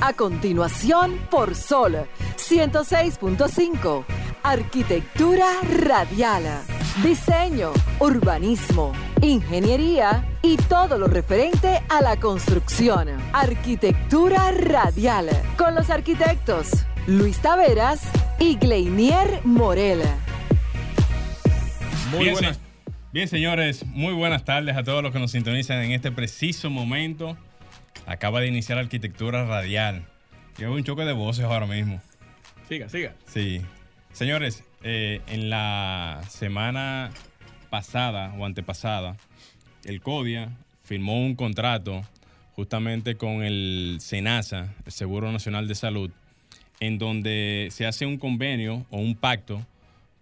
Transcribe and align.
A 0.00 0.12
continuación, 0.12 1.18
por 1.30 1.54
Sol 1.54 2.06
106.5. 2.36 4.04
Arquitectura 4.42 5.46
radial. 5.80 6.44
Diseño, 7.02 7.72
urbanismo, 7.98 8.92
ingeniería 9.22 10.28
y 10.42 10.58
todo 10.58 10.98
lo 10.98 11.06
referente 11.06 11.82
a 11.88 12.02
la 12.02 12.18
construcción. 12.18 13.08
Arquitectura 13.32 14.50
radial. 14.50 15.30
Con 15.56 15.74
los 15.74 15.88
arquitectos 15.88 16.68
Luis 17.06 17.38
Taveras 17.38 18.02
y 18.38 18.56
Gleinier 18.56 19.40
Morel. 19.44 20.02
Muy 22.10 22.24
bien, 22.24 22.32
buenas. 22.34 22.60
Bien, 23.12 23.28
señores, 23.28 23.86
muy 23.86 24.12
buenas 24.12 24.44
tardes 24.44 24.76
a 24.76 24.82
todos 24.82 25.02
los 25.02 25.10
que 25.10 25.18
nos 25.18 25.30
sintonizan 25.30 25.82
en 25.82 25.92
este 25.92 26.12
preciso 26.12 26.68
momento. 26.68 27.36
Acaba 28.06 28.40
de 28.40 28.46
iniciar 28.46 28.78
Arquitectura 28.78 29.44
Radial. 29.44 30.04
Llevo 30.56 30.76
un 30.76 30.84
choque 30.84 31.04
de 31.04 31.12
voces 31.12 31.44
ahora 31.44 31.66
mismo. 31.66 32.00
Siga, 32.68 32.88
siga. 32.88 33.14
Sí. 33.26 33.60
Señores, 34.12 34.62
eh, 34.84 35.20
en 35.26 35.50
la 35.50 36.22
semana 36.28 37.10
pasada 37.68 38.32
o 38.38 38.46
antepasada, 38.46 39.16
el 39.84 40.00
CODIA 40.00 40.50
firmó 40.84 41.20
un 41.20 41.34
contrato 41.34 42.04
justamente 42.54 43.16
con 43.16 43.42
el 43.42 43.98
SENASA, 44.00 44.72
el 44.86 44.92
Seguro 44.92 45.32
Nacional 45.32 45.66
de 45.66 45.74
Salud, 45.74 46.10
en 46.78 46.98
donde 46.98 47.68
se 47.72 47.86
hace 47.86 48.06
un 48.06 48.18
convenio 48.18 48.86
o 48.90 48.98
un 48.98 49.16
pacto 49.16 49.66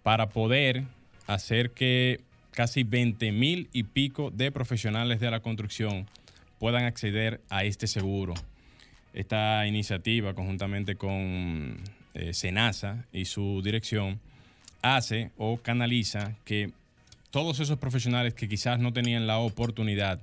para 0.02 0.30
poder 0.30 0.84
hacer 1.26 1.70
que 1.72 2.20
casi 2.50 2.82
20 2.82 3.30
mil 3.32 3.68
y 3.72 3.82
pico 3.82 4.30
de 4.30 4.50
profesionales 4.50 5.20
de 5.20 5.30
la 5.30 5.40
construcción 5.40 6.06
puedan 6.64 6.86
acceder 6.86 7.42
a 7.50 7.64
este 7.64 7.86
seguro. 7.86 8.32
Esta 9.12 9.66
iniciativa, 9.66 10.32
conjuntamente 10.32 10.96
con 10.96 11.76
eh, 12.14 12.32
Senasa 12.32 13.04
y 13.12 13.26
su 13.26 13.60
dirección, 13.62 14.18
hace 14.80 15.30
o 15.36 15.58
canaliza 15.58 16.36
que 16.46 16.72
todos 17.30 17.60
esos 17.60 17.78
profesionales 17.78 18.32
que 18.32 18.48
quizás 18.48 18.78
no 18.78 18.94
tenían 18.94 19.26
la 19.26 19.40
oportunidad 19.40 20.20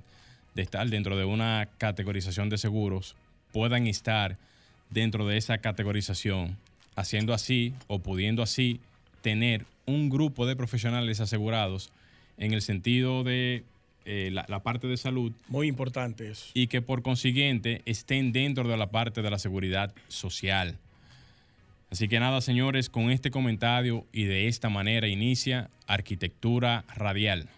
de 0.56 0.62
estar 0.62 0.88
dentro 0.88 1.16
de 1.16 1.24
una 1.24 1.68
categorización 1.78 2.48
de 2.48 2.58
seguros 2.58 3.14
puedan 3.52 3.86
estar 3.86 4.36
dentro 4.90 5.28
de 5.28 5.36
esa 5.36 5.58
categorización, 5.58 6.56
haciendo 6.96 7.34
así 7.34 7.72
o 7.86 8.00
pudiendo 8.00 8.42
así 8.42 8.80
tener 9.20 9.64
un 9.86 10.10
grupo 10.10 10.44
de 10.44 10.56
profesionales 10.56 11.20
asegurados 11.20 11.92
en 12.36 12.52
el 12.52 12.62
sentido 12.62 13.22
de 13.22 13.62
eh, 14.04 14.30
la, 14.32 14.62
parte 14.62 14.86
de 14.86 14.96
salud. 14.96 15.32
Muy 15.48 15.68
importante 15.68 16.30
eso. 16.30 16.46
Y 16.54 16.66
que 16.66 16.82
por 16.82 17.02
consiguiente 17.02 17.82
estén 17.84 18.32
dentro 18.32 18.68
de 18.68 18.76
la 18.76 18.90
parte 18.90 19.22
de 19.22 19.30
la 19.30 19.38
seguridad 19.38 19.94
social. 20.08 20.78
Así 21.90 22.08
que 22.08 22.18
nada, 22.20 22.40
señores, 22.40 22.88
con 22.88 23.10
este 23.10 23.30
comentario 23.30 24.06
y 24.12 24.24
de 24.24 24.48
esta 24.48 24.68
manera 24.70 25.08
inicia 25.08 25.68
Arquitectura 25.86 26.84
Radial. 26.94 27.48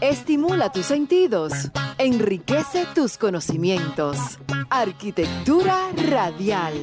Estimula 0.00 0.70
tus 0.70 0.86
sentidos, 0.86 1.52
enriquece 1.98 2.86
tus 2.94 3.18
conocimientos. 3.18 4.38
Arquitectura 4.70 5.90
Radial. 6.08 6.74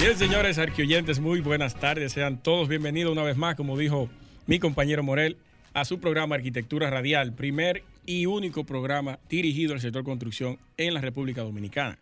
Bien, 0.00 0.16
señores 0.16 0.58
arquioyentes, 0.58 1.20
muy 1.20 1.40
buenas 1.40 1.74
tardes. 1.74 2.12
Sean 2.12 2.38
todos 2.38 2.68
bienvenidos 2.68 3.12
una 3.12 3.22
vez 3.22 3.36
más, 3.36 3.56
como 3.56 3.76
dijo 3.76 4.08
mi 4.46 4.58
compañero 4.58 5.02
Morel, 5.02 5.38
a 5.76 5.84
su 5.84 6.00
programa 6.00 6.36
Arquitectura 6.36 6.88
Radial, 6.88 7.34
primer 7.34 7.82
y 8.06 8.24
único 8.24 8.64
programa 8.64 9.18
dirigido 9.28 9.74
al 9.74 9.80
sector 9.82 10.04
construcción 10.04 10.58
en 10.78 10.94
la 10.94 11.02
República 11.02 11.42
Dominicana. 11.42 11.98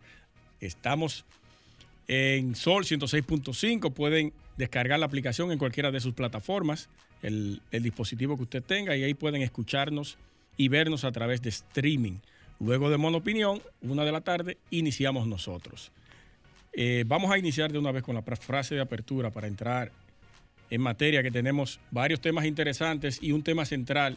Estamos 0.61 1.25
en 2.07 2.55
Sol 2.55 2.85
106.5, 2.85 3.93
pueden 3.93 4.33
descargar 4.57 5.01
la 5.01 5.07
aplicación 5.07 5.51
en 5.51 5.59
cualquiera 5.59 5.91
de 5.91 5.99
sus 5.99 6.15
plataformas, 6.15 6.89
el, 7.21 7.61
dispositivo 7.73 8.37
que 8.37 8.45
usted 8.45 8.63
tenga, 8.63 8.95
y 8.95 9.03
ahí 9.03 9.15
pueden 9.15 9.43
escucharnos 9.43 10.19
y 10.57 10.69
vernos 10.69 11.03
a 11.03 11.11
través 11.11 11.43
de 11.43 11.49
streaming. 11.49 12.19
Luego 12.61 12.91
de 12.91 12.97
Monopinión, 12.97 13.61
una 13.83 14.05
de 14.05 14.13
la 14.13 14.21
tarde, 14.21 14.57
iniciamos 14.71 15.27
nosotros. 15.27 15.91
Eh, 16.75 17.03
vamos 17.09 17.33
a 17.33 17.39
iniciar 17.39 17.73
de 17.73 17.81
una 17.81 17.91
vez 17.91 18.05
con 18.05 18.15
la 18.15 18.23
frase 18.23 18.77
de 18.77 18.83
apertura 18.83 19.33
para 19.33 19.49
entrar 19.49 19.91
en 20.71 20.81
materia 20.81 21.23
que 21.23 21.31
tenemos 21.31 21.81
varios 21.91 22.21
temas 22.21 22.45
interesantes 22.45 23.19
y 23.23 23.33
un 23.33 23.43
tema 23.43 23.65
central 23.65 24.17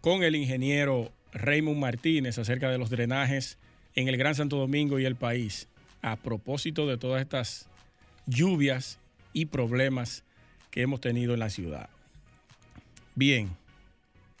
con 0.00 0.22
el 0.22 0.36
ingeniero 0.36 1.10
Raymond 1.32 1.78
Martínez 1.78 2.38
acerca 2.38 2.70
de 2.70 2.78
los 2.78 2.90
drenajes 2.90 3.58
en 3.94 4.08
el 4.08 4.16
Gran 4.16 4.34
Santo 4.34 4.56
Domingo 4.56 4.98
y 4.98 5.04
el 5.04 5.16
país, 5.16 5.68
a 6.02 6.16
propósito 6.16 6.86
de 6.86 6.98
todas 6.98 7.22
estas 7.22 7.68
lluvias 8.26 8.98
y 9.32 9.46
problemas 9.46 10.22
que 10.70 10.82
hemos 10.82 11.00
tenido 11.00 11.34
en 11.34 11.40
la 11.40 11.50
ciudad. 11.50 11.88
Bien, 13.14 13.50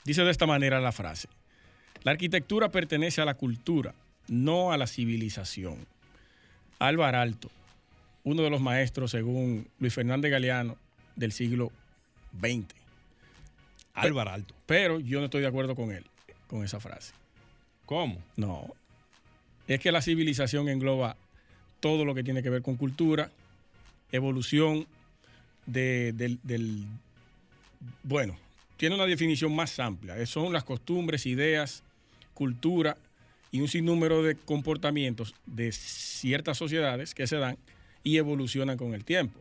dice 0.04 0.22
de 0.22 0.30
esta 0.30 0.46
manera 0.46 0.80
la 0.80 0.92
frase, 0.92 1.28
la 2.02 2.12
arquitectura 2.12 2.70
pertenece 2.70 3.20
a 3.20 3.24
la 3.24 3.34
cultura, 3.34 3.94
no 4.28 4.72
a 4.72 4.76
la 4.76 4.86
civilización. 4.86 5.86
Álvaro 6.78 7.18
Alto, 7.18 7.50
uno 8.22 8.42
de 8.42 8.50
los 8.50 8.60
maestros, 8.60 9.10
según 9.10 9.68
Luis 9.78 9.94
Fernández 9.94 10.30
Galeano, 10.30 10.76
del 11.16 11.32
siglo 11.32 11.72
XX. 12.40 12.74
Álvaro 13.94 14.30
Alto. 14.30 14.54
Pero 14.66 15.00
yo 15.00 15.18
no 15.18 15.24
estoy 15.24 15.40
de 15.40 15.46
acuerdo 15.46 15.74
con 15.74 15.90
él, 15.90 16.04
con 16.46 16.62
esa 16.62 16.80
frase. 16.80 17.12
¿Cómo? 17.86 18.22
No. 18.36 18.68
Es 19.66 19.80
que 19.80 19.90
la 19.90 20.02
civilización 20.02 20.68
engloba 20.68 21.16
todo 21.80 22.04
lo 22.04 22.14
que 22.14 22.22
tiene 22.22 22.42
que 22.42 22.50
ver 22.50 22.62
con 22.62 22.76
cultura, 22.76 23.30
evolución 24.12 24.86
del, 25.66 26.86
Bueno, 28.02 28.36
tiene 28.76 28.94
una 28.94 29.06
definición 29.06 29.54
más 29.54 29.78
amplia. 29.78 30.24
Son 30.26 30.52
las 30.52 30.64
costumbres, 30.64 31.26
ideas, 31.26 31.82
cultura 32.34 32.96
y 33.50 33.60
un 33.60 33.68
sinnúmero 33.68 34.22
de 34.22 34.36
comportamientos 34.36 35.34
de 35.46 35.72
ciertas 35.72 36.58
sociedades 36.58 37.14
que 37.14 37.26
se 37.26 37.36
dan 37.36 37.56
y 38.04 38.18
evolucionan 38.18 38.76
con 38.76 38.94
el 38.94 39.04
tiempo. 39.04 39.40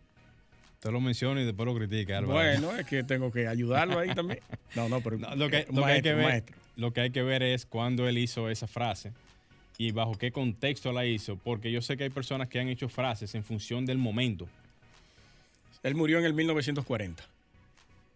Usted 0.85 0.93
lo 0.93 1.01
menciona 1.01 1.41
y 1.41 1.45
después 1.45 1.65
lo 1.65 1.73
critica, 1.73 2.19
Álvaro. 2.19 2.35
Bueno, 2.35 2.77
es 2.77 2.85
que 2.85 3.03
tengo 3.03 3.31
que 3.31 3.47
ayudarlo 3.47 3.97
ahí 3.97 4.13
también. 4.13 4.39
No, 4.75 4.87
no, 4.87 5.01
pero 5.01 5.17
lo, 5.35 5.49
que, 5.49 5.65
hay 5.83 6.03
que 6.03 6.13
ver, 6.13 6.43
lo 6.75 6.93
que 6.93 7.01
hay 7.01 7.09
que 7.09 7.23
ver 7.23 7.41
es 7.41 7.65
cuándo 7.65 8.07
él 8.07 8.19
hizo 8.19 8.51
esa 8.51 8.67
frase 8.67 9.11
y 9.79 9.89
bajo 9.93 10.15
qué 10.15 10.31
contexto 10.31 10.93
la 10.93 11.07
hizo, 11.07 11.37
porque 11.37 11.71
yo 11.71 11.81
sé 11.81 11.97
que 11.97 12.03
hay 12.03 12.11
personas 12.11 12.49
que 12.49 12.59
han 12.59 12.67
hecho 12.67 12.87
frases 12.87 13.33
en 13.33 13.43
función 13.43 13.87
del 13.87 13.97
momento. 13.97 14.47
Él 15.81 15.95
murió 15.95 16.19
en 16.19 16.25
el 16.25 16.35
1940. 16.35 17.23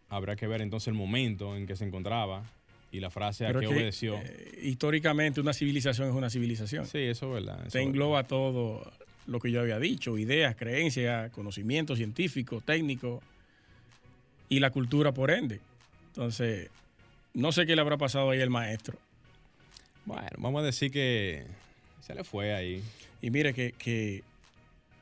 Habrá 0.10 0.36
que 0.36 0.46
ver 0.46 0.62
entonces 0.62 0.90
el 0.90 0.94
momento 0.94 1.58
en 1.58 1.66
que 1.66 1.76
se 1.76 1.86
encontraba 1.86 2.44
y 2.92 3.00
la 3.00 3.10
frase 3.10 3.48
a 3.48 3.54
que, 3.54 3.66
obedeció. 3.66 4.16
Eh, 4.16 4.60
históricamente 4.62 5.42
una 5.42 5.54
civilización 5.54 6.08
es 6.08 6.14
una 6.14 6.30
civilización. 6.30 6.86
Sí, 6.86 7.00
eso 7.00 7.36
es 7.36 7.46
verdad. 7.46 7.68
se 7.68 7.82
engloba 7.82 8.26
todo 8.26 8.84
lo 9.30 9.40
que 9.40 9.52
yo 9.52 9.62
había 9.62 9.80
dicho, 9.80 10.18
ideas, 10.18 10.56
creencias, 10.56 11.32
conocimiento 11.32 11.96
científico, 11.96 12.62
técnico 12.62 13.22
y 14.50 14.60
la 14.60 14.72
cultura 14.72 15.14
por 15.14 15.32
ende. 15.32 15.60
Entonces, 16.08 16.70
no 17.34 17.52
sé 17.52 17.66
qué 17.66 17.76
le 17.76 17.82
habrá 17.82 17.98
pasado 17.98 18.32
ahí 18.32 18.42
al 18.42 18.50
maestro. 18.50 18.98
Bueno, 20.06 20.30
vamos 20.38 20.64
a 20.64 20.66
decir 20.66 20.92
que 20.92 21.46
se 22.02 22.16
le 22.16 22.24
fue 22.24 22.54
ahí. 22.54 22.84
Y 23.22 23.30
mire 23.30 23.54
que, 23.54 23.74
que, 23.74 24.24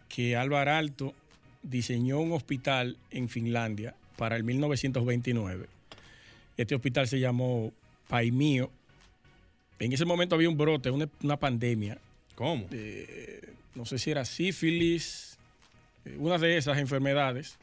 que 0.09 0.35
Álvaro 0.35 0.71
Alto 0.71 1.13
diseñó 1.63 2.19
un 2.19 2.33
hospital 2.33 2.97
en 3.11 3.29
Finlandia 3.29 3.95
para 4.17 4.35
el 4.35 4.43
1929. 4.43 5.67
Este 6.57 6.75
hospital 6.75 7.07
se 7.07 7.19
llamó 7.19 7.71
Paimio. 8.07 8.69
En 9.79 9.93
ese 9.93 10.05
momento 10.05 10.35
había 10.35 10.49
un 10.49 10.57
brote, 10.57 10.89
una, 10.89 11.37
pandemia. 11.37 11.97
¿Cómo? 12.35 12.67
No 13.77 13.85
sé 13.85 13.99
si 13.99 14.11
era 14.11 14.25
sífilis, 14.25 15.37
eh, 16.03 16.15
una 16.17 16.37
de 16.37 16.57
esas 16.57 16.79
enfermedades, 16.79 17.57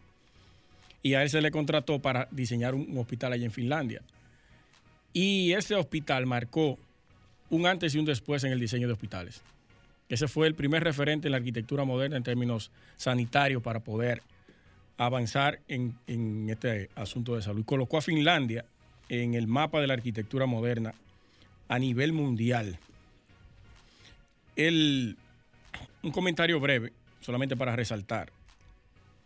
y 1.02 1.14
a 1.14 1.22
él 1.22 1.28
se 1.28 1.43
le 1.43 1.50
contrató 1.50 2.00
para 2.00 2.28
diseñar 2.31 2.75
un, 2.75 2.96
hospital 2.96 3.32
allá 3.32 3.44
en 3.44 3.50
Finlandia. 3.50 4.00
Y 5.12 5.52
ese 5.52 5.75
hospital 5.75 6.25
marcó 6.25 6.78
un 7.50 7.66
antes 7.66 7.94
y 7.94 7.99
un 7.99 8.05
después 8.05 8.43
en 8.44 8.52
el 8.52 8.61
diseño 8.61 8.87
de 8.87 8.94
hospitales. 8.94 9.43
Ese 10.08 10.28
fue 10.28 10.46
el 10.46 10.55
primer 10.55 10.82
referente 10.82 11.28
en 11.28 11.32
la 11.32 11.38
arquitectura 11.38 11.84
moderna 11.84 12.16
en 12.16 12.22
términos 12.22 12.70
sanitarios 12.96 13.62
para 13.62 13.81
poder 13.81 14.22
avanzar 14.96 15.61
en, 15.69 16.49
este 16.49 16.88
asunto 16.94 17.34
de 17.34 17.43
salud. 17.43 17.64
Colocó 17.64 17.99
a 17.99 18.02
Finlandia 18.02 18.64
en 19.08 19.34
el 19.34 19.46
mapa 19.46 19.81
de 19.81 19.88
la 19.88 19.94
arquitectura 19.94 20.46
moderna 20.46 20.94
a 21.69 21.78
nivel 21.78 22.12
mundial. 22.12 22.78
El, 24.56 25.16
un 26.05 26.12
comentario 26.12 26.61
breve, 26.61 26.93
solamente 27.21 27.56
para 27.56 27.75
resaltar. 27.75 28.31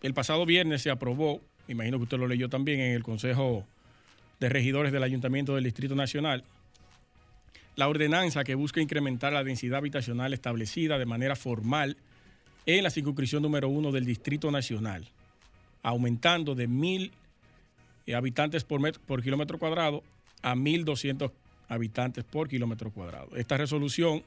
El 0.01 0.15
pasado 0.15 0.47
viernes 0.47 0.81
se 0.81 0.91
aprobó, 0.91 1.41
imagino 1.67 1.99
que 1.99 2.05
usted 2.05 2.19
lo 2.19 2.29
leyó 2.29 2.49
también 2.49 2.81
en 2.81 2.93
el 2.93 3.03
Consejo 3.03 3.67
de 4.39 4.49
Regidores 4.49 4.93
del 4.93 5.03
Ayuntamiento 5.03 5.55
del 5.57 5.65
Distrito 5.65 5.97
Nacional, 5.97 6.45
la 7.75 7.89
ordenanza 7.89 8.45
que 8.45 8.55
busca 8.55 8.81
incrementar 8.81 9.33
la 9.33 9.45
densidad 9.45 9.79
habitacional 9.79 10.33
establecida 10.33 10.99
de 10.99 11.07
manera 11.07 11.37
formal 11.37 11.97
en 12.67 12.85
la 12.85 12.91
circunscripción 12.91 13.43
número 13.43 13.69
uno 13.69 13.91
del 13.91 14.05
Distrito 14.05 14.51
Nacional, 14.51 15.09
aumentando 15.83 16.55
de 16.55 16.69
mil 16.69 17.13
eh, 18.07 18.15
habitantes 18.15 18.63
por, 18.65 19.01
por 19.01 19.23
kilómetro 19.23 19.59
cuadrado 19.59 20.05
a 20.43 20.55
1.200 20.55 21.33
habitantes 21.69 22.25
por 22.25 22.49
kilómetro 22.49 22.91
cuadrado. 22.91 23.37
Esta 23.37 23.57
resolución 23.57 24.23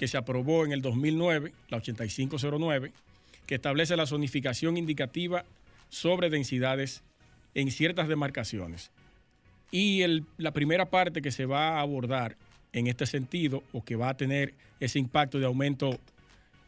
que 0.00 0.08
se 0.08 0.16
aprobó 0.16 0.64
en 0.64 0.72
el 0.72 0.80
2009, 0.80 1.52
la 1.68 1.76
8509, 1.76 2.90
que 3.44 3.56
establece 3.56 3.98
la 3.98 4.06
zonificación 4.06 4.78
indicativa 4.78 5.44
sobre 5.90 6.30
densidades 6.30 7.02
en 7.54 7.70
ciertas 7.70 8.08
demarcaciones. 8.08 8.90
Y 9.70 10.02
la 10.38 10.52
primera 10.52 10.86
parte 10.86 11.20
que 11.20 11.30
se 11.30 11.44
va 11.44 11.72
a 11.72 11.80
abordar 11.82 12.38
en 12.72 12.86
este 12.86 13.04
sentido 13.04 13.62
o 13.74 13.84
que 13.84 13.94
va 13.94 14.08
a 14.08 14.16
tener 14.16 14.54
ese 14.80 14.98
impacto 14.98 15.38
de 15.38 15.44
aumento 15.44 16.00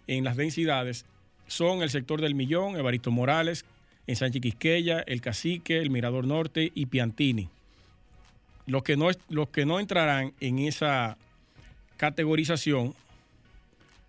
en 0.06 0.25
las 0.25 0.37
densidades 0.37 1.06
son 1.46 1.81
el 1.81 1.88
sector 1.88 2.20
del 2.20 2.34
Millón, 2.34 2.76
Evaristo 2.76 3.11
Morales, 3.11 3.64
en 4.06 4.17
Sánchez 4.17 4.43
Quisqueya, 4.43 5.00
El 5.06 5.23
Cacique, 5.23 5.79
el 5.79 5.88
Mirador 5.88 6.26
Norte 6.26 6.70
y 6.75 6.84
Piantini. 6.84 7.49
Los 8.67 8.82
que 8.82 8.99
no, 8.99 9.08
los 9.31 9.49
que 9.49 9.64
no 9.64 9.81
entrarán 9.81 10.34
en 10.38 10.58
esa 10.58 11.17
categorización 11.96 12.94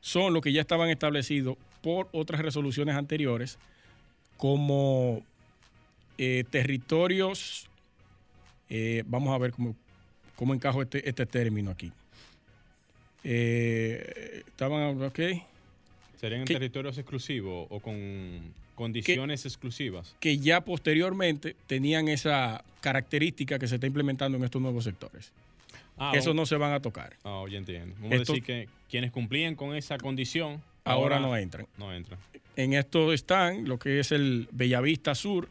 son 0.03 0.33
los 0.33 0.41
que 0.41 0.51
ya 0.51 0.59
estaban 0.59 0.89
establecidos 0.89 1.55
por 1.81 2.09
otras 2.11 2.41
resoluciones 2.41 2.97
anteriores 2.97 3.57
como 4.35 5.23
eh, 6.17 6.43
territorios, 6.49 7.69
eh, 8.69 9.03
vamos 9.05 9.33
a 9.33 9.37
ver 9.37 9.51
cómo, 9.53 9.77
cómo 10.35 10.53
encajo 10.53 10.81
este, 10.81 11.07
este 11.07 11.25
término 11.25 11.71
aquí. 11.71 11.93
Eh, 13.23 14.43
estaban, 14.45 15.01
ok. 15.01 15.19
¿Serían 16.19 16.43
territorios 16.43 16.97
exclusivos 16.97 17.67
o 17.69 17.79
con 17.79 18.53
condiciones 18.75 19.45
exclusivas? 19.45 20.17
Que 20.19 20.37
ya 20.37 20.65
posteriormente 20.65 21.55
tenían 21.65 22.09
esa 22.09 22.65
característica 22.81 23.57
que 23.57 23.69
se 23.69 23.75
está 23.75 23.87
implementando 23.87 24.37
en 24.37 24.43
estos 24.43 24.61
nuevos 24.61 24.83
sectores. 24.83 25.31
Ah, 25.97 26.13
Eso 26.15 26.33
no 26.33 26.45
se 26.45 26.55
van 26.55 26.73
a 26.73 26.79
tocar. 26.79 27.15
Ah, 27.23 27.43
ya 27.49 27.57
entiendo. 27.57 27.95
Vamos 27.99 28.13
a 28.13 28.19
decir 28.19 28.43
que 28.43 28.67
quienes 28.89 29.11
cumplían 29.11 29.55
con 29.55 29.75
esa 29.75 29.97
condición 29.97 30.61
ahora, 30.83 31.19
no 31.19 31.35
entran. 31.37 31.67
No 31.77 31.93
entran. 31.93 32.19
En 32.55 32.73
esto 32.73 33.13
están 33.13 33.67
lo 33.67 33.79
que 33.79 33.99
es 33.99 34.11
el 34.11 34.47
Bellavista 34.51 35.15
Sur, 35.15 35.49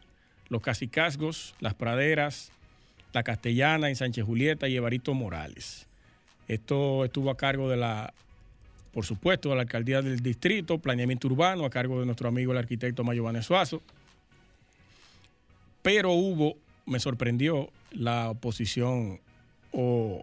los 0.49 0.63
Casicasgos, 0.63 1.55
las 1.61 1.75
Praderas, 1.75 2.53
la 3.13 3.23
Castellana 3.23 3.89
en 3.89 3.97
Sánchez 3.97 4.25
Julieta 4.25 4.69
y 4.69 4.77
Evarito 4.77 5.15
Morales. 5.15 5.87
Esto 6.49 7.05
estuvo 7.05 7.31
a 7.31 7.37
cargo 7.37 7.69
de 7.69 7.77
la, 7.77 8.13
por 8.93 9.05
supuesto, 9.05 9.51
de 9.51 9.57
la 9.57 9.63
alcaldía 9.63 10.03
del 10.03 10.21
distrito, 10.21 10.79
planeamiento 10.79 11.29
urbano, 11.29 11.65
a 11.65 11.71
cargo 11.71 12.01
de 12.01 12.07
nuestro 12.07 12.29
amigo 12.29 12.53
el 12.53 12.59
arquitecto 12.59 13.05
Mayo 13.05 13.25
Suazo. 13.43 13.83
Pero 15.83 16.13
hubo, 16.13 16.57
me 16.87 17.01
sorprendió, 17.01 17.71
la 17.93 18.31
oposición 18.31 19.21
o... 19.73 20.21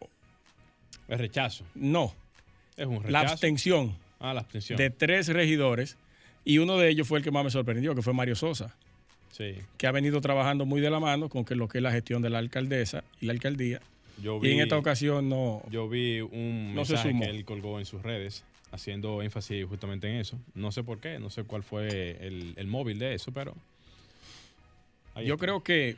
El 1.07 1.19
rechazo. 1.19 1.65
No. 1.75 2.13
Es 2.77 2.85
un 2.85 2.97
rechazo. 2.97 3.11
La 3.11 3.21
abstención. 3.21 3.97
Ah, 4.19 4.33
la 4.33 4.41
abstención. 4.41 4.77
De 4.77 4.89
tres 4.89 5.27
regidores. 5.27 5.97
Y 6.45 6.59
uno 6.59 6.77
de 6.77 6.89
ellos 6.89 7.07
fue 7.07 7.19
el 7.19 7.23
que 7.23 7.31
más 7.31 7.43
me 7.43 7.49
sorprendió, 7.49 7.95
que 7.95 8.01
fue 8.01 8.13
Mario 8.13 8.35
Sosa 8.35 8.75
que 9.77 9.87
ha 9.87 9.91
venido 9.91 10.19
trabajando 10.21 10.65
muy 10.65 10.81
de 10.81 10.89
la 10.89 10.99
mano 10.99 11.29
con 11.29 11.45
que 11.45 11.55
lo 11.55 11.67
que 11.67 11.77
es 11.77 11.83
la 11.83 11.91
gestión 11.91 12.21
de 12.21 12.29
la 12.29 12.39
alcaldesa 12.39 13.03
y 13.21 13.27
la 13.27 13.33
alcaldía. 13.33 13.81
y 14.21 14.51
en 14.51 14.59
esta 14.59 14.77
ocasión 14.77 15.29
no. 15.29 15.63
Yo 15.69 15.87
vi 15.87 16.19
un 16.19 16.73
mensaje 16.73 17.17
que 17.17 17.25
él 17.25 17.45
colgó 17.45 17.79
en 17.79 17.85
sus 17.85 18.01
redes 18.01 18.43
haciendo 18.71 19.21
énfasis 19.21 19.65
justamente 19.65 20.09
en 20.09 20.17
eso. 20.17 20.37
No 20.55 20.71
sé 20.71 20.83
por 20.83 20.99
qué, 20.99 21.19
no 21.19 21.29
sé 21.29 21.43
cuál 21.43 21.63
fue 21.63 22.17
el, 22.19 22.67
móvil 22.67 22.99
de 22.99 23.13
eso, 23.13 23.31
pero. 23.31 23.55
Yo 25.23 25.37
creo 25.37 25.63
que, 25.63 25.97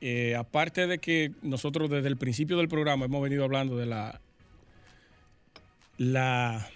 eh, 0.00 0.34
aparte 0.36 0.86
de 0.86 0.98
que 0.98 1.32
nosotros 1.42 1.88
desde 1.88 2.08
el 2.08 2.16
principio 2.16 2.56
del 2.58 2.68
programa 2.68 3.06
hemos 3.06 3.22
venido 3.22 3.44
hablando 3.44 3.76
de 3.76 3.86
la. 3.86 4.20
La. 5.98 6.68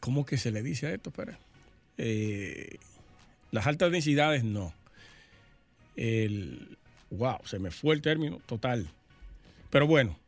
¿Cómo 0.00 0.26
que 0.26 0.36
se 0.36 0.50
le 0.50 0.62
dice 0.62 0.86
a 0.86 0.94
esto? 0.94 1.10
Espera. 1.10 1.38
Eh, 1.96 2.78
las 3.52 3.66
altas 3.66 3.92
densidades 3.92 4.42
no. 4.44 4.74
El, 5.96 6.76
wow, 7.10 7.38
se 7.44 7.58
me 7.58 7.70
fue 7.70 7.94
el 7.94 8.02
término 8.02 8.40
total. 8.46 8.88
Pero 9.70 9.86
bueno, 9.86 10.18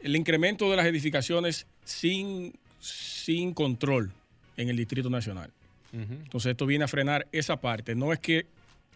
el 0.00 0.16
incremento 0.16 0.70
de 0.70 0.76
las 0.76 0.86
edificaciones 0.86 1.66
sin, 1.84 2.52
sin 2.80 3.54
control 3.54 4.12
en 4.56 4.68
el 4.68 4.76
Distrito 4.76 5.10
Nacional. 5.10 5.50
Entonces 5.92 6.50
esto 6.50 6.66
viene 6.66 6.84
a 6.84 6.88
frenar 6.88 7.28
esa 7.30 7.60
parte. 7.60 7.94
No 7.94 8.12
es 8.12 8.18
que 8.18 8.46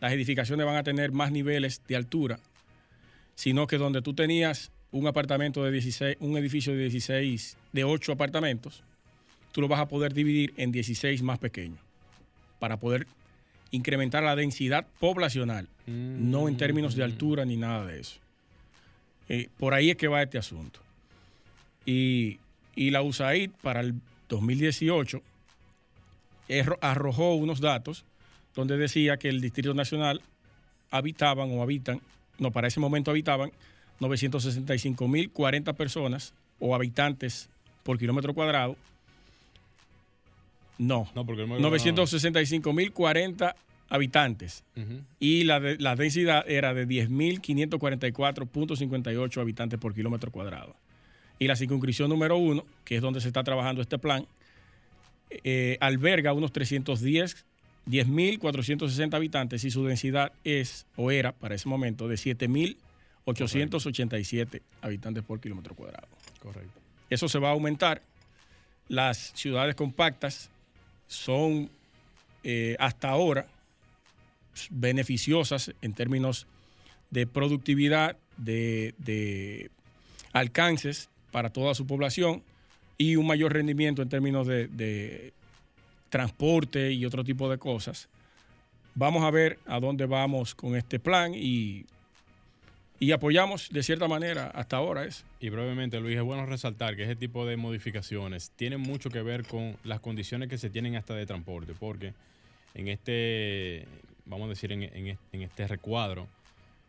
las 0.01 0.13
edificaciones 0.13 0.65
van 0.67 0.77
a 0.77 0.83
tener 0.83 1.13
más 1.13 1.33
niveles 1.33 1.83
de 1.87 1.97
altura, 1.97 2.39
sino 3.35 3.67
que 3.67 3.79
donde 3.79 4.03
tú 4.03 4.15
tenías 4.15 4.71
un 4.91 5.07
apartamento 5.07 5.65
de 5.65 5.71
16, 5.73 6.17
un 6.21 6.37
edificio 6.37 6.73
de 6.73 6.89
16, 6.89 7.57
de 7.73 7.85
8 7.85 8.13
apartamentos, 8.13 8.83
tú 9.53 9.61
lo 9.61 9.69
vas 9.69 9.81
a 9.81 9.89
poder 9.89 10.15
dividir 10.15 10.55
en 10.57 10.73
16 10.73 11.23
más 11.23 11.39
pequeños 11.39 11.81
para 12.59 12.79
poder 12.79 13.07
incrementar 13.71 14.23
la 14.23 14.37
densidad 14.37 14.87
poblacional, 14.99 15.69
no 15.87 16.49
en 16.49 16.57
términos 16.57 16.95
de 16.95 17.05
altura 17.05 17.45
ni 17.45 17.57
nada 17.57 17.85
de 17.87 18.01
eso. 18.01 18.19
Eh, 19.29 19.49
por 19.59 19.75
ahí 19.75 19.91
es 19.91 19.97
que 19.97 20.09
va 20.09 20.23
este 20.23 20.39
asunto. 20.39 20.81
Y, 21.85 22.39
la 22.77 23.03
USAID 23.03 23.51
para 23.61 23.81
el 23.81 23.95
2018 24.29 25.21
arrojó 26.81 27.35
unos 27.35 27.61
datos 27.61 28.05
donde 28.59 28.77
decía 28.77 29.17
que 29.19 29.29
el 29.29 29.41
Distrito 29.41 29.73
Nacional 29.73 30.21
habitaban 30.91 31.49
o 31.53 31.63
habitan, 31.63 32.01
no, 32.41 32.51
para 32.51 32.67
ese 32.67 32.81
momento 32.81 33.13
habitaban 33.13 33.53
965.040 34.01 35.77
personas 35.77 36.35
o 36.59 36.75
habitantes 36.75 37.49
por 37.85 38.01
kilómetro 38.01 38.35
cuadrado 38.35 38.77
no, 40.77 41.09
no 41.15 41.25
porque 41.25 41.45
965.040 41.45 43.55
habitantes. 43.91 44.65
Y 45.21 45.45
la, 45.45 45.61
la, 45.61 45.95
densidad 45.95 46.45
era 46.49 46.75
de 46.75 46.89
10.544.58 46.89 49.41
habitantes 49.41 49.79
por 49.79 49.95
kilómetro 49.95 50.33
cuadrado. 50.33 50.75
Y 51.39 51.47
la 51.47 51.55
circunscripción 51.55 52.11
número 52.11 52.37
uno, 52.37 52.65
que 52.85 52.97
es 52.97 53.03
donde 53.03 53.21
se 53.21 53.29
está 53.29 53.45
trabajando 53.45 53.83
este 53.83 53.99
plan, 53.99 54.27
eh, 55.45 55.77
alberga 55.81 56.33
unos 56.33 56.51
310, 56.53 57.47
10.460 57.89 59.15
habitantes 59.15 59.65
y 59.65 59.71
su 59.71 59.85
densidad 59.85 60.33
es 60.45 60.87
o 60.97 61.11
era 61.11 61.33
para 61.33 61.55
ese 61.55 61.67
momento 61.69 62.09
de 62.09 62.17
7.887 62.17 64.61
habitantes 64.83 65.25
por 65.25 65.41
kilómetro 65.41 65.75
cuadrado. 65.75 66.09
Correcto. 66.41 66.79
Eso 67.11 67.29
se 67.29 67.39
va 67.39 67.49
a 67.49 67.53
aumentar. 67.53 68.03
Las 68.89 69.33
ciudades 69.35 69.75
compactas 69.75 70.51
son 71.07 71.71
eh, 72.45 72.77
hasta 72.79 73.09
ahora 73.09 73.47
beneficiosas 74.71 75.73
en 75.83 75.95
términos 75.95 76.47
de 77.11 77.27
productividad, 77.27 78.17
de, 78.37 79.71
alcances 80.33 81.09
para 81.31 81.51
toda 81.51 81.75
su 81.75 81.87
población 81.87 82.43
y 82.97 83.17
un 83.17 83.27
mayor 83.27 83.53
rendimiento 83.53 84.03
en 84.03 84.09
términos 84.09 84.47
de, 84.47 85.33
transporte 86.09 86.93
y 86.93 87.05
otro 87.05 87.25
tipo 87.25 87.51
de 87.51 87.59
cosas. 87.59 88.09
Vamos 88.95 89.23
a 89.25 89.31
ver 89.31 89.59
a 89.67 89.79
dónde 89.81 90.07
vamos 90.07 90.55
con 90.55 90.75
este 90.75 90.99
plan 90.99 91.33
y, 91.35 91.87
y 93.01 93.13
apoyamos 93.13 93.69
de 93.71 93.83
cierta 93.83 94.09
manera 94.09 94.49
hasta 94.49 94.77
ahora 94.77 95.05
eso. 95.05 95.25
Y 95.41 95.51
brevemente, 95.51 96.01
Luis, 96.01 96.17
es 96.17 96.23
bueno 96.23 96.47
resaltar 96.47 96.97
que 96.97 97.05
ese 97.05 97.15
tipo 97.15 97.47
de 97.47 97.57
modificaciones 97.57 98.51
tienen 98.57 98.81
mucho 98.81 99.09
que 99.11 99.23
ver 99.23 99.47
con 99.47 99.77
las 99.85 100.01
condiciones 100.01 100.49
que 100.49 100.59
se 100.59 100.69
tienen 100.69 100.97
hasta 100.97 101.15
de 101.15 101.27
transporte, 101.27 101.75
porque 101.79 102.13
en 102.75 102.89
este, 102.89 103.87
vamos 104.27 104.47
a 104.47 104.49
decir, 104.51 104.73
en, 104.73 105.19
este 105.33 105.67
recuadro, 105.69 106.27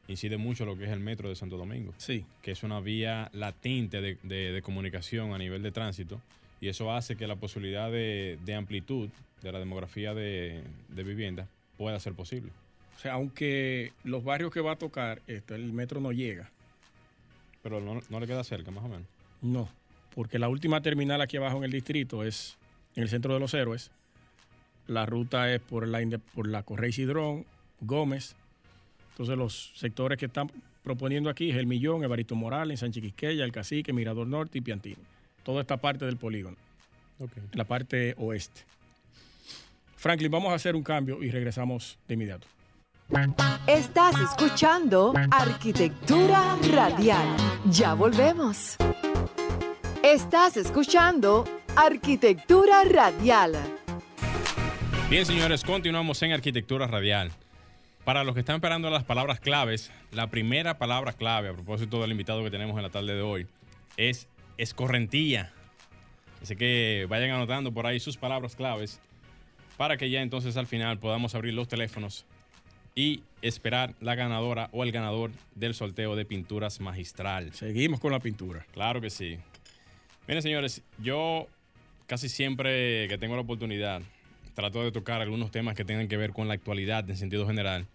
incide 0.07 0.37
mucho 0.37 0.65
lo 0.65 0.77
que 0.77 0.85
es 0.85 0.91
el 0.91 0.99
metro 0.99 1.29
de 1.29 1.35
Santo 1.35 1.57
Domingo. 1.57 1.93
Sí. 1.97 2.25
Que 2.41 2.51
es 2.51 2.63
una 2.63 2.79
vía 2.79 3.29
latente 3.33 4.01
de, 4.01 4.61
comunicación 4.63 5.33
a 5.33 5.37
nivel 5.37 5.61
de 5.61 5.71
tránsito, 5.71 6.21
y 6.61 6.67
eso 6.67 6.91
hace 6.93 7.15
que 7.15 7.27
la 7.27 7.35
posibilidad 7.35 7.91
de, 7.91 8.37
amplitud 8.55 9.09
de 9.41 9.51
la 9.51 9.59
demografía 9.59 10.13
de, 10.13 10.63
de 10.89 11.03
viviendas 11.03 11.47
pueda 11.77 11.99
ser 11.99 12.13
posible. 12.13 12.51
O 12.97 12.99
sea, 12.99 13.13
aunque 13.13 13.93
los 14.03 14.23
barrios 14.23 14.51
que 14.51 14.59
va 14.59 14.73
a 14.73 14.75
tocar, 14.75 15.21
este, 15.27 15.55
el 15.55 15.71
metro 15.71 16.01
no 16.01 16.11
llega 16.11 16.49
pero 17.61 17.81
no, 17.81 18.19
le 18.19 18.27
queda 18.27 18.43
cerca, 18.43 18.71
más 18.71 18.83
o 18.83 18.87
menos. 18.87 19.07
No, 19.41 19.69
porque 20.15 20.39
la 20.39 20.49
última 20.49 20.81
terminal 20.81 21.21
aquí 21.21 21.37
abajo 21.37 21.57
en 21.57 21.65
el 21.65 21.71
distrito 21.71 22.23
es 22.23 22.57
en 22.95 23.03
el 23.03 23.09
centro 23.09 23.33
de 23.33 23.39
los 23.39 23.53
héroes. 23.53 23.91
La 24.87 25.05
ruta 25.05 25.53
es 25.53 25.61
por 25.61 25.87
la, 25.87 25.99
por 26.33 26.47
la 26.47 26.63
Correy 26.63 26.91
Cidrón, 26.91 27.45
Gómez. 27.81 28.35
Entonces 29.11 29.37
los 29.37 29.71
sectores 29.75 30.17
que 30.17 30.25
están 30.25 30.51
proponiendo 30.83 31.29
aquí 31.29 31.51
es 31.51 31.57
El 31.57 31.67
Millón, 31.67 32.03
Evaristo 32.03 32.35
Morales, 32.35 32.79
Sánchez 32.79 33.03
Quisqueya, 33.03 33.43
El 33.43 33.51
Cacique, 33.51 33.93
Mirador 33.93 34.27
Norte 34.27 34.57
y 34.57 34.61
Piantini. 34.61 34.97
Toda 35.49 35.61
esta 35.61 35.77
parte 35.77 36.05
del 36.05 36.17
polígono, 36.17 36.57
la 37.53 37.63
parte 37.63 38.13
oeste. 38.19 38.61
Franklin, 39.95 40.29
vamos 40.29 40.51
a 40.51 40.53
hacer 40.53 40.75
un 40.75 40.83
cambio 40.83 41.23
y 41.23 41.31
regresamos 41.31 41.97
de 42.07 42.13
inmediato. 42.13 42.45
Estás 43.65 44.15
escuchando 44.19 45.11
Arquitectura 45.31 46.55
Radial. 46.71 47.35
Ya 47.65 47.95
volvemos. 47.95 48.75
Estás 50.03 50.55
escuchando 50.55 51.45
Arquitectura 51.75 52.83
Radial. 52.83 53.53
Bien, 55.09 55.25
señores, 55.25 55.63
continuamos 55.63 56.21
en 56.21 56.33
Arquitectura 56.33 56.85
Radial. 56.85 57.31
Para 58.05 58.23
los 58.23 58.35
que 58.35 58.41
están 58.41 58.57
esperando 58.57 58.91
las 58.91 59.03
palabras 59.03 59.39
claves, 59.39 59.91
la 60.11 60.27
primera 60.27 60.77
palabra 60.77 61.13
clave, 61.13 61.49
a 61.49 61.53
propósito 61.53 61.99
del 62.01 62.11
invitado 62.11 62.43
que 62.43 62.51
tenemos 62.51 62.77
en 62.77 62.83
la 62.83 62.91
tarde 62.91 63.15
de 63.15 63.23
hoy, 63.23 63.47
es 63.97 64.27
escorrentía. 64.59 65.51
Así 66.41 66.55
que 66.55 67.07
vayan 67.09 67.31
anotando 67.31 67.71
por 67.73 67.87
ahí 67.87 67.99
sus 67.99 68.17
palabras 68.17 68.55
claves 68.55 68.99
para 69.77 69.97
que 69.97 70.09
ya 70.09 70.21
entonces 70.21 70.57
al 70.57 70.67
final 70.67 70.99
podamos 70.99 71.35
abrir 71.35 71.53
los 71.53 71.67
teléfonos 71.67 72.25
y 72.95 73.23
esperar 73.41 73.95
la 74.01 74.15
ganadora 74.15 74.69
o 74.73 74.83
el 74.83 74.91
ganador 74.91 75.31
del 75.55 75.73
sorteo 75.73 76.15
de 76.17 76.25
pinturas 76.25 76.81
magistral. 76.81 77.53
Seguimos 77.53 78.01
con 78.01 78.11
la 78.11 78.19
pintura. 78.19 78.65
Claro 78.73 78.99
que 78.99 79.09
sí. 79.09 79.37
Miren, 80.27 80.43
señores, 80.43 80.81
yo 81.01 81.47
casi 82.07 82.27
siempre 82.27 83.07
que 83.07 83.17
tengo 83.17 83.35
la 83.35 83.41
oportunidad 83.41 84.01
trato 84.53 84.83
de 84.83 84.91
tocar 84.91 85.21
algunos 85.21 85.51
temas 85.51 85.75
que 85.75 85.85
tengan 85.85 86.09
que 86.09 86.17
ver 86.17 86.33
con 86.33 86.49
la 86.49 86.55
actualidad 86.55 87.09
en 87.09 87.15
sentido 87.15 87.47
general, 87.47 87.87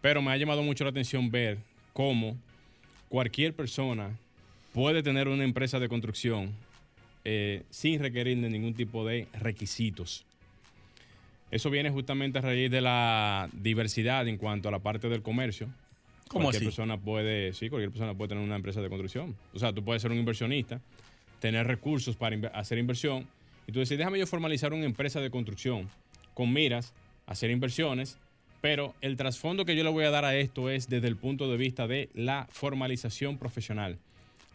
pero 0.00 0.22
me 0.22 0.30
ha 0.30 0.36
llamado 0.36 0.62
mucho 0.62 0.84
la 0.84 0.90
atención 0.90 1.30
ver 1.32 1.58
cómo 1.92 2.36
cualquier 3.08 3.54
persona 3.54 4.16
puede 4.72 5.02
tener 5.02 5.28
una 5.28 5.44
empresa 5.44 5.78
de 5.78 5.88
construcción 5.88 6.52
eh, 7.24 7.62
sin 7.70 8.00
requerir 8.00 8.40
de 8.40 8.50
ningún 8.50 8.74
tipo 8.74 9.06
de 9.06 9.28
requisitos. 9.32 10.24
Eso 11.50 11.70
viene 11.70 11.90
justamente 11.90 12.38
a 12.38 12.42
raíz 12.42 12.70
de 12.70 12.80
la 12.80 13.48
diversidad 13.52 14.28
en 14.28 14.36
cuanto 14.36 14.68
a 14.68 14.72
la 14.72 14.80
parte 14.80 15.08
del 15.08 15.22
comercio. 15.22 15.68
¿Cómo 16.28 16.44
cualquier 16.44 16.62
así? 16.62 16.66
persona 16.66 16.98
puede, 16.98 17.54
sí, 17.54 17.70
cualquier 17.70 17.90
persona 17.90 18.14
puede 18.14 18.28
tener 18.28 18.44
una 18.44 18.56
empresa 18.56 18.82
de 18.82 18.88
construcción. 18.88 19.34
O 19.54 19.58
sea, 19.58 19.72
tú 19.72 19.82
puedes 19.82 20.02
ser 20.02 20.10
un 20.10 20.18
inversionista, 20.18 20.80
tener 21.40 21.66
recursos 21.66 22.16
para 22.16 22.36
hacer 22.48 22.78
inversión 22.78 23.26
y 23.66 23.72
tú 23.72 23.80
decís, 23.80 23.98
déjame 23.98 24.18
yo 24.18 24.26
formalizar 24.26 24.72
una 24.72 24.86
empresa 24.86 25.20
de 25.20 25.30
construcción 25.30 25.90
con 26.32 26.52
miras 26.52 26.94
a 27.26 27.32
hacer 27.32 27.50
inversiones, 27.50 28.18
pero 28.62 28.94
el 29.02 29.16
trasfondo 29.18 29.66
que 29.66 29.76
yo 29.76 29.84
le 29.84 29.90
voy 29.90 30.04
a 30.04 30.10
dar 30.10 30.24
a 30.24 30.34
esto 30.36 30.70
es 30.70 30.88
desde 30.88 31.08
el 31.08 31.16
punto 31.16 31.50
de 31.50 31.58
vista 31.58 31.86
de 31.86 32.08
la 32.14 32.46
formalización 32.50 33.36
profesional. 33.36 33.98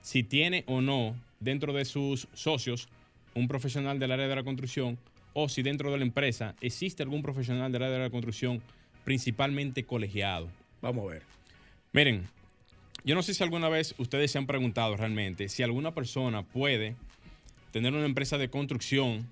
Si 0.03 0.21
tiene 0.21 0.65
o 0.67 0.81
no 0.81 1.15
dentro 1.39 1.71
de 1.73 1.85
sus 1.85 2.27
socios 2.33 2.89
un 3.33 3.47
profesional 3.47 3.99
del 3.99 4.11
área 4.11 4.27
de 4.27 4.35
la 4.35 4.43
construcción 4.43 4.99
o 5.33 5.47
si 5.47 5.63
dentro 5.63 5.91
de 5.91 5.97
la 5.97 6.03
empresa 6.03 6.55
existe 6.61 7.03
algún 7.03 7.23
profesional 7.23 7.71
del 7.71 7.83
área 7.83 7.97
de 7.97 8.03
la 8.03 8.09
construcción 8.09 8.61
principalmente 9.05 9.85
colegiado. 9.85 10.49
Vamos 10.81 11.05
a 11.05 11.13
ver. 11.13 11.23
Miren, 11.93 12.27
yo 13.05 13.15
no 13.15 13.23
sé 13.23 13.33
si 13.33 13.43
alguna 13.43 13.69
vez 13.69 13.95
ustedes 13.97 14.29
se 14.29 14.37
han 14.37 14.45
preguntado 14.45 14.97
realmente 14.97 15.47
si 15.47 15.63
alguna 15.63 15.93
persona 15.93 16.43
puede 16.43 16.95
tener 17.71 17.93
una 17.93 18.05
empresa 18.05 18.37
de 18.37 18.49
construcción 18.49 19.25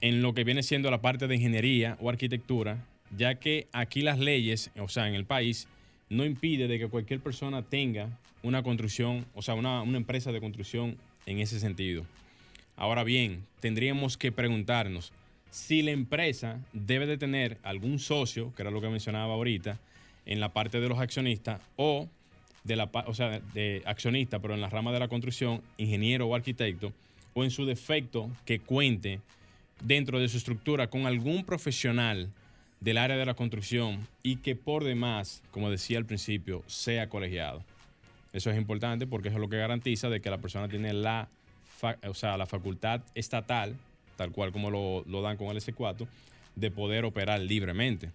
en 0.00 0.22
lo 0.22 0.32
que 0.32 0.44
viene 0.44 0.62
siendo 0.62 0.90
la 0.90 1.02
parte 1.02 1.28
de 1.28 1.36
ingeniería 1.36 1.98
o 2.00 2.08
arquitectura, 2.08 2.86
ya 3.16 3.34
que 3.36 3.68
aquí 3.72 4.00
las 4.00 4.18
leyes, 4.18 4.70
o 4.78 4.88
sea, 4.88 5.08
en 5.08 5.14
el 5.14 5.26
país, 5.26 5.68
no 6.08 6.24
impide 6.24 6.68
de 6.68 6.78
que 6.78 6.88
cualquier 6.88 7.20
persona 7.20 7.62
tenga 7.62 8.18
una 8.44 8.62
construcción, 8.62 9.26
o 9.34 9.42
sea, 9.42 9.54
una, 9.54 9.82
una 9.82 9.96
empresa 9.96 10.30
de 10.30 10.40
construcción 10.40 10.96
en 11.26 11.40
ese 11.40 11.58
sentido. 11.58 12.04
Ahora 12.76 13.02
bien, 13.02 13.44
tendríamos 13.58 14.16
que 14.16 14.30
preguntarnos 14.30 15.12
si 15.50 15.82
la 15.82 15.92
empresa 15.92 16.60
debe 16.72 17.06
de 17.06 17.16
tener 17.16 17.58
algún 17.62 17.98
socio, 17.98 18.52
que 18.54 18.62
era 18.62 18.70
lo 18.70 18.80
que 18.80 18.88
mencionaba 18.88 19.34
ahorita, 19.34 19.78
en 20.26 20.40
la 20.40 20.52
parte 20.52 20.80
de 20.80 20.88
los 20.88 20.98
accionistas 20.98 21.60
o 21.76 22.08
de 22.64 22.76
la, 22.76 22.90
o 23.06 23.14
sea, 23.14 23.40
de 23.52 23.82
accionista, 23.86 24.40
pero 24.40 24.54
en 24.54 24.60
la 24.60 24.68
rama 24.68 24.92
de 24.92 25.00
la 25.00 25.08
construcción, 25.08 25.62
ingeniero 25.78 26.26
o 26.26 26.34
arquitecto, 26.34 26.92
o 27.34 27.44
en 27.44 27.50
su 27.50 27.66
defecto 27.66 28.30
que 28.44 28.60
cuente 28.60 29.20
dentro 29.80 30.18
de 30.18 30.28
su 30.28 30.36
estructura 30.36 30.88
con 30.88 31.06
algún 31.06 31.44
profesional 31.44 32.30
del 32.80 32.98
área 32.98 33.16
de 33.16 33.26
la 33.26 33.34
construcción 33.34 34.06
y 34.22 34.36
que 34.36 34.56
por 34.56 34.84
demás, 34.84 35.42
como 35.50 35.70
decía 35.70 35.98
al 35.98 36.04
principio, 36.04 36.62
sea 36.66 37.08
colegiado. 37.08 37.64
Eso 38.34 38.50
es 38.50 38.58
importante 38.58 39.06
porque 39.06 39.28
eso 39.28 39.38
es 39.38 39.40
lo 39.40 39.48
que 39.48 39.56
garantiza 39.56 40.10
de 40.10 40.20
que 40.20 40.28
la 40.28 40.38
persona 40.38 40.68
tiene 40.68 40.92
la, 40.92 41.28
o 42.06 42.14
sea, 42.14 42.36
la 42.36 42.46
facultad 42.46 43.00
estatal, 43.14 43.76
tal 44.16 44.32
cual 44.32 44.50
como 44.50 44.70
lo, 44.70 45.04
lo 45.06 45.22
dan 45.22 45.36
con 45.36 45.46
el 45.48 45.58
S4, 45.58 46.06
de 46.56 46.70
poder 46.72 47.04
operar 47.04 47.40
libremente. 47.40 48.10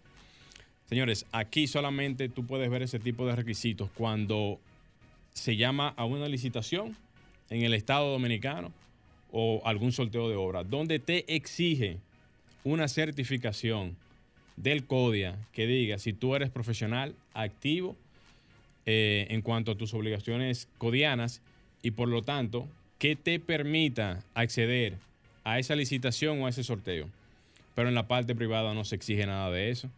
Señores, 0.90 1.26
aquí 1.32 1.68
solamente 1.68 2.28
tú 2.28 2.46
puedes 2.46 2.70
ver 2.70 2.82
ese 2.82 3.00
tipo 3.00 3.26
de 3.26 3.36
requisitos 3.36 3.90
cuando 3.92 4.60
se 5.32 5.56
llama 5.56 5.94
a 5.96 6.04
una 6.04 6.28
licitación 6.28 6.98
en 7.50 7.64
el 7.64 7.74
Estado 7.74 8.12
Dominicano 8.12 8.74
o 9.32 9.62
algún 9.64 9.94
sorteo 9.94 10.28
de 10.28 10.36
obra, 10.36 10.66
donde 10.66 11.00
te 11.00 11.34
exige 11.34 11.98
una 12.66 12.90
certificación 12.90 13.96
del 14.58 14.86
CODIA 14.86 15.38
que 15.54 15.66
diga 15.66 15.98
si 15.98 16.12
tú 16.12 16.36
eres 16.36 16.50
profesional 16.50 17.16
activo 17.34 17.96
eh, 18.92 19.28
en 19.30 19.44
cuanto 19.44 19.74
a 19.74 19.76
tus 19.76 19.94
obligaciones 19.94 20.68
codianas 20.80 21.44
y 21.84 21.92
por 21.92 22.10
lo 22.10 22.24
tanto 22.24 22.68
que 22.98 23.16
te 23.16 23.40
permita 23.40 24.24
acceder 24.34 24.96
a 25.44 25.60
esa 25.60 25.76
licitación 25.76 26.42
o 26.42 26.48
a 26.48 26.50
ese 26.50 26.64
sorteo. 26.64 27.08
Pero 27.76 27.90
en 27.90 27.94
la 27.94 28.08
parte 28.08 28.34
privada 28.34 28.74
no 28.74 28.84
se 28.86 28.96
exige 28.96 29.28
nada 29.28 29.52
de 29.52 29.70
eso. 29.70 29.92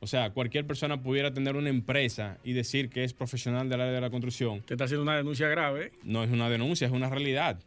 O 0.00 0.08
sea, 0.08 0.30
cualquier 0.30 0.66
persona 0.66 1.00
pudiera 1.00 1.32
tener 1.32 1.54
una 1.54 1.68
empresa 1.68 2.36
y 2.42 2.52
decir 2.52 2.88
que 2.88 3.04
es 3.04 3.12
profesional 3.12 3.68
del 3.68 3.80
área 3.80 3.92
de 3.92 4.00
la 4.00 4.10
construcción. 4.10 4.58
Usted 4.58 4.74
está 4.74 4.86
haciendo 4.86 5.04
una 5.04 5.16
denuncia 5.16 5.46
grave. 5.46 5.92
No 6.02 6.24
es 6.24 6.30
una 6.32 6.50
denuncia, 6.50 6.88
es 6.88 6.92
una 6.92 7.08
realidad. 7.08 7.60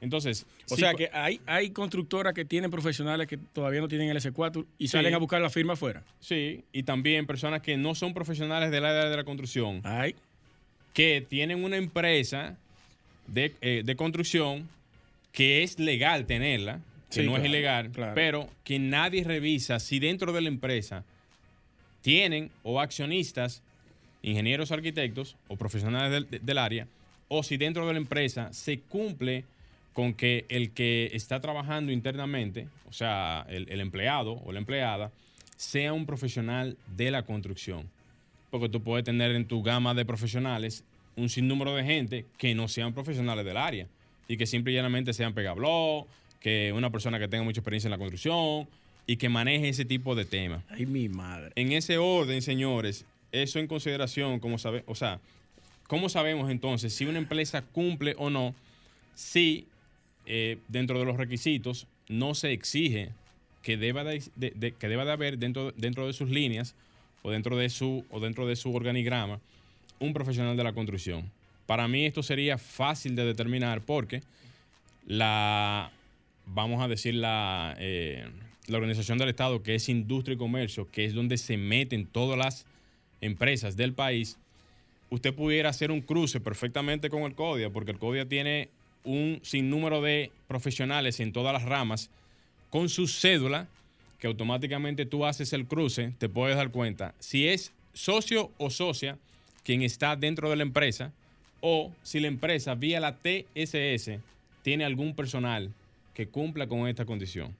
Entonces, 0.00 0.46
O 0.70 0.74
sí, 0.76 0.82
sea 0.82 0.92
cu- 0.92 0.98
que 0.98 1.10
hay, 1.12 1.40
hay 1.46 1.70
constructoras 1.70 2.32
que 2.34 2.44
tienen 2.44 2.70
profesionales 2.70 3.26
que 3.26 3.36
todavía 3.36 3.80
no 3.80 3.88
tienen 3.88 4.08
el 4.10 4.16
S4 4.16 4.64
y 4.78 4.86
Sí. 4.86 4.92
salen 4.92 5.12
a 5.14 5.18
buscar 5.18 5.40
la 5.40 5.50
firma 5.50 5.72
afuera. 5.72 6.04
Sí, 6.20 6.62
y 6.72 6.84
también 6.84 7.26
personas 7.26 7.62
que 7.62 7.76
no 7.76 7.94
son 7.94 8.14
profesionales 8.14 8.70
del 8.70 8.84
área 8.84 9.08
de 9.10 9.16
la 9.16 9.24
construcción, 9.24 9.80
Hay. 9.84 10.14
que 10.94 11.24
tienen 11.28 11.64
una 11.64 11.76
empresa 11.76 12.56
de, 13.26 13.54
eh, 13.60 13.82
de 13.84 13.96
construcción 13.96 14.68
que 15.32 15.62
es 15.62 15.78
legal 15.78 16.26
tenerla, 16.26 16.80
que 17.10 17.22
Sí, 17.22 17.26
no 17.26 17.36
es 17.36 17.44
ilegal, 17.44 17.90
claro. 17.90 18.12
pero 18.14 18.48
que 18.64 18.78
nadie 18.78 19.24
revisa 19.24 19.78
si 19.80 19.98
dentro 19.98 20.32
de 20.32 20.40
la 20.42 20.48
empresa 20.48 21.04
tienen 22.02 22.50
o 22.62 22.80
accionistas, 22.80 23.62
ingenieros, 24.22 24.72
arquitectos 24.72 25.36
o 25.48 25.56
profesionales 25.56 26.10
del, 26.12 26.30
de- 26.30 26.38
del 26.38 26.58
área, 26.58 26.86
o 27.28 27.42
si 27.42 27.56
dentro 27.56 27.86
de 27.86 27.92
la 27.92 27.98
empresa 27.98 28.52
se 28.52 28.80
cumple 28.80 29.44
con 29.98 30.14
que 30.14 30.46
el 30.48 30.70
que 30.70 31.10
está 31.12 31.40
trabajando 31.40 31.90
internamente, 31.90 32.68
o 32.88 32.92
sea, 32.92 33.44
el, 33.48 33.68
el 33.68 33.80
empleado 33.80 34.34
o 34.44 34.52
la 34.52 34.60
empleada, 34.60 35.10
sea 35.56 35.92
un 35.92 36.06
profesional 36.06 36.76
de 36.96 37.10
la 37.10 37.24
construcción. 37.24 37.90
Porque 38.52 38.68
tú 38.68 38.80
puedes 38.80 39.04
tener 39.04 39.32
en 39.32 39.48
tu 39.48 39.60
gama 39.60 39.94
de 39.94 40.04
profesionales 40.04 40.84
un 41.16 41.28
sinnúmero 41.28 41.74
de 41.74 41.82
gente 41.82 42.26
que 42.36 42.54
no 42.54 42.68
sean 42.68 42.94
profesionales 42.94 43.44
del 43.44 43.56
área 43.56 43.88
y 44.28 44.36
que 44.36 44.46
simple 44.46 44.70
y 44.70 44.76
llanamente 44.76 45.12
sean 45.12 45.34
pegabló, 45.34 46.06
que 46.38 46.72
una 46.72 46.90
persona 46.90 47.18
que 47.18 47.26
tenga 47.26 47.42
mucha 47.42 47.58
experiencia 47.58 47.88
en 47.88 47.90
la 47.90 47.98
construcción 47.98 48.68
y 49.04 49.16
que 49.16 49.28
maneje 49.28 49.68
ese 49.68 49.84
tipo 49.84 50.14
de 50.14 50.24
temas. 50.24 50.62
Ay, 50.70 50.86
mi 50.86 51.08
madre. 51.08 51.50
En 51.56 51.72
ese 51.72 51.98
orden, 51.98 52.40
señores, 52.40 53.04
eso 53.32 53.58
en 53.58 53.66
consideración, 53.66 54.38
como 54.38 54.58
sabe, 54.58 54.84
o 54.86 54.94
sea, 54.94 55.18
¿cómo 55.88 56.08
sabemos 56.08 56.52
entonces 56.52 56.94
si 56.94 57.04
una 57.04 57.18
empresa 57.18 57.62
cumple 57.62 58.14
o 58.16 58.30
no 58.30 58.54
si 59.16 59.66
eh, 60.30 60.58
dentro 60.68 60.98
de 60.98 61.06
los 61.06 61.16
requisitos 61.16 61.86
no 62.06 62.34
se 62.34 62.52
exige 62.52 63.08
que 63.62 63.78
deba 63.78 64.04
de, 64.04 64.22
que 64.78 64.88
deba 64.88 65.06
de 65.06 65.12
haber 65.12 65.38
dentro, 65.38 65.72
dentro 65.72 66.06
de 66.06 66.12
sus 66.12 66.28
líneas 66.28 66.74
o 67.22 67.30
dentro 67.30 67.56
de 67.56 67.70
su 67.70 68.04
o 68.10 68.20
dentro 68.20 68.46
de 68.46 68.54
su 68.54 68.74
organigrama 68.74 69.40
un 69.98 70.12
profesional 70.12 70.54
de 70.54 70.64
la 70.64 70.74
construcción? 70.74 71.30
Para 71.64 71.88
mí 71.88 72.04
esto 72.04 72.22
sería 72.22 72.58
fácil 72.58 73.16
de 73.16 73.24
determinar 73.24 73.80
porque 73.80 74.20
la, 75.06 75.90
vamos 76.44 76.82
a 76.82 76.88
decir, 76.88 77.14
la, 77.14 77.74
eh, 77.78 78.28
la 78.66 78.76
organización 78.76 79.16
del 79.16 79.30
Estado, 79.30 79.62
que 79.62 79.76
es 79.76 79.88
Industria 79.88 80.34
y 80.34 80.38
Comercio, 80.38 80.90
que 80.90 81.06
es 81.06 81.14
donde 81.14 81.38
se 81.38 81.56
meten 81.56 82.06
todas 82.06 82.38
las 82.38 82.66
empresas 83.22 83.76
del 83.76 83.94
país, 83.94 84.38
usted 85.08 85.34
pudiera 85.34 85.70
hacer 85.70 85.90
un 85.90 86.02
cruce 86.02 86.38
perfectamente 86.38 87.08
con 87.08 87.22
el 87.22 87.34
CODIA, 87.34 87.70
porque 87.70 87.92
el 87.92 87.98
CODIA 87.98 88.28
tiene 88.28 88.68
un 89.08 89.40
sinnúmero 89.42 90.02
de 90.02 90.30
profesionales 90.46 91.18
en 91.18 91.32
todas 91.32 91.54
las 91.54 91.62
ramas 91.62 92.10
con 92.68 92.90
su 92.90 93.08
cédula, 93.08 93.66
que 94.18 94.26
automáticamente 94.26 95.06
tú 95.06 95.24
haces 95.24 95.52
el 95.54 95.66
cruce, 95.66 96.12
te 96.18 96.28
puedes 96.28 96.56
dar 96.56 96.70
cuenta 96.70 97.14
si 97.18 97.48
es 97.48 97.72
socio 97.94 98.52
o 98.58 98.68
socia 98.68 99.16
quien 99.64 99.82
está 99.82 100.14
dentro 100.14 100.50
de 100.50 100.56
la 100.56 100.62
empresa 100.62 101.12
o 101.60 101.92
si 102.02 102.20
la 102.20 102.28
empresa 102.28 102.74
vía 102.74 103.00
la 103.00 103.16
TSS 103.16 104.18
tiene 104.62 104.84
algún 104.84 105.14
personal 105.14 105.72
que 106.12 106.26
cumpla 106.26 106.66
con 106.66 106.86
esta 106.86 107.06
condición. 107.06 107.54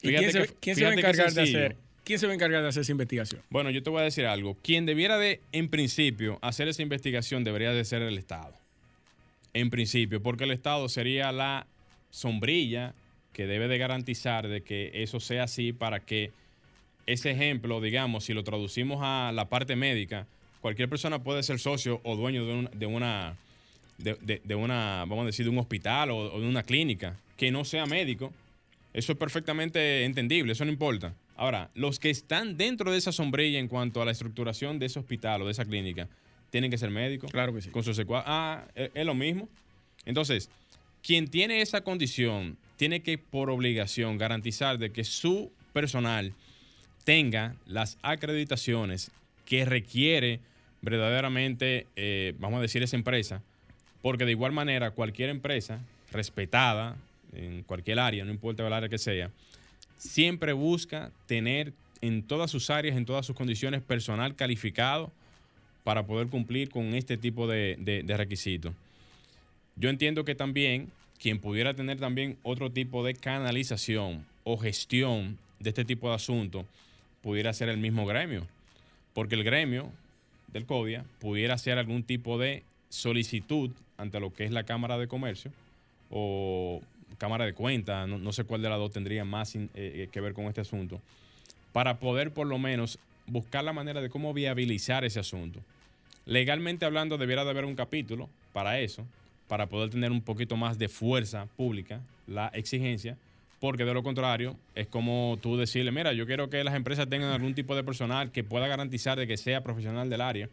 ¿Y 0.00 0.08
quién, 0.14 0.32
se, 0.32 0.46
quién 0.58 0.76
se 0.76 0.84
va 0.84 0.90
a 0.90 0.94
encargar 0.94 1.32
de 1.32 1.42
hacer? 1.42 1.76
¿Quién 2.02 2.18
se 2.18 2.26
va 2.26 2.32
a 2.32 2.34
encargar 2.34 2.62
de 2.62 2.68
hacer 2.68 2.80
esa 2.80 2.92
investigación? 2.92 3.42
Bueno, 3.50 3.70
yo 3.70 3.82
te 3.82 3.90
voy 3.90 4.00
a 4.00 4.04
decir 4.04 4.24
algo. 4.24 4.56
Quien 4.62 4.86
debiera 4.86 5.18
de, 5.18 5.40
en 5.52 5.68
principio, 5.68 6.38
hacer 6.40 6.66
esa 6.68 6.80
investigación 6.80 7.44
debería 7.44 7.72
de 7.72 7.84
ser 7.84 8.00
el 8.00 8.16
Estado. 8.16 8.59
En 9.52 9.70
principio, 9.70 10.22
porque 10.22 10.44
el 10.44 10.52
Estado 10.52 10.88
sería 10.88 11.32
la 11.32 11.66
sombrilla 12.10 12.94
que 13.32 13.46
debe 13.46 13.68
de 13.68 13.78
garantizar 13.78 14.48
de 14.48 14.62
que 14.62 14.90
eso 14.94 15.20
sea 15.20 15.44
así 15.44 15.72
para 15.72 16.00
que 16.00 16.32
ese 17.06 17.30
ejemplo, 17.30 17.80
digamos, 17.80 18.24
si 18.24 18.34
lo 18.34 18.44
traducimos 18.44 19.00
a 19.02 19.32
la 19.32 19.48
parte 19.48 19.76
médica, 19.76 20.26
cualquier 20.60 20.88
persona 20.88 21.22
puede 21.22 21.42
ser 21.42 21.58
socio 21.58 22.00
o 22.04 22.16
dueño 22.16 22.44
de, 22.44 22.86
una, 22.86 23.36
de, 23.98 24.54
una, 24.54 25.04
vamos 25.08 25.22
a 25.22 25.26
decir, 25.26 25.44
de 25.44 25.50
un 25.50 25.58
hospital 25.58 26.10
o, 26.10 26.40
de 26.40 26.46
una 26.46 26.62
clínica 26.62 27.16
que 27.36 27.50
no 27.50 27.64
sea 27.64 27.86
médico. 27.86 28.32
Eso 28.92 29.12
es 29.12 29.18
perfectamente 29.18 30.04
entendible, 30.04 30.52
eso 30.52 30.64
no 30.64 30.72
importa. 30.72 31.14
Ahora, 31.36 31.70
los 31.74 31.98
que 31.98 32.10
están 32.10 32.56
dentro 32.56 32.90
de 32.90 32.98
esa 32.98 33.12
sombrilla 33.12 33.58
en 33.58 33.68
cuanto 33.68 34.02
a 34.02 34.04
la 34.04 34.10
estructuración 34.10 34.78
de 34.78 34.86
ese 34.86 34.98
hospital 34.98 35.42
o 35.42 35.46
de 35.46 35.52
esa 35.52 35.64
clínica, 35.64 36.08
tienen 36.50 36.70
que 36.70 36.78
ser 36.78 36.90
médicos. 36.90 37.30
Claro 37.30 37.54
que 37.54 37.62
sí. 37.62 37.70
Con 37.70 37.82
su 37.82 37.92
Ah, 38.26 38.64
es 38.74 39.06
lo 39.06 39.14
mismo. 39.14 39.48
Entonces, 40.04 40.50
quien 41.02 41.28
tiene 41.28 41.62
esa 41.62 41.82
condición 41.82 42.56
tiene 42.76 43.00
que 43.00 43.18
por 43.18 43.50
obligación 43.50 44.18
garantizar 44.18 44.78
de 44.78 44.90
que 44.90 45.04
su 45.04 45.52
personal 45.72 46.32
tenga 47.04 47.54
las 47.66 47.98
acreditaciones 48.02 49.10
que 49.44 49.64
requiere 49.64 50.40
verdaderamente, 50.82 51.86
eh, 51.96 52.34
vamos 52.38 52.58
a 52.58 52.62
decir, 52.62 52.82
esa 52.82 52.96
empresa, 52.96 53.42
porque 54.02 54.24
de 54.24 54.30
igual 54.32 54.52
manera 54.52 54.92
cualquier 54.92 55.28
empresa 55.28 55.80
respetada 56.10 56.96
en 57.32 57.62
cualquier 57.62 57.98
área, 57.98 58.24
no 58.24 58.30
importa 58.30 58.66
el 58.66 58.72
área 58.72 58.88
que 58.88 58.98
sea, 58.98 59.30
siempre 59.98 60.52
busca 60.52 61.12
tener 61.26 61.72
en 62.00 62.22
todas 62.22 62.50
sus 62.50 62.70
áreas, 62.70 62.96
en 62.96 63.04
todas 63.04 63.26
sus 63.26 63.36
condiciones, 63.36 63.82
personal 63.82 64.34
calificado 64.34 65.12
para 65.84 66.06
poder 66.06 66.28
cumplir 66.28 66.70
con 66.70 66.94
este 66.94 67.16
tipo 67.16 67.46
de, 67.46 68.04
requisitos. 68.06 68.72
Yo 69.76 69.88
entiendo 69.88 70.24
que 70.24 70.34
también 70.34 70.90
quien 71.18 71.38
pudiera 71.38 71.74
tener 71.74 71.98
también 71.98 72.36
otro 72.42 72.70
tipo 72.70 73.04
de 73.04 73.14
canalización 73.14 74.26
o 74.44 74.56
gestión 74.58 75.38
de 75.58 75.70
este 75.70 75.84
tipo 75.84 76.08
de 76.08 76.14
asuntos 76.14 76.64
pudiera 77.22 77.52
ser 77.52 77.68
el 77.68 77.78
mismo 77.78 78.06
gremio, 78.06 78.46
porque 79.12 79.34
el 79.34 79.44
gremio 79.44 79.90
del 80.48 80.66
CODIA 80.66 81.04
pudiera 81.18 81.54
hacer 81.54 81.78
algún 81.78 82.02
tipo 82.02 82.38
de 82.38 82.62
solicitud 82.88 83.70
ante 83.98 84.20
lo 84.20 84.32
que 84.32 84.44
es 84.44 84.50
la 84.50 84.64
Cámara 84.64 84.98
de 84.98 85.08
Comercio 85.08 85.52
o 86.10 86.80
Cámara 87.18 87.44
de 87.44 87.52
Cuentas, 87.52 88.08
no, 88.08 88.32
sé 88.32 88.44
cuál 88.44 88.62
de 88.62 88.70
las 88.70 88.78
dos 88.78 88.92
tendría 88.92 89.24
más 89.24 89.54
eh, 89.54 89.68
eh, 89.74 90.08
que 90.10 90.20
ver 90.20 90.32
con 90.32 90.46
este 90.46 90.62
asunto, 90.62 91.00
para 91.72 91.98
poder 91.98 92.32
por 92.32 92.46
lo 92.46 92.58
menos 92.58 92.98
buscar 93.30 93.64
la 93.64 93.72
manera 93.72 94.00
de 94.00 94.10
cómo 94.10 94.34
viabilizar 94.34 95.04
ese 95.04 95.20
asunto. 95.20 95.60
Legalmente 96.26 96.84
hablando, 96.84 97.18
debiera 97.18 97.44
de 97.44 97.50
haber 97.50 97.64
un 97.64 97.74
capítulo 97.74 98.28
para 98.52 98.80
eso, 98.80 99.06
para 99.48 99.66
poder 99.66 99.90
tener 99.90 100.12
un 100.12 100.22
poquito 100.22 100.56
más 100.56 100.78
de 100.78 100.88
fuerza 100.88 101.46
pública, 101.56 102.00
la 102.26 102.48
exigencia, 102.48 103.16
porque 103.60 103.84
de 103.84 103.94
lo 103.94 104.02
contrario 104.02 104.56
es 104.74 104.86
como 104.86 105.38
tú 105.42 105.56
decirle, 105.56 105.92
mira, 105.92 106.12
yo 106.12 106.26
quiero 106.26 106.48
que 106.48 106.64
las 106.64 106.74
empresas 106.74 107.08
tengan 107.08 107.30
algún 107.30 107.54
tipo 107.54 107.76
de 107.76 107.84
personal 107.84 108.32
que 108.32 108.42
pueda 108.42 108.66
garantizar 108.66 109.18
de 109.18 109.26
que 109.26 109.36
sea 109.36 109.62
profesional 109.62 110.08
del 110.08 110.20
área 110.20 110.48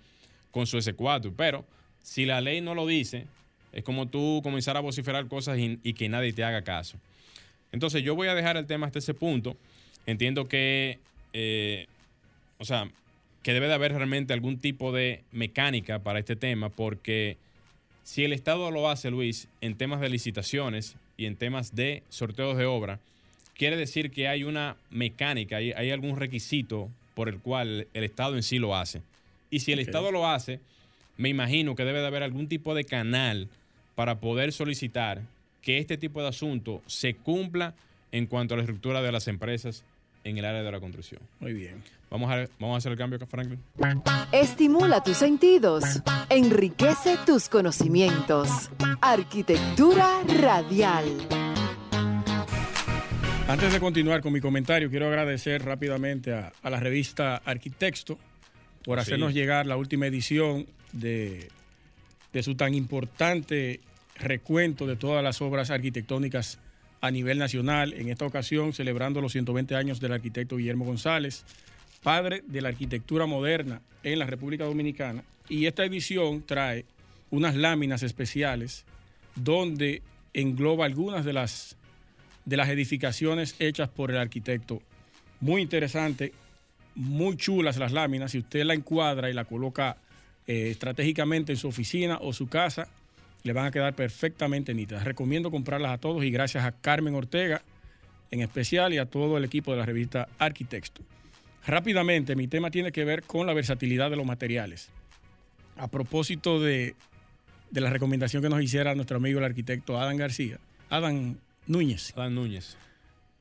con 0.52 0.68
su 0.68 0.78
S4, 0.78 1.34
pero 1.36 1.66
si 2.02 2.26
la 2.26 2.42
ley 2.42 2.62
no 2.62 2.76
lo 2.76 2.86
dice, 2.86 3.26
es 3.72 3.84
como 3.84 4.08
tú 4.08 4.42
comenzar 4.44 4.78
a 4.78 4.80
vociferar 4.82 5.28
cosas 5.28 5.58
y, 5.60 5.94
que 5.94 6.10
nadie 6.10 6.34
te 6.34 6.44
haga 6.44 6.64
caso. 6.64 6.98
Entonces 7.72 8.04
yo 8.04 8.16
voy 8.16 8.28
a 8.28 8.36
dejar 8.36 8.58
el 8.58 8.66
tema 8.66 8.88
hasta 8.88 9.00
ese 9.00 9.14
punto. 9.14 9.56
Entiendo 10.06 10.48
que, 10.48 11.00
eh, 11.34 11.88
o 12.60 12.66
sea, 12.66 12.90
que 13.44 13.54
debe 13.54 13.68
de 13.68 13.74
haber 13.74 13.94
realmente 13.94 14.34
algún 14.34 14.60
tipo 14.60 14.92
de 14.92 15.24
mecánica 15.32 16.00
para 16.00 16.20
este 16.20 16.36
tema, 16.36 16.70
porque 16.70 17.38
si 18.04 18.24
el 18.24 18.34
Estado 18.34 18.72
lo 18.72 18.90
hace, 18.90 19.12
Luis, 19.12 19.48
en 19.62 19.76
temas 19.76 20.02
de 20.02 20.10
licitaciones 20.10 20.96
y 21.18 21.26
en 21.26 21.36
temas 21.36 21.76
de 21.76 22.04
sorteos 22.10 22.58
de 22.58 22.66
obra, 22.66 23.00
quiere 23.56 23.78
decir 23.78 24.12
que 24.12 24.28
hay 24.28 24.44
una 24.44 24.78
mecánica, 24.90 25.58
hay, 25.58 25.72
hay 25.72 25.92
algún 25.92 26.18
requisito 26.18 26.90
por 27.14 27.30
el 27.30 27.40
cual 27.40 27.88
el 27.94 28.04
Estado 28.04 28.36
en 28.36 28.44
sí 28.44 28.60
lo 28.60 28.76
hace. 28.76 29.02
Y 29.50 29.62
si 29.62 29.72
el 29.72 29.80
Estado 29.80 30.12
lo 30.12 30.28
hace, 30.28 30.60
me 31.18 31.30
imagino 31.30 31.76
que 31.76 31.86
debe 31.86 32.00
de 32.00 32.08
haber 32.08 32.24
algún 32.24 32.48
tipo 32.48 32.76
de 32.76 32.86
canal 32.86 33.48
para 33.96 34.20
poder 34.20 34.52
solicitar 34.52 35.22
que 35.62 35.80
este 35.80 35.98
tipo 35.98 36.22
de 36.22 36.28
asunto 36.28 36.82
se 36.86 37.16
cumpla 37.16 37.74
en 38.12 38.28
cuanto 38.28 38.54
a 38.54 38.58
la 38.58 38.64
estructura 38.64 39.02
de 39.02 39.12
las 39.12 39.28
empresas 39.28 39.84
en 40.30 40.38
el 40.38 40.46
área 40.46 40.64
de 40.64 40.72
la 40.72 40.80
construcción. 40.80 41.22
Muy 41.40 41.54
bien. 41.54 41.82
Vamos 42.10 42.32
a, 42.32 42.48
vamos 42.60 42.76
a 42.76 42.78
hacer 42.78 42.92
el 42.92 42.98
cambio, 42.98 43.20
Franklin. 43.28 43.60
Estimula 44.32 45.04
tus 45.04 45.18
sentidos, 45.18 46.02
enriquece 46.30 47.18
tus 47.26 47.50
conocimientos. 47.50 48.70
Arquitectura 49.02 50.22
radial. 50.40 51.06
Antes 53.48 53.72
de 53.72 53.80
continuar 53.80 54.22
con 54.22 54.34
mi 54.34 54.42
comentario, 54.42 54.90
quiero 54.90 55.08
agradecer 55.08 55.64
rápidamente 55.64 56.34
a, 56.34 56.52
la 56.70 56.80
revista 56.80 57.38
Arquitecto 57.38 58.18
por 58.84 59.00
hacernos 59.00 59.34
llegar 59.34 59.66
la 59.66 59.78
última 59.78 60.06
edición 60.08 60.68
de, 60.92 61.50
de 62.34 62.44
su 62.44 62.56
tan 62.56 62.74
importante 62.74 63.80
recuento 64.18 64.86
de 64.86 64.96
todas 64.96 65.24
las 65.24 65.42
obras 65.42 65.70
arquitectónicas 65.70 66.60
a 67.02 67.12
nivel 67.12 67.38
nacional, 67.38 67.94
en 67.94 68.10
esta 68.10 68.26
ocasión 68.26 68.74
celebrando 68.74 69.22
los 69.22 69.32
120 69.32 69.76
años 69.76 70.00
del 70.00 70.14
arquitecto 70.14 70.58
Guillermo 70.58 70.86
González, 70.86 71.46
padre 72.02 72.44
de 72.48 72.62
la 72.62 72.70
arquitectura 72.70 73.26
moderna 73.26 73.82
en 74.04 74.20
la 74.20 74.26
República 74.26 74.66
Dominicana. 74.66 75.24
Y 75.50 75.66
esta 75.66 75.86
edición 75.86 76.44
trae 76.46 76.86
unas 77.30 77.56
láminas 77.56 78.04
especiales 78.04 78.86
donde 79.36 80.02
engloba 80.34 80.86
algunas 80.86 81.26
de 81.26 81.34
las, 81.34 81.78
de 82.46 82.58
las 82.58 82.70
edificaciones 82.70 83.56
hechas 83.60 83.90
por 83.90 84.12
el 84.12 84.18
arquitecto. 84.18 84.82
Muy 85.40 85.62
interesante, 85.62 86.34
muy 86.96 87.38
chulas 87.38 87.78
las 87.78 87.92
láminas. 87.92 88.32
Si 88.32 88.40
usted 88.40 88.64
la 88.64 88.74
encuadra 88.74 89.30
y 89.30 89.34
la 89.34 89.46
coloca 89.46 89.98
eh, 90.48 90.70
estratégicamente 90.72 91.52
en 91.52 91.58
su 91.58 91.68
oficina 91.68 92.18
o 92.22 92.34
su 92.34 92.48
casa, 92.48 92.88
le 93.44 93.54
van 93.54 93.66
a 93.66 93.72
quedar 93.72 93.94
perfectamente 93.96 94.74
nítidas. 94.74 95.04
Recomiendo 95.04 95.52
comprarlas 95.52 95.92
a 95.92 95.98
todos 95.98 96.24
y 96.24 96.32
gracias 96.32 96.66
a 96.66 96.72
Carmen 96.72 97.16
Ortega 97.16 97.62
en 98.32 98.42
especial 98.42 98.94
y 98.94 98.98
a 98.98 99.06
todo 99.06 99.38
el 99.38 99.46
equipo 99.46 99.72
de 99.72 99.78
la 99.78 99.86
revista 99.86 100.28
Arquitecto. 100.38 101.02
Rápidamente, 101.66 102.36
mi 102.36 102.48
tema 102.48 102.72
tiene 102.72 102.92
que 102.92 103.06
ver 103.06 103.24
con 103.24 103.48
la 103.48 103.54
versatilidad 103.54 104.10
de 104.10 104.16
los 104.16 104.26
materiales. 104.26 104.90
A 105.78 105.88
propósito 105.88 106.60
de, 106.60 106.96
la 107.72 107.90
recomendación 107.90 108.42
que 108.42 108.50
nos 108.50 108.62
hiciera 108.62 108.96
nuestro 108.96 109.18
amigo 109.18 109.40
el 109.40 109.46
arquitecto 109.46 110.00
Adán 110.00 110.18
García, 110.18 110.60
Adán 110.90 111.40
Núñez. 111.68 112.14
Adán 112.16 112.36
Núñez. 112.36 112.78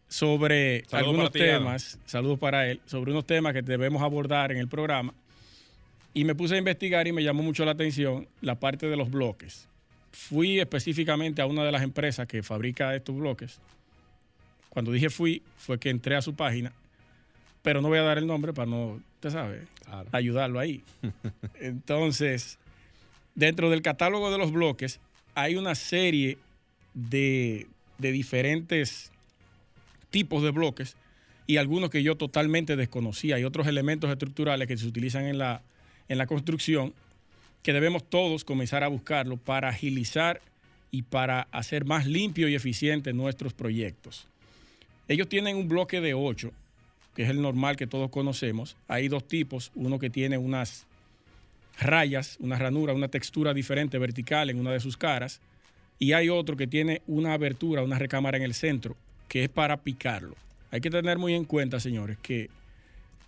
Sobre 0.08 0.84
algunos 0.92 1.32
temas, 1.32 1.98
saludos 2.04 2.38
para 2.38 2.68
él, 2.68 2.80
sobre 2.86 3.10
unos 3.10 3.26
temas 3.26 3.52
que 3.52 3.62
debemos 3.62 4.02
abordar 4.02 4.52
en 4.52 4.58
el 4.58 4.68
programa. 4.68 5.14
Y 6.14 6.24
me 6.24 6.34
puse 6.34 6.54
a 6.54 6.58
investigar 6.58 7.06
y 7.08 7.12
me 7.12 7.22
llamó 7.22 7.42
mucho 7.42 7.64
la 7.64 7.72
atención 7.72 8.28
la 8.40 8.58
parte 8.58 8.86
de 8.86 8.96
los 8.96 9.10
bloques 9.10 9.68
fui 10.16 10.58
específicamente 10.58 11.42
a 11.42 11.46
una 11.46 11.62
de 11.62 11.70
las 11.70 11.82
empresas 11.82 12.26
que 12.26 12.42
fabrica 12.42 12.96
estos 12.96 13.14
bloques. 13.14 13.60
Cuando 14.70 14.90
dije 14.90 15.10
fui, 15.10 15.42
fue 15.58 15.78
que 15.78 15.90
entré 15.90 16.16
a 16.16 16.22
su 16.22 16.34
página, 16.34 16.72
pero 17.62 17.82
no 17.82 17.88
voy 17.88 17.98
a 17.98 18.02
dar 18.02 18.16
el 18.18 18.26
nombre 18.26 18.52
para 18.52 18.68
no, 18.68 19.00
usted 19.14 19.30
sabe, 19.30 19.62
ayudarlo 20.12 20.58
ahí. 20.58 20.82
Entonces, 21.60 22.58
dentro 23.34 23.70
del 23.70 23.82
catálogo 23.82 24.30
de 24.30 24.38
los 24.38 24.52
bloques 24.52 25.00
hay 25.34 25.56
una 25.56 25.74
serie 25.74 26.38
de, 26.94 27.66
de 27.98 28.10
diferentes 28.10 29.12
tipos 30.10 30.42
de 30.42 30.50
bloques 30.50 30.96
y 31.46 31.58
algunos 31.58 31.90
que 31.90 32.02
yo 32.02 32.16
totalmente 32.16 32.74
desconocía. 32.74 33.36
Hay 33.36 33.44
otros 33.44 33.66
elementos 33.66 34.10
estructurales 34.10 34.66
que 34.66 34.78
se 34.78 34.86
utilizan 34.86 35.26
en 35.26 35.38
la, 35.38 35.62
en 36.08 36.18
la 36.18 36.26
construcción 36.26 36.94
que 37.66 37.72
debemos 37.72 38.08
todos 38.08 38.44
comenzar 38.44 38.84
a 38.84 38.86
buscarlo 38.86 39.38
para 39.38 39.70
agilizar 39.70 40.40
y 40.92 41.02
para 41.02 41.48
hacer 41.50 41.84
más 41.84 42.06
limpio 42.06 42.48
y 42.48 42.54
eficiente 42.54 43.12
nuestros 43.12 43.54
proyectos. 43.54 44.28
Ellos 45.08 45.28
tienen 45.28 45.56
un 45.56 45.66
bloque 45.66 46.00
de 46.00 46.14
8, 46.14 46.52
que 47.16 47.24
es 47.24 47.28
el 47.28 47.42
normal 47.42 47.74
que 47.74 47.88
todos 47.88 48.08
conocemos. 48.08 48.76
Hay 48.86 49.08
dos 49.08 49.26
tipos, 49.26 49.72
uno 49.74 49.98
que 49.98 50.10
tiene 50.10 50.38
unas 50.38 50.86
rayas, 51.80 52.36
una 52.38 52.56
ranura, 52.56 52.94
una 52.94 53.08
textura 53.08 53.52
diferente 53.52 53.98
vertical 53.98 54.48
en 54.48 54.60
una 54.60 54.70
de 54.70 54.78
sus 54.78 54.96
caras, 54.96 55.40
y 55.98 56.12
hay 56.12 56.28
otro 56.28 56.56
que 56.56 56.68
tiene 56.68 57.02
una 57.08 57.32
abertura, 57.32 57.82
una 57.82 57.98
recámara 57.98 58.36
en 58.36 58.44
el 58.44 58.54
centro, 58.54 58.94
que 59.26 59.42
es 59.42 59.48
para 59.48 59.78
picarlo. 59.78 60.36
Hay 60.70 60.80
que 60.80 60.90
tener 60.90 61.18
muy 61.18 61.34
en 61.34 61.44
cuenta, 61.44 61.80
señores, 61.80 62.16
que, 62.22 62.48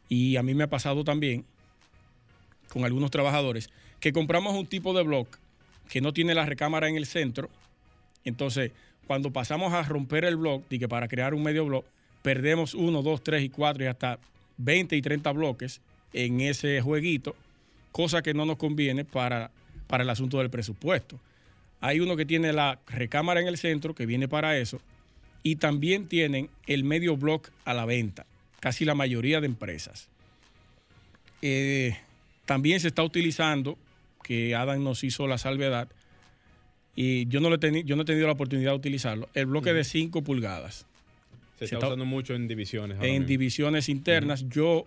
y 0.08 0.36
a 0.36 0.44
mí 0.44 0.54
me 0.54 0.62
ha 0.62 0.70
pasado 0.70 1.02
también, 1.02 1.44
con 2.68 2.84
algunos 2.84 3.10
trabajadores, 3.10 3.68
que 4.00 4.12
compramos 4.12 4.54
un 4.54 4.66
tipo 4.66 4.92
de 4.94 5.02
bloque 5.02 5.38
que 5.88 6.00
no 6.00 6.12
tiene 6.12 6.34
la 6.34 6.46
recámara 6.46 6.88
en 6.88 6.96
el 6.96 7.06
centro. 7.06 7.48
Entonces, 8.24 8.72
cuando 9.06 9.32
pasamos 9.32 9.72
a 9.72 9.82
romper 9.82 10.24
el 10.24 10.36
bloque, 10.36 10.78
que 10.78 10.88
para 10.88 11.08
crear 11.08 11.34
un 11.34 11.42
medio 11.42 11.64
bloque, 11.64 11.88
perdemos 12.22 12.74
uno, 12.74 13.02
dos, 13.02 13.22
tres 13.22 13.42
y 13.42 13.48
cuatro 13.48 13.84
y 13.84 13.86
hasta 13.86 14.18
20 14.58 14.96
y 14.96 15.02
30 15.02 15.32
bloques 15.32 15.80
en 16.12 16.40
ese 16.40 16.80
jueguito, 16.80 17.34
cosa 17.92 18.22
que 18.22 18.34
no 18.34 18.44
nos 18.44 18.56
conviene 18.56 19.04
para, 19.04 19.50
para 19.86 20.02
el 20.02 20.10
asunto 20.10 20.38
del 20.38 20.50
presupuesto. 20.50 21.18
Hay 21.80 22.00
uno 22.00 22.16
que 22.16 22.26
tiene 22.26 22.52
la 22.52 22.80
recámara 22.86 23.40
en 23.40 23.48
el 23.48 23.56
centro, 23.56 23.94
que 23.94 24.04
viene 24.04 24.28
para 24.28 24.58
eso, 24.58 24.80
y 25.42 25.56
también 25.56 26.08
tienen 26.08 26.50
el 26.66 26.84
medio 26.84 27.16
block 27.16 27.50
a 27.64 27.72
la 27.72 27.84
venta, 27.84 28.26
casi 28.60 28.84
la 28.84 28.94
mayoría 28.94 29.40
de 29.40 29.46
empresas. 29.46 30.08
Eh, 31.40 31.96
también 32.44 32.80
se 32.80 32.88
está 32.88 33.02
utilizando, 33.02 33.78
que 34.22 34.54
Adam 34.54 34.82
nos 34.82 35.04
hizo 35.04 35.26
la 35.26 35.38
salvedad, 35.38 35.88
y 36.94 37.28
yo 37.28 37.40
no, 37.40 37.48
le 37.48 37.84
yo 37.84 37.94
no 37.94 38.02
he 38.02 38.04
tenido 38.04 38.26
la 38.26 38.32
oportunidad 38.32 38.72
de 38.72 38.76
utilizarlo, 38.76 39.28
el 39.34 39.46
bloque 39.46 39.72
de 39.72 39.84
5 39.84 40.22
pulgadas. 40.22 40.84
Se, 41.58 41.64
está, 41.64 41.78
usando 41.78 42.04
mucho 42.04 42.34
en 42.34 42.48
divisiones. 42.48 42.98
En 43.00 43.26
divisiones 43.26 43.88
internas. 43.88 44.48
Yo 44.48 44.84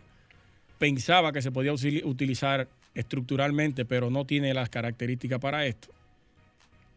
pensaba 0.78 1.32
que 1.32 1.42
se 1.42 1.52
podía 1.52 1.74
utilizar 1.74 2.68
estructuralmente, 2.96 3.86
pero 3.86 4.10
no 4.10 4.26
tiene 4.26 4.54
las 4.54 4.70
características 4.70 5.40
para 5.40 5.66
esto. 5.66 5.90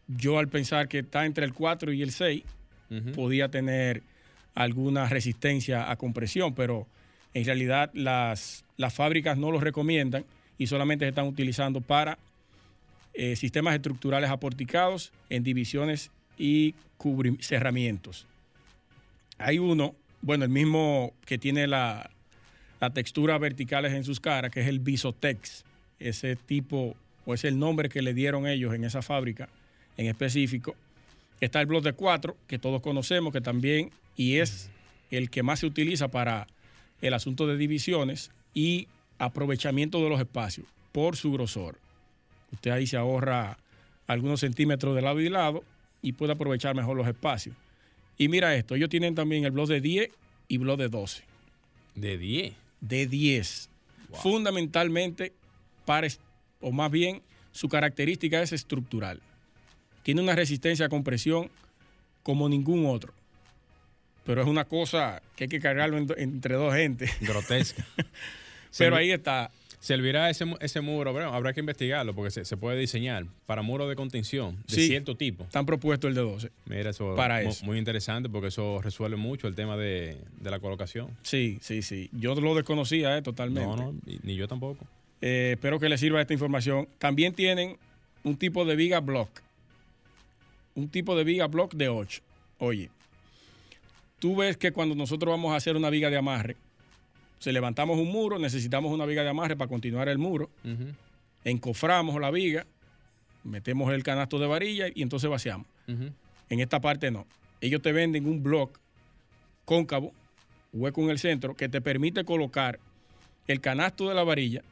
Yo 0.07 0.37
al 0.37 0.47
pensar 0.47 0.87
que 0.87 0.99
está 0.99 1.25
entre 1.25 1.45
el 1.45 1.53
4 1.53 1.93
y 1.93 2.01
el 2.01 2.11
6, 2.11 2.43
podía 3.15 3.49
tener 3.49 4.03
alguna 4.53 5.07
resistencia 5.09 5.89
a 5.89 5.95
compresión, 5.97 6.53
pero 6.55 6.87
en 7.33 7.45
realidad 7.45 7.89
las, 7.93 8.63
las 8.77 8.93
fábricas 8.93 9.37
no 9.37 9.51
lo 9.51 9.59
recomiendan 9.59 10.25
y 10.57 10.67
solamente 10.67 11.05
se 11.05 11.09
están 11.09 11.27
utilizando 11.27 11.81
para 11.81 12.17
eh, 13.13 13.35
sistemas 13.35 13.75
estructurales 13.75 14.29
aporticados 14.29 15.11
en 15.29 15.43
divisiones 15.43 16.11
y 16.37 16.75
cerramientos. 17.39 18.25
Hay 19.37 19.59
uno, 19.59 19.95
bueno, 20.21 20.43
el 20.43 20.49
mismo 20.49 21.13
que 21.25 21.37
tiene 21.37 21.67
la, 21.67 22.09
la 22.79 22.89
textura 22.89 23.37
verticales 23.37 23.93
en 23.93 24.03
sus 24.03 24.19
caras, 24.19 24.51
que 24.51 24.61
es 24.61 24.67
el 24.67 24.79
Visotex. 24.79 25.63
Ese 25.99 26.35
tipo, 26.35 26.95
o 27.25 27.33
es 27.33 27.45
el 27.45 27.57
nombre 27.57 27.89
que 27.89 28.01
le 28.01 28.13
dieron 28.13 28.47
ellos 28.47 28.73
en 28.73 28.83
esa 28.83 29.01
fábrica 29.01 29.49
en 29.97 30.07
específico. 30.07 30.75
Está 31.41 31.61
el 31.61 31.67
blog 31.67 31.83
de 31.83 31.93
4, 31.93 32.35
que 32.47 32.59
todos 32.59 32.81
conocemos, 32.81 33.33
que 33.33 33.41
también, 33.41 33.91
y 34.15 34.37
es 34.37 34.69
el 35.11 35.29
que 35.29 35.43
más 35.43 35.59
se 35.59 35.67
utiliza 35.67 36.07
para 36.09 36.47
el 37.01 37.13
asunto 37.13 37.47
de 37.47 37.57
divisiones 37.57 38.31
y 38.53 38.87
aprovechamiento 39.17 40.01
de 40.03 40.09
los 40.09 40.19
espacios 40.19 40.67
por 40.91 41.15
su 41.15 41.31
grosor. 41.31 41.77
Usted 42.51 42.71
ahí 42.71 42.87
se 42.87 42.97
ahorra 42.97 43.57
algunos 44.07 44.39
centímetros 44.39 44.95
de 44.95 45.01
lado 45.01 45.19
y 45.19 45.29
lado 45.29 45.63
y 46.01 46.13
puede 46.13 46.33
aprovechar 46.33 46.75
mejor 46.75 46.95
los 46.95 47.07
espacios. 47.07 47.55
Y 48.17 48.27
mira 48.27 48.55
esto, 48.55 48.75
ellos 48.75 48.89
tienen 48.89 49.15
también 49.15 49.43
el 49.43 49.51
blog 49.51 49.67
de 49.67 49.81
10 49.81 50.09
y 50.47 50.57
blog 50.57 50.77
de 50.77 50.89
12. 50.89 51.23
¿De 51.95 52.17
10? 52.17 52.53
De 52.81 53.07
10. 53.07 53.69
Fundamentalmente, 54.13 55.33
para, 55.85 56.07
o 56.61 56.71
más 56.71 56.91
bien, 56.91 57.21
su 57.51 57.67
característica 57.67 58.41
es 58.41 58.53
estructural. 58.53 59.19
Tiene 60.03 60.21
una 60.21 60.35
resistencia 60.35 60.85
a 60.85 60.89
compresión 60.89 61.49
como 62.23 62.47
ningún 62.47 62.85
otro. 62.85 63.13
Pero 64.25 64.41
es 64.41 64.47
una 64.47 64.65
cosa 64.65 65.21
que 65.35 65.45
hay 65.45 65.47
que 65.49 65.59
cargarlo 65.59 65.97
entre 65.97 66.55
dos 66.55 66.73
gente. 66.73 67.09
Grotesca. 67.21 67.85
Pero 68.77 68.95
ahí 68.95 69.11
está. 69.11 69.51
¿Servirá 69.85 70.31
ese, 70.31 70.45
ese 70.61 70.81
muro? 70.81 71.13
Bueno, 71.13 71.31
habrá 71.31 71.53
que 71.53 71.59
investigarlo 71.59 72.15
porque 72.15 72.31
se, 72.31 72.57
puede 72.57 72.79
diseñar 72.79 73.27
para 73.45 73.61
muros 73.61 73.87
de 73.87 73.95
contención 73.95 74.57
de 74.67 74.77
cierto 74.77 75.15
tipo. 75.15 75.43
Están 75.43 75.67
propuestos 75.67 76.09
el 76.09 76.15
de 76.15 76.21
12. 76.21 76.51
Mira, 76.65 76.89
eso 76.89 77.13
para 77.15 77.43
es 77.43 77.61
muy 77.61 77.77
interesante 77.77 78.27
porque 78.27 78.47
eso 78.47 78.81
resuelve 78.81 79.15
mucho 79.15 79.47
el 79.47 79.53
tema 79.53 79.77
de, 79.77 80.17
la 80.41 80.59
colocación. 80.59 81.09
Sí, 81.21 81.59
sí, 81.61 81.83
sí. 81.83 82.09
Yo 82.13 82.33
lo 82.33 82.55
desconocía 82.55 83.15
eh, 83.15 83.21
totalmente. 83.21 83.69
No, 83.69 83.75
no, 83.75 83.95
ni, 84.23 84.35
yo 84.35 84.47
tampoco. 84.47 84.87
Eh, 85.21 85.51
espero 85.53 85.79
que 85.79 85.87
les 85.87 85.99
sirva 85.99 86.19
esta 86.19 86.33
información. 86.33 86.87
También 86.97 87.35
tienen 87.35 87.77
un 88.23 88.37
tipo 88.37 88.65
de 88.65 88.75
viga 88.75 89.01
block. 89.01 89.29
Un 90.73 90.89
tipo 90.89 91.15
de 91.15 91.23
viga 91.25 91.45
block 91.45 91.75
de 91.75 91.89
8. 91.89 92.23
Oye, 92.57 92.89
tú 94.17 94.35
ves 94.35 94.57
que 94.57 94.71
cuando 94.71 94.95
nosotros 94.95 95.31
vamos 95.31 95.53
a 95.53 95.57
hacer 95.57 95.75
una 95.75 95.91
viga 95.91 96.09
de 96.09 96.17
amarre, 96.17 96.57
si 97.45 97.51
levantamos 97.51 97.99
un 97.99 98.11
muro, 98.11 98.39
necesitamos 98.39 98.91
una 98.91 99.05
viga 99.05 99.21
de 99.21 99.29
amarre 99.29 99.55
para 99.55 99.69
continuar 99.69 100.09
el 100.09 100.17
muro. 100.17 100.49
Encoframos 101.43 102.19
la 102.19 102.31
viga, 102.31 102.65
metemos 103.43 103.93
el 103.93 104.01
canasto 104.01 104.39
de 104.39 104.47
varilla 104.47 104.87
y 104.91 105.03
entonces 105.03 105.29
vaciamos. 105.29 105.67
En 106.49 106.59
esta 106.59 106.81
parte 106.81 107.11
no. 107.11 107.27
Ellos 107.61 107.83
te 107.83 107.91
venden 107.91 108.25
un 108.25 108.41
block 108.41 108.79
cóncavo, 109.63 110.11
hueco 110.73 111.03
en 111.03 111.11
el 111.11 111.19
centro, 111.19 111.55
que 111.55 111.69
te 111.69 111.81
permite 111.81 112.25
colocar 112.25 112.79
el 113.47 113.61
canasto 113.61 114.09
de 114.09 114.15
la 114.15 114.23
varilla 114.23 114.63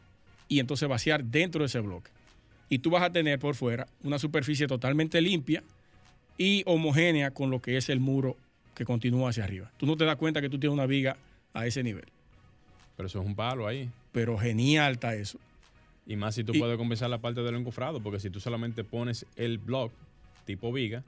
y 0.48 0.60
entonces 0.60 0.90
vaciar 0.90 1.24
dentro 1.24 1.60
de 1.60 1.68
ese 1.68 1.80
bloque. 1.80 2.10
Y 2.70 2.80
tú 2.80 2.90
vas 2.90 3.04
a 3.04 3.12
tener 3.12 3.38
por 3.38 3.54
fuera 3.54 3.86
una 4.04 4.18
superficie 4.18 4.66
totalmente 4.66 5.22
limpia 5.22 5.62
y 6.40 6.64
homogénea 6.66 7.30
con 7.30 7.52
lo 7.52 7.62
que 7.62 7.78
es 7.78 7.88
el 7.90 8.00
muro 8.00 8.36
que 8.74 8.84
continúa 8.84 9.30
hacia 9.30 9.44
arriba. 9.44 9.72
Tú 9.78 9.86
no 9.86 9.96
te 9.96 10.06
das 10.06 10.16
cuenta 10.16 10.42
que 10.42 10.50
tú 10.50 10.58
tienes 10.58 10.74
una 10.74 10.88
viga 10.88 11.18
a 11.54 11.68
ese 11.68 11.84
nivel. 11.84 12.06
Pero 12.96 13.08
eso 13.08 13.22
es 13.22 13.26
un 13.26 13.36
palo 13.36 13.68
ahí. 13.68 13.90
Pero 14.12 14.38
genial 14.38 14.94
está 14.94 15.16
eso. 15.16 15.40
Y 16.06 16.16
más 16.16 16.36
si 16.36 16.44
tú 16.44 16.54
puedes 16.58 16.78
compensar 16.78 17.10
la 17.10 17.20
parte 17.20 17.42
del 17.42 17.56
encofrado, 17.56 18.02
porque 18.02 18.20
si 18.20 18.30
tú 18.30 18.40
solamente 18.40 18.84
pones 18.84 19.26
el 19.36 19.58
block 19.58 19.92
tipo 20.46 20.74
viga 20.74 21.04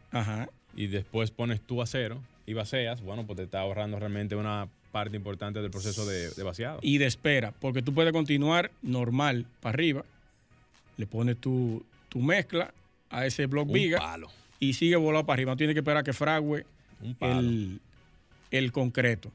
y 0.75 0.87
después 0.87 1.31
pones 1.31 1.61
tu 1.61 1.81
acero 1.81 2.21
y 2.45 2.53
vaceas, 2.53 3.01
bueno, 3.01 3.25
pues 3.25 3.37
te 3.37 3.43
está 3.43 3.59
ahorrando 3.59 3.99
realmente 3.99 4.35
una 4.35 4.69
parte 4.91 5.17
importante 5.17 5.61
del 5.61 5.71
proceso 5.71 6.05
de, 6.05 6.31
vaciado. 6.43 6.79
Y 6.81 6.97
de 6.97 7.05
espera, 7.05 7.51
porque 7.59 7.81
tú 7.81 7.93
puedes 7.93 8.13
continuar 8.13 8.71
normal 8.81 9.45
para 9.59 9.73
arriba, 9.73 10.05
le 10.95 11.05
pones 11.05 11.37
tu, 11.37 11.83
mezcla 12.15 12.73
a 13.09 13.25
ese 13.25 13.45
block 13.45 13.69
viga 13.69 14.17
y 14.57 14.73
sigue 14.73 14.95
volado 14.95 15.25
para 15.25 15.35
arriba. 15.35 15.51
No 15.51 15.57
tienes 15.57 15.73
que 15.73 15.79
esperar 15.79 16.05
que 16.05 16.13
frague 16.13 16.65
el, 17.19 17.81
el 18.51 18.71
concreto. 18.71 19.33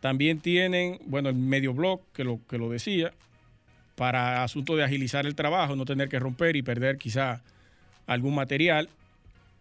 También 0.00 0.40
tienen, 0.40 0.98
bueno, 1.06 1.28
el 1.28 1.34
medio 1.34 1.74
blog, 1.74 2.00
que 2.12 2.24
lo, 2.24 2.40
que 2.48 2.58
lo 2.58 2.70
decía, 2.70 3.12
para 3.94 4.42
asunto 4.42 4.76
de 4.76 4.84
agilizar 4.84 5.26
el 5.26 5.34
trabajo, 5.34 5.76
no 5.76 5.84
tener 5.84 6.08
que 6.08 6.18
romper 6.18 6.56
y 6.56 6.62
perder 6.62 6.96
quizá 6.96 7.42
algún 8.06 8.34
material. 8.34 8.88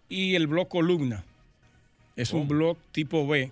Y 0.07 0.35
el 0.35 0.47
blog 0.47 0.69
columna, 0.69 1.23
es 2.15 2.33
un 2.33 2.47
blog 2.47 2.77
tipo 2.91 3.27
B 3.27 3.51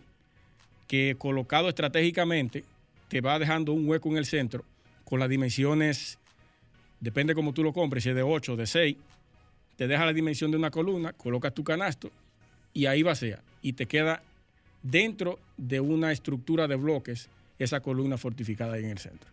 que 0.88 1.15
colocado 1.17 1.69
estratégicamente 1.69 2.63
te 3.08 3.21
va 3.21 3.39
dejando 3.39 3.73
un 3.73 3.88
hueco 3.88 4.10
en 4.10 4.17
el 4.17 4.26
centro 4.26 4.63
con 5.04 5.19
las 5.19 5.30
dimensiones, 5.30 6.17
depende 7.00 7.34
cómo 7.34 7.54
tú 7.54 7.63
lo 7.63 7.71
compres, 7.71 8.04
si 8.04 8.10
es 8.10 8.15
de 8.15 8.23
8 8.23 8.58
de 8.58 8.67
6, 8.67 8.97
te 9.78 9.88
deja 9.88 10.06
la 10.06 10.12
dimensión 10.12 10.52
de 10.52 10.58
una 10.58 10.71
columna, 10.71 11.13
colocas 11.13 11.54
tu 11.54 11.63
canasto 11.63 12.12
y 12.73 12.88
ahí 12.88 13.04
vacía 13.04 13.41
y 13.62 13.73
te 13.73 13.86
queda 13.86 14.21
dentro 14.89 15.39
de 15.58 15.80
una 15.80 16.12
estructura 16.12 16.67
de 16.67 16.76
bloques 16.76 17.30
esa 17.60 17.80
columna 17.80 18.17
fortificada 18.17 18.73
ahí 18.73 18.84
en 18.84 18.91
el 18.91 19.00
centro. 19.00 19.30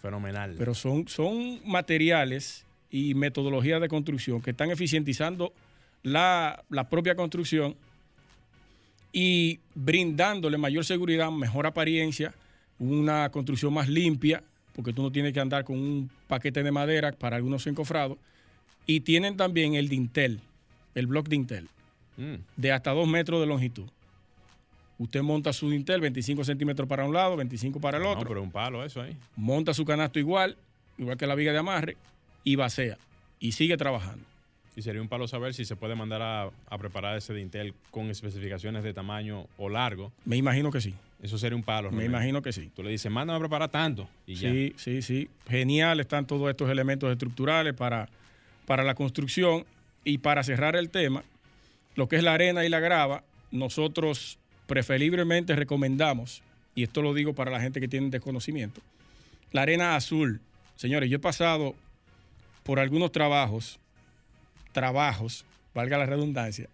Fenomenal. 0.00 0.56
Pero 0.58 0.74
son, 0.74 1.06
son 1.08 1.60
materiales 1.64 2.64
y 2.90 3.14
metodologías 3.14 3.80
de 3.80 3.88
construcción 3.88 4.42
que 4.42 4.50
están 4.50 4.70
eficientizando 4.70 5.52
la, 6.02 6.62
la 6.68 6.88
propia 6.88 7.14
construcción 7.14 7.76
y 9.12 9.60
brindándole 9.74 10.58
mayor 10.58 10.84
seguridad, 10.84 11.30
mejor 11.30 11.66
apariencia, 11.66 12.34
una 12.78 13.30
construcción 13.30 13.72
más 13.72 13.88
limpia, 13.88 14.42
porque 14.74 14.92
tú 14.92 15.02
no 15.02 15.12
tienes 15.12 15.32
que 15.32 15.40
andar 15.40 15.64
con 15.64 15.78
un 15.78 16.10
paquete 16.26 16.62
de 16.62 16.72
madera 16.72 17.12
para 17.12 17.36
algunos 17.36 17.66
encofrados. 17.66 18.18
Y 18.86 19.00
tienen 19.00 19.36
también 19.36 19.74
el 19.74 19.88
dintel, 19.88 20.40
el 20.94 21.06
bloque 21.06 21.30
dintel, 21.30 21.68
mm. 22.16 22.34
de 22.56 22.72
hasta 22.72 22.90
dos 22.90 23.06
metros 23.06 23.40
de 23.40 23.46
longitud. 23.46 23.88
Usted 25.02 25.20
monta 25.20 25.52
su 25.52 25.68
dintel 25.68 26.00
25 26.00 26.44
centímetros 26.44 26.88
para 26.88 27.04
un 27.04 27.12
lado, 27.12 27.36
25 27.36 27.80
para 27.80 27.98
el 27.98 28.04
otro. 28.04 28.22
No, 28.22 28.28
pero 28.28 28.40
un 28.40 28.52
palo 28.52 28.84
eso 28.84 29.02
ahí. 29.02 29.16
Monta 29.34 29.74
su 29.74 29.84
canasto 29.84 30.20
igual, 30.20 30.56
igual 30.96 31.16
que 31.16 31.26
la 31.26 31.34
viga 31.34 31.50
de 31.50 31.58
amarre, 31.58 31.96
y 32.44 32.54
vacía. 32.54 32.98
Y 33.40 33.50
sigue 33.50 33.76
trabajando. 33.76 34.24
Y 34.76 34.82
sería 34.82 35.02
un 35.02 35.08
palo 35.08 35.26
saber 35.26 35.54
si 35.54 35.64
se 35.64 35.74
puede 35.74 35.96
mandar 35.96 36.22
a, 36.22 36.78
preparar 36.78 37.18
ese 37.18 37.34
dintel 37.34 37.74
con 37.90 38.10
especificaciones 38.10 38.84
de 38.84 38.94
tamaño 38.94 39.48
o 39.58 39.68
largo. 39.68 40.12
Me 40.24 40.36
imagino 40.36 40.70
que 40.70 40.80
sí. 40.80 40.94
Eso 41.20 41.36
sería 41.36 41.56
un 41.56 41.64
palo. 41.64 41.90
Me 41.90 42.04
imagino 42.04 42.40
que 42.40 42.52
sí. 42.52 42.70
Tú 42.72 42.84
le 42.84 42.90
dices, 42.90 43.10
mándame 43.10 43.38
a 43.38 43.40
preparar 43.40 43.70
tanto. 43.70 44.08
Y 44.24 44.36
sí, 44.36 44.72
sí, 44.76 45.02
sí. 45.02 45.28
Genial 45.48 45.98
están 45.98 46.28
todos 46.28 46.48
estos 46.48 46.70
elementos 46.70 47.10
estructurales 47.10 47.74
para, 47.74 48.08
para 48.66 48.84
la 48.84 48.94
construcción. 48.94 49.66
Y 50.04 50.18
para 50.18 50.44
cerrar 50.44 50.76
el 50.76 50.90
tema, 50.90 51.24
lo 51.96 52.08
que 52.08 52.16
es 52.16 52.22
la 52.22 52.34
arena 52.34 52.64
y 52.64 52.68
la 52.68 52.78
grava, 52.78 53.24
nosotros 53.50 54.38
preferiblemente 54.72 55.54
recomendamos, 55.54 56.40
y 56.74 56.84
esto 56.84 57.02
lo 57.02 57.12
digo 57.12 57.34
para 57.34 57.50
la 57.50 57.60
gente 57.60 57.78
que 57.78 57.88
tiene 57.88 58.08
desconocimiento, 58.08 58.80
la 59.50 59.60
arena 59.60 59.96
azul. 59.96 60.40
Señores, 60.76 61.10
yo 61.10 61.16
he 61.16 61.20
pasado 61.20 61.74
por 62.62 62.80
algunos 62.80 63.12
trabajos, 63.12 63.78
trabajos, 64.72 65.44
valga 65.74 65.98
la 65.98 66.06
redundancia, 66.06 66.70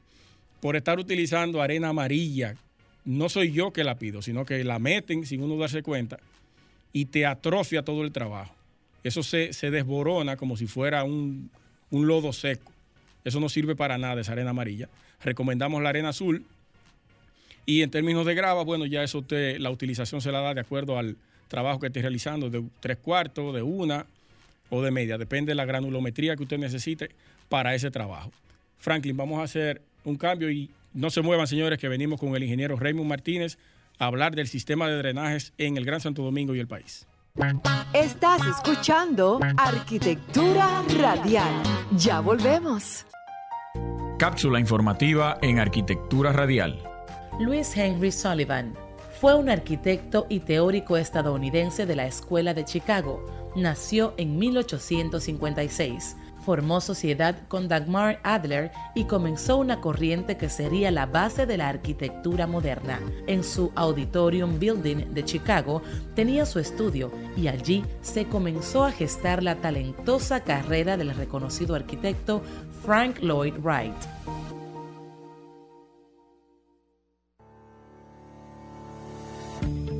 por 0.60 0.76
estar 0.76 1.00
utilizando 1.00 1.60
arena 1.60 1.88
amarilla. 1.88 2.54
No 3.04 3.28
soy 3.28 3.50
yo 3.50 3.72
que 3.72 3.82
la 3.82 3.98
pido, 3.98 4.22
sino 4.22 4.44
que 4.44 4.62
la 4.62 4.78
meten 4.78 5.26
sin 5.26 5.42
uno 5.42 5.56
darse 5.56 5.82
cuenta 5.82 6.20
y 6.92 7.06
te 7.06 7.26
atrofia 7.26 7.82
todo 7.82 8.04
el 8.04 8.12
trabajo. 8.12 8.54
Eso 9.02 9.24
se, 9.24 9.50
desborona 9.72 10.36
como 10.36 10.56
si 10.56 10.68
fuera 10.68 11.02
un, 11.02 11.50
un 11.90 12.06
lodo 12.06 12.32
seco. 12.32 12.70
Eso 13.24 13.40
no 13.40 13.48
sirve 13.48 13.74
para 13.74 13.98
nada, 13.98 14.20
esa 14.20 14.30
arena 14.30 14.50
amarilla. 14.50 14.88
Recomendamos 15.20 15.82
la 15.82 15.88
arena 15.88 16.10
azul. 16.10 16.44
Y 17.68 17.82
en 17.82 17.90
términos 17.90 18.24
de 18.24 18.34
grava, 18.34 18.64
bueno, 18.64 18.86
ya 18.86 19.02
eso 19.02 19.18
usted, 19.18 19.58
la 19.58 19.70
utilización 19.70 20.22
se 20.22 20.32
la 20.32 20.40
da 20.40 20.54
de 20.54 20.62
acuerdo 20.62 20.96
al 20.98 21.18
trabajo 21.48 21.78
que 21.78 21.88
esté 21.88 22.00
realizando, 22.00 22.48
de 22.48 22.64
tres 22.80 22.96
cuartos, 22.96 23.54
de 23.54 23.60
una 23.60 24.06
o 24.70 24.80
de 24.80 24.90
media. 24.90 25.18
Depende 25.18 25.50
de 25.50 25.54
la 25.54 25.66
granulometría 25.66 26.34
que 26.34 26.44
usted 26.44 26.56
necesite 26.56 27.10
para 27.50 27.74
ese 27.74 27.90
trabajo. 27.90 28.32
Franklin, 28.78 29.18
vamos 29.18 29.38
a 29.38 29.42
hacer 29.42 29.82
un 30.04 30.16
cambio 30.16 30.50
y 30.50 30.70
no 30.94 31.10
se 31.10 31.20
muevan, 31.20 31.46
señores, 31.46 31.78
que 31.78 31.88
venimos 31.88 32.18
con 32.18 32.34
el 32.34 32.42
ingeniero 32.42 32.74
Raymond 32.74 33.06
Martínez 33.06 33.58
a 33.98 34.06
hablar 34.06 34.34
del 34.34 34.48
sistema 34.48 34.88
de 34.88 34.96
drenajes 34.96 35.52
en 35.58 35.76
el 35.76 35.84
Gran 35.84 36.00
Santo 36.00 36.22
Domingo 36.22 36.54
y 36.54 36.60
el 36.60 36.68
país. 36.68 37.06
Estás 37.92 38.46
escuchando 38.46 39.40
Arquitectura 39.58 40.82
Radial. 40.98 41.62
Ya 41.98 42.20
volvemos. 42.20 43.04
Cápsula 44.18 44.58
informativa 44.58 45.36
en 45.42 45.58
Arquitectura 45.58 46.32
Radial. 46.32 46.87
Luis 47.38 47.76
Henry 47.76 48.10
Sullivan 48.10 48.74
fue 49.20 49.34
un 49.34 49.48
arquitecto 49.48 50.26
y 50.28 50.40
teórico 50.40 50.96
estadounidense 50.96 51.86
de 51.86 51.94
la 51.94 52.06
Escuela 52.06 52.52
de 52.52 52.64
Chicago. 52.64 53.24
Nació 53.54 54.14
en 54.16 54.38
1856 54.38 56.16
formó 56.44 56.80
sociedad 56.80 57.36
con 57.46 57.68
Dagmar 57.68 58.20
Adler 58.24 58.72
y 58.94 59.04
comenzó 59.04 59.58
una 59.58 59.80
corriente 59.80 60.36
que 60.36 60.48
sería 60.48 60.90
la 60.90 61.06
base 61.06 61.46
de 61.46 61.58
la 61.58 61.68
arquitectura 61.68 62.46
moderna. 62.46 63.00
En 63.26 63.44
su 63.44 63.70
Auditorium 63.76 64.58
Building 64.58 65.12
de 65.12 65.24
Chicago 65.24 65.82
tenía 66.14 66.46
su 66.46 66.58
estudio 66.58 67.12
y 67.36 67.48
allí 67.48 67.84
se 68.00 68.24
comenzó 68.26 68.84
a 68.84 68.92
gestar 68.92 69.42
la 69.42 69.56
talentosa 69.56 70.40
carrera 70.40 70.96
del 70.96 71.14
reconocido 71.14 71.74
arquitecto 71.74 72.42
Frank 72.82 73.18
Lloyd 73.20 73.54
Wright. 73.62 73.94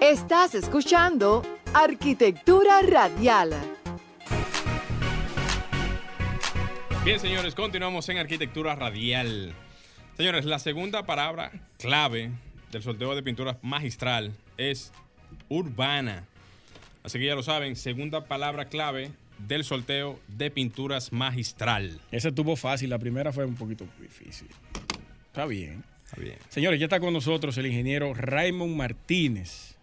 Estás 0.00 0.54
escuchando 0.54 1.42
Arquitectura 1.72 2.82
Radial. 2.82 3.73
Bien, 7.04 7.20
señores, 7.20 7.54
continuamos 7.54 8.08
en 8.08 8.16
Arquitectura 8.16 8.74
Radial. 8.74 9.52
Señores, 10.16 10.46
la 10.46 10.58
segunda 10.58 11.04
palabra 11.04 11.52
clave 11.78 12.30
del 12.72 12.82
sorteo 12.82 13.14
de 13.14 13.22
pinturas 13.22 13.58
magistral 13.60 14.32
es 14.56 14.90
urbana. 15.50 16.24
Así 17.02 17.18
que 17.18 17.26
ya 17.26 17.34
lo 17.34 17.42
saben, 17.42 17.76
segunda 17.76 18.24
palabra 18.24 18.70
clave 18.70 19.10
del 19.36 19.64
sorteo 19.64 20.18
de 20.28 20.50
pinturas 20.50 21.12
magistral. 21.12 22.00
Ese 22.10 22.32
tuvo 22.32 22.56
fácil, 22.56 22.88
la 22.88 22.98
primera 22.98 23.34
fue 23.34 23.44
un 23.44 23.56
poquito 23.56 23.86
difícil. 24.00 24.48
Está 25.26 25.44
bien. 25.44 25.84
Está 26.06 26.18
bien. 26.22 26.38
Señores, 26.48 26.80
ya 26.80 26.86
está 26.86 27.00
con 27.00 27.12
nosotros 27.12 27.58
el 27.58 27.66
ingeniero 27.66 28.14
Raymond 28.14 28.74
Martínez. 28.74 29.76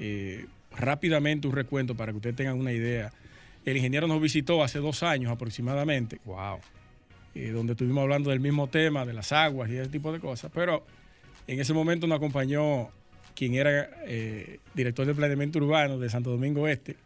Eh, 0.00 0.46
rápidamente 0.72 1.46
un 1.46 1.54
recuento 1.54 1.94
para 1.94 2.10
que 2.10 2.16
ustedes 2.16 2.34
tengan 2.34 2.58
una 2.58 2.72
idea. 2.72 3.12
El 3.64 3.76
ingeniero 3.76 4.06
nos 4.06 4.20
visitó 4.20 4.62
hace 4.62 4.78
dos 4.78 5.02
años 5.02 5.32
aproximadamente. 5.32 6.20
Wow. 6.24 6.58
Eh, 7.34 7.50
donde 7.50 7.72
estuvimos 7.72 8.02
hablando 8.02 8.30
del 8.30 8.40
mismo 8.40 8.68
tema, 8.68 9.04
de 9.04 9.12
las 9.12 9.32
aguas 9.32 9.70
y 9.70 9.76
ese 9.76 9.90
tipo 9.90 10.12
de 10.12 10.20
cosas. 10.20 10.50
Pero 10.54 10.84
en 11.46 11.60
ese 11.60 11.72
momento 11.72 12.06
nos 12.06 12.16
acompañó 12.16 12.90
quien 13.34 13.54
era 13.54 13.90
eh, 14.06 14.60
director 14.74 15.06
de 15.06 15.14
planeamiento 15.14 15.58
urbano 15.58 15.98
de 15.98 16.08
Santo 16.08 16.30
Domingo 16.30 16.68
Este. 16.68 16.96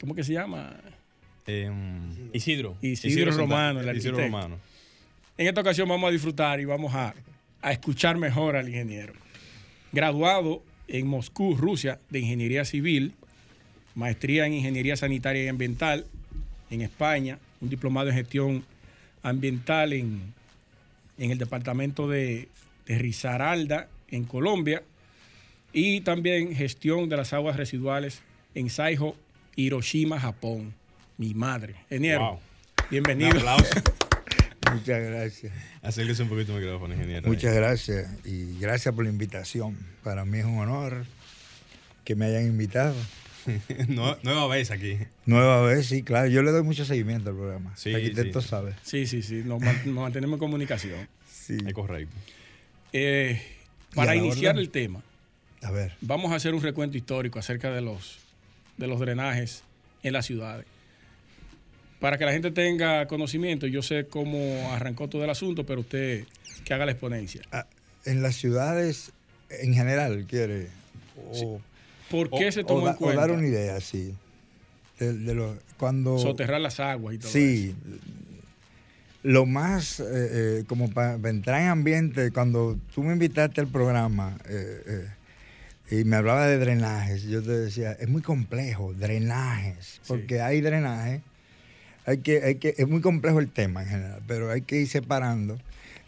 ¿Cómo 0.00 0.14
que 0.14 0.24
se 0.24 0.32
llama? 0.32 0.74
Em, 1.46 2.30
Isidro. 2.32 2.76
Isidro. 2.80 3.32
Romano, 3.32 3.80
el 3.80 3.96
Isidro 3.96 4.18
Romano. 4.18 4.58
En 5.38 5.46
esta 5.46 5.60
ocasión 5.60 5.88
vamos 5.88 6.08
a 6.08 6.12
disfrutar 6.12 6.60
y 6.60 6.64
vamos 6.64 6.94
a, 6.94 7.14
escuchar 7.70 8.16
mejor 8.16 8.56
al 8.56 8.68
ingeniero. 8.68 9.12
Graduado 9.92 10.62
en 10.88 11.06
Moscú, 11.06 11.56
Rusia, 11.56 11.98
de 12.10 12.20
Ingeniería 12.20 12.64
Civil, 12.64 13.14
maestría 13.96 14.46
en 14.46 14.52
Ingeniería 14.52 14.96
Sanitaria 14.96 15.42
y 15.42 15.48
Ambiental 15.48 16.06
en 16.70 16.82
España, 16.82 17.38
un 17.60 17.68
diplomado 17.68 18.10
en 18.10 18.14
gestión 18.14 18.64
ambiental 19.24 19.92
en, 19.92 20.32
en 21.18 21.30
el 21.32 21.38
departamento 21.38 22.08
de, 22.08 22.48
de 22.86 22.98
Risaralda, 22.98 23.88
en 24.08 24.24
Colombia, 24.24 24.84
y 25.72 26.02
también 26.02 26.54
gestión 26.54 27.08
de 27.08 27.16
las 27.16 27.32
aguas 27.32 27.56
residuales 27.56 28.22
en 28.54 28.70
Saiho, 28.70 29.16
Hiroshima, 29.56 30.20
Japón 30.20 30.72
mi 31.18 31.34
madre. 31.34 31.74
Ingeniero, 31.90 32.40
bienvenido. 32.90 33.40
Muchas 34.72 35.02
gracias. 35.02 35.52
Acérquese 35.82 36.22
un 36.22 36.28
poquito 36.28 36.54
el 36.56 36.62
micrófono, 36.62 36.94
ingeniero. 36.94 37.28
Muchas 37.28 37.54
gracias 37.54 38.08
y 38.24 38.58
gracias 38.58 38.94
por 38.94 39.04
la 39.04 39.10
invitación. 39.10 39.76
Para 40.02 40.24
mí 40.24 40.38
es 40.38 40.44
un 40.44 40.58
honor 40.58 41.06
que 42.04 42.16
me 42.16 42.26
hayan 42.26 42.46
invitado. 42.46 42.94
nueva 43.88 44.46
vez 44.48 44.70
aquí. 44.70 44.98
Nueva 45.24 45.62
vez, 45.62 45.86
sí, 45.86 46.02
claro. 46.02 46.28
Yo 46.28 46.42
le 46.42 46.50
doy 46.50 46.62
mucho 46.62 46.84
seguimiento 46.84 47.30
al 47.30 47.36
programa. 47.36 47.76
Sí, 47.76 47.90
el 47.90 47.96
arquitecto 47.96 48.40
sabe. 48.40 48.74
Sí, 48.82 49.06
sí, 49.06 49.22
sí. 49.22 49.42
Nos, 49.44 49.60
mantenemos 49.86 50.34
en 50.34 50.38
comunicación. 50.38 51.08
Sí. 51.30 51.56
Es 51.66 51.74
correcto. 51.74 52.14
Eh, 52.92 53.40
para 53.94 54.14
iniciar 54.14 54.58
el 54.58 54.70
tema, 54.70 55.02
a 55.62 55.70
ver. 55.70 55.94
vamos 56.00 56.32
a 56.32 56.36
hacer 56.36 56.54
un 56.54 56.62
recuento 56.62 56.96
histórico 56.96 57.38
acerca 57.38 57.70
de 57.70 57.80
los, 57.80 58.18
de 58.76 58.86
los 58.86 59.00
drenajes 59.00 59.62
en 60.02 60.12
las 60.12 60.26
ciudades 60.26 60.66
para 62.00 62.18
que 62.18 62.24
la 62.24 62.32
gente 62.32 62.50
tenga 62.50 63.06
conocimiento, 63.06 63.66
yo 63.66 63.82
sé 63.82 64.06
cómo 64.06 64.70
arrancó 64.72 65.08
todo 65.08 65.24
el 65.24 65.30
asunto, 65.30 65.64
pero 65.64 65.80
usted 65.80 66.24
que 66.64 66.74
haga 66.74 66.84
la 66.84 66.92
exponencia. 66.92 67.42
Ah, 67.52 67.66
en 68.04 68.22
las 68.22 68.36
ciudades 68.36 69.12
en 69.50 69.74
general, 69.74 70.26
quiere. 70.28 70.68
¿Por 72.10 72.30
qué 72.30 72.52
se 72.52 72.64
tomó 72.64 72.88
en 72.88 72.94
cuenta? 72.94 73.18
O 73.18 73.20
dar 73.20 73.30
una 73.30 73.46
idea, 73.46 73.80
sí. 73.80 74.14
De, 74.98 75.56
cuando, 75.76 76.18
Soterrar 76.18 76.60
las 76.60 76.80
aguas 76.80 77.16
y 77.16 77.18
todo 77.18 77.30
sí, 77.30 77.74
Lo 79.22 79.44
más, 79.44 80.00
eh, 80.00 80.04
eh, 80.06 80.64
como 80.66 80.90
para 80.90 81.16
entrar 81.28 81.60
en 81.60 81.68
ambiente, 81.68 82.30
cuando 82.30 82.78
tú 82.94 83.02
me 83.02 83.12
invitaste 83.12 83.60
al 83.60 83.66
programa 83.66 84.38
eh, 84.48 85.06
y 85.90 86.04
me 86.04 86.16
hablaba 86.16 86.46
de 86.46 86.58
drenajes, 86.58 87.24
yo 87.24 87.42
te 87.42 87.50
decía, 87.50 87.92
es 87.92 88.08
muy 88.08 88.22
complejo, 88.22 88.94
drenajes, 88.94 90.00
porque 90.06 90.40
hay 90.40 90.62
drenajes 90.62 91.20
hay 92.06 92.18
que, 92.18 92.42
hay 92.42 92.54
que, 92.54 92.74
es 92.78 92.88
muy 92.88 93.00
complejo 93.00 93.40
el 93.40 93.50
tema 93.50 93.82
en 93.82 93.88
general, 93.88 94.22
pero 94.26 94.50
hay 94.50 94.62
que 94.62 94.80
ir 94.80 94.88
separando. 94.88 95.58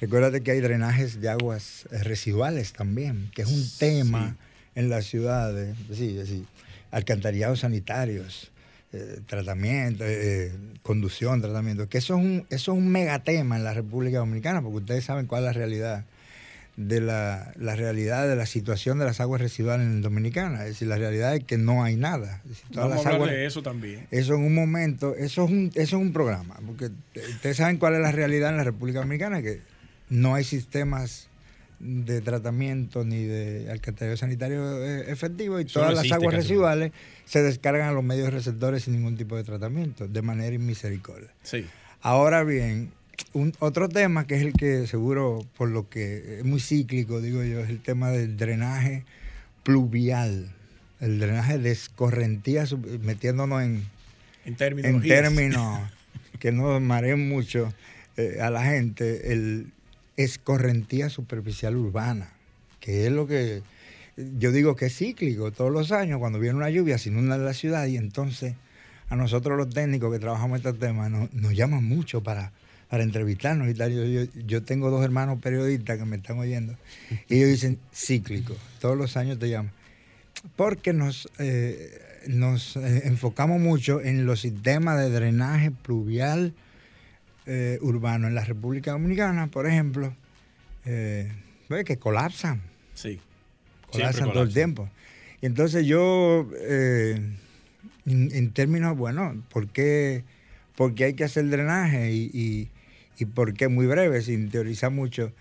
Recuérdate 0.00 0.42
que 0.42 0.52
hay 0.52 0.60
drenajes 0.60 1.20
de 1.20 1.28
aguas 1.28 1.88
eh, 1.90 2.04
residuales 2.04 2.72
también, 2.72 3.30
que 3.34 3.42
es 3.42 3.48
un 3.48 3.68
tema 3.78 4.36
en 4.78 4.88
las 4.88 5.06
ciudades, 5.06 5.76
sí, 5.92 6.20
sí, 6.24 6.46
alcantarillados 6.92 7.60
sanitarios, 7.60 8.52
eh, 8.92 9.18
tratamiento, 9.26 10.04
eh, 10.06 10.52
conducción, 10.82 11.42
tratamiento, 11.42 11.88
que 11.88 11.98
eso 11.98 12.16
es, 12.16 12.24
un, 12.24 12.46
eso 12.48 12.72
es 12.72 12.78
un 12.78 12.88
megatema 12.88 13.56
en 13.56 13.64
la 13.64 13.74
República 13.74 14.18
Dominicana, 14.18 14.62
porque 14.62 14.76
ustedes 14.76 15.04
saben 15.04 15.26
cuál 15.26 15.42
es 15.42 15.46
la 15.46 15.52
realidad 15.52 16.04
de 16.76 17.00
la, 17.00 17.52
realidad 17.56 18.28
de 18.28 18.36
la 18.36 18.46
situación 18.46 19.00
de 19.00 19.04
las 19.04 19.18
aguas 19.18 19.40
residuales 19.40 19.84
en 19.84 20.00
Dominicana. 20.00 20.60
Es 20.60 20.68
decir, 20.68 20.86
la 20.86 20.96
realidad 20.96 21.34
es 21.34 21.42
que 21.42 21.58
no 21.58 21.82
hay 21.82 21.96
nada. 21.96 22.40
Vamos 22.72 23.04
a 23.04 23.10
hablar 23.10 23.30
de 23.30 23.46
eso 23.46 23.64
también. 23.64 24.06
Eso 24.12 24.36
en 24.36 24.44
un 24.44 24.54
momento, 24.54 25.16
eso 25.16 25.44
es 25.44 25.50
un, 25.50 25.72
eso 25.74 25.96
es 25.96 26.02
un 26.02 26.12
programa, 26.12 26.54
porque 26.64 26.90
ustedes 27.34 27.56
saben 27.56 27.78
cuál 27.78 27.94
es 27.94 28.00
la 28.00 28.12
realidad 28.12 28.50
en 28.50 28.58
la 28.58 28.64
República 28.64 29.00
Dominicana, 29.00 29.42
que 29.42 29.60
no 30.08 30.36
hay 30.36 30.44
sistemas 30.44 31.27
de 31.80 32.20
tratamiento 32.20 33.04
ni 33.04 33.22
de 33.24 33.70
alcantarillado 33.70 34.16
sanitario 34.16 34.84
eh, 34.84 35.10
efectivo 35.10 35.60
y 35.60 35.64
todas 35.64 35.94
las 35.94 36.10
aguas 36.10 36.34
residuales 36.34 36.92
se 37.24 37.42
descargan 37.42 37.88
a 37.88 37.92
los 37.92 38.02
medios 38.02 38.32
receptores 38.32 38.84
sin 38.84 38.94
ningún 38.94 39.16
tipo 39.16 39.36
de 39.36 39.44
tratamiento, 39.44 40.08
de 40.08 40.22
manera 40.22 40.54
inmisericordia. 40.54 41.30
Sí. 41.42 41.64
Ahora 42.00 42.42
bien, 42.42 42.90
un, 43.32 43.52
otro 43.60 43.88
tema 43.88 44.26
que 44.26 44.36
es 44.36 44.42
el 44.42 44.52
que 44.52 44.86
seguro, 44.86 45.46
por 45.56 45.68
lo 45.68 45.88
que 45.88 46.38
es 46.38 46.44
muy 46.44 46.60
cíclico, 46.60 47.20
digo 47.20 47.44
yo, 47.44 47.60
es 47.60 47.68
el 47.68 47.80
tema 47.80 48.10
del 48.10 48.36
drenaje 48.36 49.04
pluvial, 49.62 50.48
el 51.00 51.20
drenaje 51.20 51.58
de 51.58 51.70
escorrentía, 51.70 52.64
metiéndonos 53.02 53.62
en, 53.62 53.84
en 54.44 54.56
términos, 54.56 54.90
en 54.90 55.02
términos 55.02 55.80
que 56.40 56.50
no 56.50 56.80
mareen 56.80 57.28
mucho 57.28 57.72
eh, 58.16 58.38
a 58.40 58.50
la 58.50 58.64
gente, 58.64 59.32
el 59.32 59.72
escorrentía 60.18 61.08
superficial 61.08 61.76
urbana, 61.76 62.28
que 62.80 63.06
es 63.06 63.12
lo 63.12 63.26
que 63.26 63.62
yo 64.16 64.50
digo 64.50 64.74
que 64.74 64.86
es 64.86 64.96
cíclico. 64.96 65.52
Todos 65.52 65.72
los 65.72 65.92
años, 65.92 66.18
cuando 66.18 66.40
viene 66.40 66.56
una 66.56 66.70
lluvia, 66.70 66.98
se 66.98 67.08
inunda 67.08 67.38
la 67.38 67.54
ciudad 67.54 67.86
y 67.86 67.96
entonces 67.96 68.54
a 69.08 69.16
nosotros 69.16 69.56
los 69.56 69.70
técnicos 69.70 70.12
que 70.12 70.18
trabajamos 70.18 70.58
estos 70.58 70.78
temas 70.78 71.10
nos, 71.10 71.32
nos 71.32 71.54
llaman 71.54 71.84
mucho 71.84 72.20
para, 72.20 72.50
para 72.90 73.04
entrevistarnos 73.04 73.68
y 73.68 73.74
tal. 73.74 73.92
Yo, 73.92 74.24
yo, 74.44 74.62
tengo 74.64 74.90
dos 74.90 75.04
hermanos 75.04 75.38
periodistas 75.40 75.98
que 75.98 76.04
me 76.04 76.16
están 76.16 76.38
oyendo 76.38 76.74
y 77.28 77.36
ellos 77.36 77.50
dicen 77.50 77.78
cíclico, 77.94 78.56
todos 78.80 78.98
los 78.98 79.16
años 79.16 79.38
te 79.38 79.48
llaman. 79.48 79.72
Porque 80.56 80.92
nos, 80.92 81.28
eh, 81.38 82.00
nos 82.26 82.76
eh, 82.76 83.02
enfocamos 83.04 83.60
mucho 83.60 84.00
en 84.00 84.26
los 84.26 84.40
sistemas 84.40 84.98
de 84.98 85.10
drenaje 85.10 85.70
pluvial 85.70 86.54
eh, 87.50 87.78
urbano 87.80 88.28
en 88.28 88.34
la 88.34 88.44
República 88.44 88.92
Dominicana, 88.92 89.46
por 89.46 89.66
ejemplo, 89.66 90.14
que 90.84 91.96
colapsan. 91.98 92.60
Sí. 92.94 93.20
Colapsan 93.90 94.32
todo 94.32 94.42
el 94.42 94.52
tiempo. 94.52 94.88
Y 95.40 95.46
entonces 95.46 95.86
yo, 95.86 96.46
en, 98.04 98.50
términos, 98.52 98.98
bueno, 98.98 99.42
¿por 99.50 99.68
qué, 99.68 100.24
hay 100.78 101.14
que 101.14 101.24
hacer 101.24 101.48
drenaje? 101.48 102.12
Y, 102.12 102.68
y, 103.18 103.24
por 103.24 103.54
qué 103.54 103.68
muy 103.68 103.86
breve, 103.86 104.20
sin 104.20 104.50
teorizar 104.50 104.90
mucho. 104.90 105.32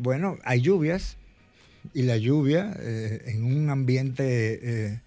Bueno, 0.00 0.38
hay 0.44 0.62
lluvias 0.62 1.18
y 1.92 2.02
la 2.02 2.16
lluvia 2.16 2.74
en 3.26 3.44
un 3.44 3.68
ambiente 3.68 5.00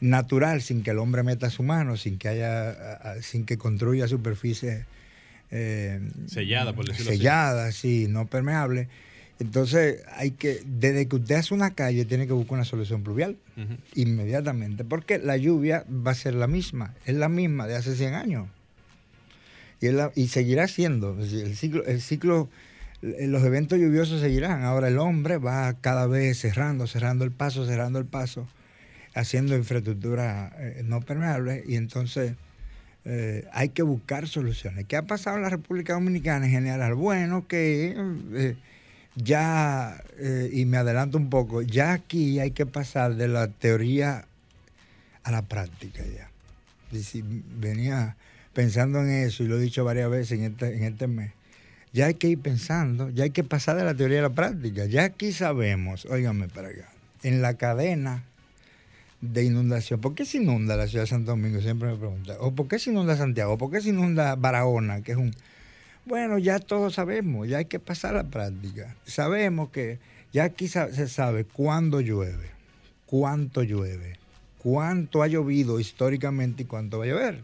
natural, 0.00 0.62
sin 0.62 0.82
que 0.82 0.92
el 0.92 0.98
hombre 0.98 1.22
meta 1.22 1.50
su 1.50 1.62
mano, 1.62 1.98
sin 1.98 2.18
que 2.18 2.28
haya, 2.28 3.20
sin 3.20 3.44
que 3.44 3.58
construya 3.58 4.08
superficie 4.08 4.86
eh, 5.50 6.00
sellada, 6.26 6.74
por 6.74 6.86
decirlo 6.86 7.12
sellada, 7.12 7.72
sí, 7.72 8.06
no 8.08 8.26
permeable. 8.26 8.88
Entonces 9.40 10.02
hay 10.16 10.32
que, 10.32 10.62
desde 10.66 11.06
que 11.06 11.16
usted 11.16 11.36
hace 11.36 11.54
una 11.54 11.74
calle, 11.74 12.04
tiene 12.04 12.26
que 12.26 12.32
buscar 12.32 12.54
una 12.54 12.64
solución 12.64 13.02
pluvial 13.02 13.36
inmediatamente, 13.94 14.84
porque 14.84 15.18
la 15.18 15.36
lluvia 15.36 15.84
va 15.88 16.10
a 16.10 16.14
ser 16.14 16.34
la 16.34 16.48
misma, 16.48 16.94
es 17.06 17.14
la 17.14 17.28
misma 17.28 17.66
de 17.66 17.76
hace 17.76 17.94
100 17.94 18.14
años. 18.14 18.48
Y, 19.80 19.88
y 20.20 20.26
seguirá 20.28 20.66
siendo. 20.66 21.16
El 21.20 21.54
ciclo, 21.56 21.84
el 21.86 22.00
ciclo, 22.00 22.48
los 23.00 23.44
eventos 23.44 23.78
lluviosos 23.78 24.20
seguirán. 24.20 24.64
Ahora 24.64 24.88
el 24.88 24.98
hombre 24.98 25.38
va 25.38 25.72
cada 25.80 26.08
vez 26.08 26.38
cerrando, 26.38 26.88
cerrando 26.88 27.24
el 27.24 27.30
paso, 27.30 27.64
cerrando 27.64 28.00
el 28.00 28.06
paso 28.06 28.48
haciendo 29.18 29.56
infraestructura 29.56 30.52
eh, 30.58 30.82
no 30.84 31.00
permeable 31.00 31.64
y 31.66 31.76
entonces 31.76 32.34
eh, 33.04 33.46
hay 33.52 33.70
que 33.70 33.82
buscar 33.82 34.28
soluciones. 34.28 34.86
¿Qué 34.86 34.96
ha 34.96 35.02
pasado 35.02 35.36
en 35.36 35.42
la 35.42 35.50
República 35.50 35.94
Dominicana 35.94 36.46
en 36.46 36.52
general? 36.52 36.94
Bueno, 36.94 37.46
que 37.46 37.96
eh, 38.34 38.56
ya, 39.16 40.02
y 40.52 40.64
me 40.64 40.76
adelanto 40.76 41.18
un 41.18 41.28
poco, 41.28 41.62
ya 41.62 41.92
aquí 41.92 42.38
hay 42.38 42.52
que 42.52 42.66
pasar 42.66 43.16
de 43.16 43.28
la 43.28 43.48
teoría 43.48 44.26
a 45.24 45.30
la 45.30 45.42
práctica 45.42 46.02
ya. 46.06 46.30
venía 47.58 48.16
pensando 48.54 49.00
en 49.00 49.10
eso 49.10 49.44
y 49.44 49.46
lo 49.46 49.58
he 49.58 49.60
dicho 49.60 49.84
varias 49.84 50.10
veces 50.10 50.38
en 50.38 50.44
este, 50.44 50.74
en 50.74 50.84
este 50.84 51.06
mes. 51.06 51.32
Ya 51.92 52.06
hay 52.06 52.14
que 52.14 52.28
ir 52.28 52.38
pensando, 52.40 53.10
ya 53.10 53.24
hay 53.24 53.30
que 53.30 53.44
pasar 53.44 53.76
de 53.76 53.84
la 53.84 53.94
teoría 53.94 54.20
a 54.20 54.22
la 54.22 54.30
práctica. 54.30 54.86
Ya 54.86 55.04
aquí 55.04 55.32
sabemos, 55.32 56.06
óigame 56.06 56.48
para 56.48 56.68
acá, 56.68 56.88
en 57.22 57.42
la 57.42 57.54
cadena 57.54 58.24
de 59.20 59.44
inundación. 59.44 60.00
¿Por 60.00 60.14
qué 60.14 60.24
se 60.24 60.38
inunda 60.38 60.76
la 60.76 60.86
ciudad 60.86 61.04
de 61.04 61.08
Santo 61.08 61.32
Domingo? 61.32 61.60
Siempre 61.60 61.90
me 61.90 61.96
preguntan. 61.96 62.36
¿O 62.40 62.54
por 62.54 62.68
qué 62.68 62.78
se 62.78 62.90
inunda 62.90 63.16
Santiago? 63.16 63.58
¿Por 63.58 63.70
qué 63.70 63.80
se 63.80 63.90
inunda 63.90 64.36
Barahona? 64.36 65.02
Que 65.02 65.12
es 65.12 65.18
un... 65.18 65.34
Bueno, 66.04 66.38
ya 66.38 66.58
todos 66.58 66.94
sabemos, 66.94 67.48
ya 67.48 67.58
hay 67.58 67.66
que 67.66 67.78
pasar 67.78 68.14
a 68.14 68.22
la 68.22 68.30
práctica. 68.30 68.96
Sabemos 69.04 69.70
que 69.70 69.98
ya 70.32 70.44
aquí 70.44 70.66
se 70.68 71.08
sabe 71.08 71.44
cuándo 71.44 72.00
llueve, 72.00 72.50
cuánto 73.04 73.62
llueve, 73.62 74.16
cuánto 74.58 75.22
ha 75.22 75.26
llovido 75.26 75.80
históricamente 75.80 76.62
y 76.62 76.66
cuánto 76.66 76.98
va 76.98 77.04
a 77.04 77.08
llover. 77.08 77.42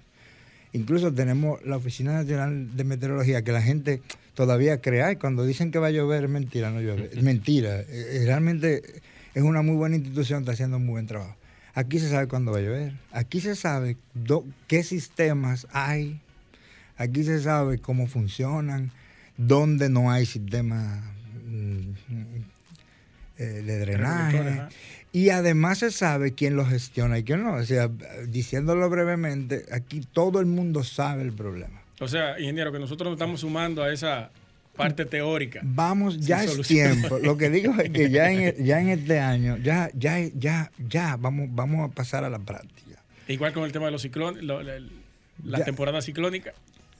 Incluso 0.72 1.12
tenemos 1.12 1.64
la 1.64 1.76
Oficina 1.76 2.14
Nacional 2.14 2.76
de 2.76 2.84
Meteorología, 2.84 3.42
que 3.42 3.52
la 3.52 3.62
gente 3.62 4.02
todavía 4.34 4.80
cree, 4.80 5.12
y 5.12 5.16
cuando 5.16 5.44
dicen 5.44 5.70
que 5.70 5.78
va 5.78 5.86
a 5.88 5.90
llover, 5.90 6.24
es 6.24 6.30
mentira, 6.30 6.70
no 6.70 6.80
llueve. 6.80 7.10
Es 7.12 7.22
mentira. 7.22 7.80
Eh, 7.80 7.86
eh, 7.90 8.22
realmente 8.24 8.82
es 9.34 9.42
una 9.42 9.62
muy 9.62 9.76
buena 9.76 9.96
institución, 9.96 10.40
está 10.40 10.52
haciendo 10.52 10.78
un 10.78 10.86
muy 10.86 10.94
buen 10.94 11.06
trabajo. 11.06 11.36
Aquí 11.74 11.98
se 11.98 12.08
sabe 12.08 12.28
cuándo 12.28 12.52
va 12.52 12.58
a 12.58 12.62
llover. 12.62 12.92
Aquí 13.12 13.40
se 13.40 13.56
sabe 13.56 13.96
qué 14.68 14.82
sistemas 14.82 15.66
hay. 15.72 16.20
Aquí 16.96 17.24
se 17.24 17.40
sabe 17.40 17.78
cómo 17.78 18.06
funcionan, 18.06 18.92
dónde 19.36 19.88
no 19.88 20.12
hay 20.12 20.26
sistemas 20.26 21.02
mm, 21.46 21.90
eh, 23.38 23.44
de 23.44 23.78
drenaje. 23.80 24.68
Y 25.10 25.30
además 25.30 25.78
se 25.78 25.90
sabe 25.90 26.34
quién 26.34 26.56
lo 26.56 26.64
gestiona 26.64 27.18
y 27.18 27.24
quién 27.24 27.42
no. 27.42 27.54
O 27.54 27.64
sea, 27.64 27.90
diciéndolo 28.28 28.88
brevemente, 28.88 29.66
aquí 29.72 30.06
todo 30.12 30.38
el 30.38 30.46
mundo 30.46 30.84
sabe 30.84 31.22
el 31.22 31.32
problema. 31.32 31.82
O 32.00 32.06
sea, 32.06 32.38
ingeniero, 32.38 32.70
que 32.70 32.78
nosotros 32.78 33.06
nos 33.06 33.16
estamos 33.16 33.40
sumando 33.40 33.82
a 33.82 33.92
esa 33.92 34.30
parte 34.76 35.04
teórica. 35.04 35.60
Vamos, 35.62 36.20
ya 36.20 36.44
es 36.44 36.60
tiempo. 36.62 37.18
Lo 37.18 37.36
que 37.36 37.50
digo 37.50 37.74
es 37.80 37.90
que 37.90 38.10
ya 38.10 38.30
en, 38.30 38.64
ya 38.64 38.80
en 38.80 38.88
este 38.88 39.20
año, 39.20 39.56
ya, 39.58 39.90
ya, 39.94 40.18
ya, 40.34 40.70
ya 40.88 41.16
vamos, 41.16 41.48
vamos 41.52 41.90
a 41.90 41.94
pasar 41.94 42.24
a 42.24 42.30
la 42.30 42.38
práctica. 42.38 43.02
Igual 43.28 43.52
con 43.52 43.64
el 43.64 43.72
tema 43.72 43.86
de 43.86 43.92
los 43.92 44.02
ciclones, 44.02 44.42
la, 44.44 45.64
temporada 45.64 46.02
ciclónica. 46.02 46.52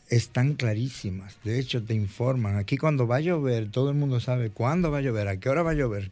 Están 0.08 0.54
clarísimas. 0.54 1.37
De 1.44 1.58
hecho, 1.58 1.82
te 1.82 1.94
informan. 1.94 2.56
Aquí 2.56 2.76
cuando 2.76 3.06
va 3.06 3.16
a 3.16 3.20
llover, 3.20 3.70
todo 3.70 3.90
el 3.90 3.96
mundo 3.96 4.20
sabe 4.20 4.50
cuándo 4.50 4.90
va 4.90 4.98
a 4.98 5.00
llover, 5.02 5.28
a 5.28 5.37
qué 5.38 5.48
hora 5.48 5.62
va 5.62 5.72
a 5.72 5.74
llover, 5.74 6.10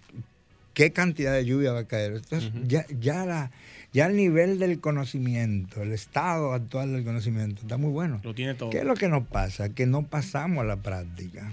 qué 0.75 0.93
cantidad 0.93 1.33
de 1.33 1.45
lluvia 1.45 1.73
va 1.73 1.81
a 1.81 1.85
caer. 1.85 2.17
Entonces, 2.17 2.51
ya, 2.67 2.85
ya 2.99 3.25
la 3.25 3.51
ya 3.93 4.07
el 4.07 4.17
nivel 4.17 4.59
del 4.59 4.81
conocimiento, 4.81 5.83
el 5.83 5.93
estado 5.93 6.55
actual 6.55 6.93
del 6.93 7.05
conocimiento 7.05 7.61
está 7.61 7.77
muy 7.77 7.91
bueno. 7.91 8.21
Lo 8.25 8.35
tiene 8.35 8.55
todo. 8.55 8.71
¿Qué 8.71 8.79
es 8.79 8.85
lo 8.85 8.95
que 8.95 9.09
nos 9.09 9.27
pasa? 9.27 9.69
Que 9.69 9.85
no 9.85 10.07
pasamos 10.07 10.63
a 10.63 10.65
la 10.65 10.77
práctica. 10.77 11.53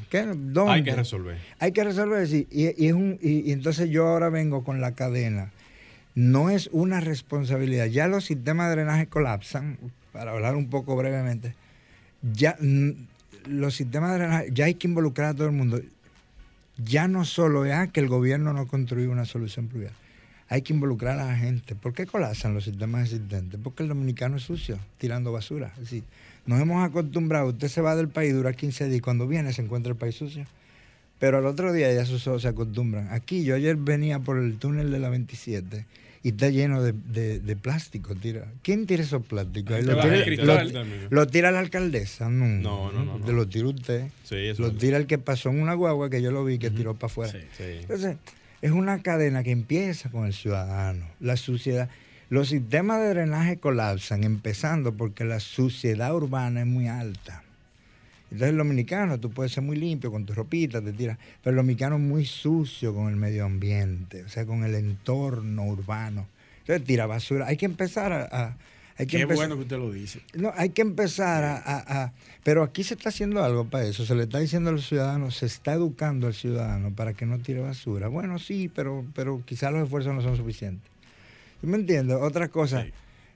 Hay 0.70 0.84
que 0.84 0.96
resolver. 0.96 1.38
Hay 1.60 1.74
que 1.74 1.84
resolver, 1.84 2.26
sí. 2.28 2.48
Y, 2.50 2.68
es 2.88 2.94
un, 2.94 3.20
y, 3.22 3.52
entonces 3.52 3.90
yo 3.90 4.08
ahora 4.08 4.30
vengo 4.30 4.64
con 4.64 4.80
la 4.80 4.94
cadena. 4.94 5.52
No 6.16 6.50
es 6.50 6.70
una 6.72 7.02
responsabilidad. 7.02 7.88
Ya 7.88 8.08
los 8.08 8.24
sistemas 8.24 8.70
de 8.70 8.76
drenaje 8.76 9.08
colapsan, 9.08 9.78
para 10.14 10.32
hablar 10.32 10.56
un 10.56 10.70
poco 10.70 10.96
brevemente. 10.96 11.56
Ya 12.22 12.58
los 13.46 13.76
sistemas 13.76 14.12
de 14.12 14.18
drenaje, 14.18 14.50
ya 14.54 14.66
hay 14.66 14.76
que 14.76 14.88
involucrar 14.88 15.32
a 15.32 15.34
todo 15.34 15.48
el 15.48 15.54
mundo. 15.54 15.82
Ya 16.78 17.10
no 17.10 17.26
solo 17.26 17.66
es 17.66 17.92
que 17.92 18.00
el 18.00 18.08
gobierno 18.08 18.54
no 18.54 18.66
construyó 18.66 19.12
una 19.12 19.26
solución 19.26 19.68
pluvial 19.68 19.92
hay 20.50 20.64
que 20.64 20.74
involucrar 20.74 21.20
a 21.20 21.26
la 21.26 21.38
gente. 21.38 21.76
¿Por 21.76 21.94
qué 21.94 22.08
colapsan 22.08 22.56
los 22.56 22.64
sistemas 22.64 23.04
existentes? 23.04 23.60
Porque 23.64 23.84
el 23.84 23.90
dominicano 23.90 24.38
es 24.38 24.44
sucio, 24.44 24.80
tirando 24.98 25.32
basura. 25.32 25.72
Así, 25.82 26.04
nos 26.48 26.60
hemos 26.60 26.84
acostumbrado, 26.84 27.50
usted 27.50 27.68
se 27.68 27.82
va 27.82 27.96
del 27.96 28.10
país, 28.10 28.34
dura 28.34 28.54
15 28.54 28.86
días 28.86 28.98
y 28.98 29.02
cuando 29.02 29.28
viene 29.28 29.54
se 29.54 29.62
encuentra 29.62 29.92
el 29.92 29.98
país 29.98 30.16
sucio. 30.16 30.46
Pero 31.20 31.38
al 31.38 31.46
otro 31.46 31.72
día 31.72 31.94
ya 31.94 32.06
sus 32.06 32.26
ojos 32.28 32.42
se 32.42 32.48
acostumbran. 32.48 33.10
Aquí 33.12 33.44
yo 33.44 33.56
ayer 33.56 33.76
venía 33.76 34.20
por 34.20 34.40
el 34.40 34.58
túnel 34.58 34.90
de 34.90 35.00
la 35.00 35.10
27 35.10 35.86
y 36.24 36.30
está 36.30 36.50
lleno 36.50 36.82
de, 36.82 37.58
plástico. 37.62 38.16
Tira. 38.16 38.48
¿Quién 38.64 38.88
tira 38.88 39.04
esos 39.04 39.24
plásticos? 39.26 39.84
Lo 39.84 41.28
tira, 41.28 41.52
la 41.52 41.60
alcaldesa? 41.60 42.30
No, 42.30 42.48
no, 42.92 42.92
no. 42.92 43.32
Lo 43.32 43.48
tira 43.48 43.68
usted. 43.68 44.08
lo 44.58 44.72
tira 44.72 44.98
el 44.98 45.06
que 45.06 45.20
pasó 45.20 45.50
en 45.50 45.62
una 45.62 45.76
guagua 45.76 46.10
que 46.10 46.22
yo 46.22 46.32
lo 46.32 46.44
vi 46.44 46.58
que 46.58 46.72
tiró 46.72 46.96
para 46.96 47.12
afuera. 47.12 47.34
Entonces, 47.60 48.18
es 48.62 48.72
una 48.72 49.02
cadena 49.02 49.44
que 49.44 49.52
empieza 49.52 50.10
con 50.10 50.26
el 50.26 50.34
ciudadano, 50.34 51.06
la 51.20 51.38
suciedad. 51.38 51.90
Los 52.30 52.50
sistemas 52.50 53.00
de 53.00 53.10
drenaje 53.10 53.58
colapsan, 53.58 54.24
empezando 54.24 54.94
porque 54.94 55.24
la 55.24 55.40
suciedad 55.40 56.14
urbana 56.14 56.62
es 56.62 56.68
muy 56.68 56.88
alta. 56.88 57.44
Entonces 58.26 58.50
el 58.50 58.58
dominicano, 58.58 59.20
tú 59.20 59.32
puedes 59.32 59.52
ser 59.52 59.64
muy 59.64 59.76
limpio 59.76 60.12
con 60.12 60.26
tu 60.26 60.34
ropita, 60.34 60.82
te 60.82 60.94
tiras, 60.94 61.18
pero 61.42 61.52
el 61.52 61.58
dominicano 61.58 61.96
es 61.96 62.02
muy 62.02 62.26
sucio 62.26 62.94
con 62.94 63.10
el 63.10 63.16
medio 63.16 63.46
ambiente, 63.46 64.24
o 64.24 64.30
sea, 64.30 64.46
con 64.46 64.64
el 64.64 64.76
entorno 64.76 65.66
urbano. 65.66 66.28
Entonces 66.60 66.86
tira 66.86 67.08
basura. 67.08 67.48
Hay 67.48 67.58
que 67.58 67.66
empezar 67.66 68.14
a, 68.14 68.56
Hay 69.00 69.08
que 69.08 69.18
Qué 69.18 69.24
empezar- 69.24 69.38
bueno 69.48 69.56
que 69.56 69.62
usted 69.62 69.78
lo 69.78 69.92
dice. 69.92 70.22
No, 70.36 70.52
hay 70.56 70.70
que 70.70 70.82
empezar 70.82 71.44
a, 71.44 71.56
a- 71.56 72.04
a- 72.04 72.14
Pero 72.44 72.64
aquí 72.64 72.84
se 72.84 72.94
está 72.96 73.10
haciendo 73.10 73.42
algo 73.44 73.66
para 73.66 73.86
eso. 73.86 74.06
Se 74.06 74.14
le 74.14 74.24
está 74.24 74.40
diciendo 74.40 74.70
a 74.70 74.74
los 74.74 74.88
ciudadanos, 74.88 75.38
se 75.38 75.46
está 75.46 75.74
educando 75.74 76.28
al 76.28 76.34
ciudadano 76.34 76.92
para 76.94 77.14
que 77.14 77.26
no 77.26 77.40
tire 77.40 77.62
basura. 77.62 78.10
Bueno, 78.10 78.38
sí, 78.40 78.70
pero, 78.74 79.06
pero 79.16 79.42
quizás 79.46 79.72
los 79.72 79.84
esfuerzos 79.84 80.14
no 80.14 80.22
son 80.22 80.36
suficientes. 80.36 80.90
¿Tú 81.62 81.68
me 81.68 81.78
entiendes? 81.78 82.18
Otra 82.20 82.50
cosa, 82.50 82.84
Sí. 82.84 82.92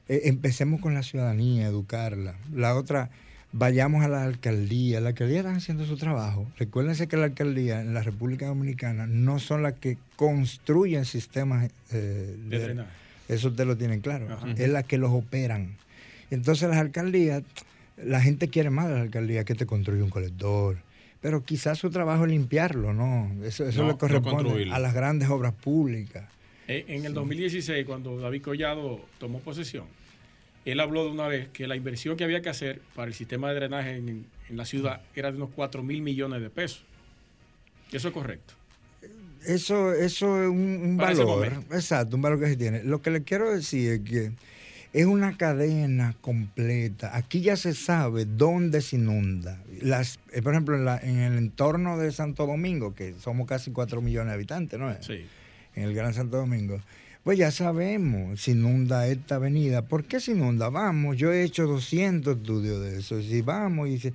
eh, 0.10 0.22
empecemos 0.26 0.82
con 0.82 0.94
la 0.94 1.02
ciudadanía, 1.04 1.68
educarla. 1.68 2.36
La 2.54 2.76
otra, 2.76 3.10
vayamos 3.54 4.04
a 4.04 4.10
la 4.10 4.24
alcaldía. 4.24 5.00
La 5.00 5.10
alcaldía 5.10 5.40
están 5.40 5.56
haciendo 5.56 5.86
su 5.86 5.96
trabajo. 5.96 6.46
Recuérdense 6.58 7.08
que 7.08 7.16
la 7.18 7.26
alcaldía 7.26 7.80
en 7.82 7.94
la 7.94 8.02
República 8.04 8.48
Dominicana 8.48 9.08
no 9.08 9.40
son 9.40 9.64
las 9.64 9.74
que 9.76 9.98
construyen 10.18 11.06
sistemas 11.06 11.70
eh, 11.92 12.36
De 12.50 12.60
drenaje. 12.60 12.90
Eso 13.30 13.50
ustedes 13.50 13.68
lo 13.68 13.78
tienen 13.78 14.02
claro. 14.02 14.32
Ajá. 14.32 14.52
Es 14.52 14.70
la 14.70 14.84
que 14.84 14.98
los 14.98 15.12
operan. 15.12 15.76
Entonces 16.32 16.70
las 16.70 16.78
alcaldías, 16.78 17.44
la 17.98 18.22
gente 18.22 18.48
quiere 18.48 18.70
más 18.70 18.88
de 18.88 18.94
las 18.94 19.02
alcaldías 19.04 19.46
que 19.46 19.56
te 19.56 19.66
construya 19.66 20.04
un 20.04 20.10
colector. 20.10 20.78
Pero 21.22 21.44
quizás 21.44 21.80
su 21.80 21.90
trabajo 21.90 22.26
es 22.26 22.32
limpiarlo, 22.32 22.94
¿no? 22.94 23.32
Eso, 23.46 23.66
eso 23.66 23.84
No, 23.84 23.92
le 23.92 23.98
corresponde 23.98 24.70
a 24.72 24.80
las 24.80 24.94
grandes 24.94 25.30
obras 25.30 25.54
públicas. 25.54 26.30
Eh, 26.68 26.86
En 26.88 27.06
el 27.06 27.14
2016, 27.14 27.86
cuando 27.86 28.20
David 28.20 28.42
Collado 28.42 29.00
tomó 29.20 29.40
posesión, 29.40 29.86
él 30.66 30.80
habló 30.80 31.06
de 31.06 31.12
una 31.12 31.28
vez 31.28 31.50
que 31.50 31.68
la 31.68 31.76
inversión 31.76 32.18
que 32.18 32.24
había 32.24 32.42
que 32.42 32.50
hacer 32.50 32.82
para 32.96 33.08
el 33.08 33.14
sistema 33.14 33.50
de 33.50 33.56
drenaje 33.56 33.96
en, 33.96 34.26
en 34.50 34.58
la 34.58 34.66
ciudad 34.66 35.02
era 35.16 35.32
de 35.32 35.38
unos 35.38 35.50
4 35.56 35.82
mil 35.84 36.02
millones 36.02 36.42
de 36.42 36.50
pesos. 36.50 36.84
Eso 37.92 38.08
es 38.08 38.14
correcto. 38.14 38.54
Eso, 39.46 39.94
eso 39.94 40.42
es 40.44 40.50
un, 40.50 40.98
valor. 40.98 41.54
Exacto, 41.72 42.16
un 42.16 42.22
valor 42.22 42.40
que 42.40 42.48
se 42.48 42.56
tiene. 42.58 42.84
Lo 42.84 43.02
que 43.02 43.12
le 43.12 43.24
quiero 43.24 43.52
decir 43.54 43.92
es 43.92 44.00
que 44.02 44.32
es 44.94 45.06
una 45.06 45.38
cadena 45.38 46.16
completa. 46.22 47.16
Aquí 47.18 47.42
ya 47.42 47.56
se 47.58 47.74
sabe 47.74 48.26
dónde 48.26 48.82
se 48.82 48.96
inunda. 48.98 49.60
Las, 49.82 50.20
eh, 50.32 50.42
por 50.42 50.54
ejemplo, 50.54 50.76
en, 50.76 50.86
la- 50.86 51.00
en 51.00 51.18
el 51.20 51.38
entorno 51.38 51.98
de 51.98 52.12
Santo 52.12 52.46
Domingo, 52.46 52.94
que 52.94 53.16
somos 53.20 53.48
casi 53.48 53.72
4 53.72 54.02
millones 54.02 54.28
de 54.30 54.34
habitantes, 54.36 54.80
¿no? 54.80 54.92
es? 54.92 55.06
Sí. 55.06 55.26
en 55.76 55.84
el 55.84 55.94
Gran 55.96 56.14
Santo 56.14 56.38
Domingo. 56.38 56.80
Pues 57.24 57.38
ya 57.40 57.50
sabemos, 57.52 58.42
se 58.42 58.52
inunda 58.52 59.08
esta 59.08 59.36
avenida. 59.36 59.82
¿Por 59.82 60.04
qué 60.04 60.20
se 60.20 60.32
inunda? 60.34 60.70
Vamos, 60.70 61.18
yo 61.18 61.32
he 61.32 61.44
hecho 61.44 61.66
200 61.66 62.38
estudios 62.38 62.82
de 62.84 63.00
eso. 63.00 63.22
Si 63.22 63.42
vamos 63.42 63.88
y 63.88 63.92
dice, 63.94 64.14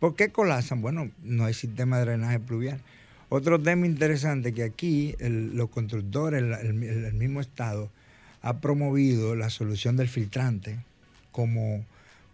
¿por 0.00 0.16
qué 0.16 0.30
colapsan? 0.30 0.80
Bueno, 0.80 1.10
no 1.22 1.44
hay 1.44 1.54
sistema 1.54 1.98
de 1.98 2.06
drenaje 2.06 2.40
pluvial. 2.40 2.80
Otro 3.28 3.60
tema 3.60 3.86
interesante 3.86 4.52
que 4.52 4.62
aquí 4.62 5.14
el- 5.18 5.56
los 5.56 5.68
constructores, 5.70 6.42
el, 6.42 6.52
el- 6.52 7.04
el 7.06 7.14
mismo 7.14 7.40
Estado, 7.40 7.90
ha 8.42 8.58
promovido 8.60 9.34
la 9.34 9.50
solución 9.50 9.96
del 9.96 10.08
filtrante 10.08 10.76
como, 11.32 11.84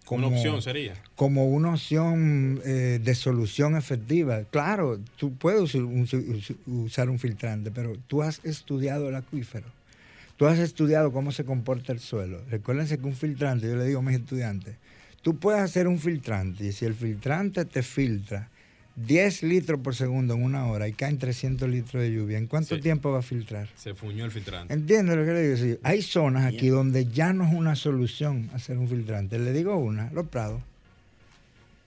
como 0.05 0.26
Una 0.28 0.36
opción 0.36 0.61
sería. 0.62 0.95
como 1.16 1.47
una 1.47 1.70
opción 1.70 2.61
eh, 2.64 3.01
de 3.03 3.14
solución 3.14 3.76
efectiva. 3.76 4.43
Claro, 4.51 5.01
tú 5.16 5.34
puedes 5.34 5.61
usar 5.62 5.82
un, 5.84 6.03
us- 6.03 6.53
usar 6.66 7.09
un 7.09 7.18
filtrante, 7.18 7.70
pero 7.70 7.95
tú 8.07 8.22
has 8.22 8.45
estudiado 8.45 9.09
el 9.09 9.14
acuífero. 9.14 9.66
Tú 10.36 10.47
has 10.47 10.59
estudiado 10.59 11.12
cómo 11.12 11.30
se 11.32 11.45
comporta 11.45 11.93
el 11.93 12.01
suelo. 12.01 12.43
Recuérdense 12.51 12.99
que 12.99 13.07
un 13.07 13.14
filtrante, 13.14 13.66
yo 13.68 13.76
le 13.76 13.86
digo 13.86 14.01
a 14.01 14.03
mis 14.03 14.16
estudiantes, 14.18 14.74
tú 15.22 15.38
puedes 15.38 15.62
hacer 15.62 15.86
un 15.88 15.99
filtrante 15.99 16.66
y 16.66 16.72
si 16.72 16.84
el 16.84 16.95
filtrante 16.95 17.64
te 17.64 17.82
filtra 17.82 18.49
10 18.97 19.43
litros 19.45 19.80
por 19.80 19.95
segundo 19.95 20.34
en 20.34 20.43
una 20.43 20.66
hora 20.66 20.86
y 20.86 20.93
caen 20.93 21.18
300 21.18 21.68
litros 21.68 22.03
de 22.03 22.12
lluvia, 22.12 22.36
¿en 22.38 22.47
cuánto 22.47 22.76
Sí. 22.76 22.82
tiempo 22.82 23.11
va 23.11 23.20
a 23.20 23.22
filtrar? 23.22 23.68
Se 23.76 23.95
fuñó 23.95 24.24
el 24.24 24.30
filtrante. 24.30 24.72
¿Entiendes 24.74 25.16
lo 25.16 25.24
que 25.24 25.32
le 25.32 25.43
digo? 25.43 25.57
Sí, 25.57 25.78
hay 25.82 26.03
zonas 26.03 26.45
aquí 26.45 26.68
donde 26.68 27.07
ya 27.07 27.32
no 27.32 27.45
es 27.47 27.55
una 27.55 27.74
solución 27.74 28.51
hacer 28.55 28.76
un 28.78 28.88
filtrante. 28.88 29.38
Le 29.38 29.53
digo 29.53 29.76
una, 29.76 30.11
los 30.12 30.26
prados. 30.28 30.61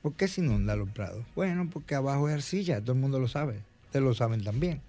¿Por 0.02 0.14
qué 0.14 0.28
se 0.28 0.42
inunda 0.42 0.76
los 0.76 0.90
prados? 0.90 1.26
Bueno, 1.36 1.70
porque 1.72 1.96
abajo 1.96 2.28
es 2.30 2.36
arcilla, 2.36 2.80
todo 2.82 2.94
el 2.94 3.00
mundo 3.00 3.20
lo 3.20 3.28
sabe. 3.28 3.60
Ustedes 3.86 4.04
lo 4.06 4.14
saben 4.14 4.44
también. 4.44 4.82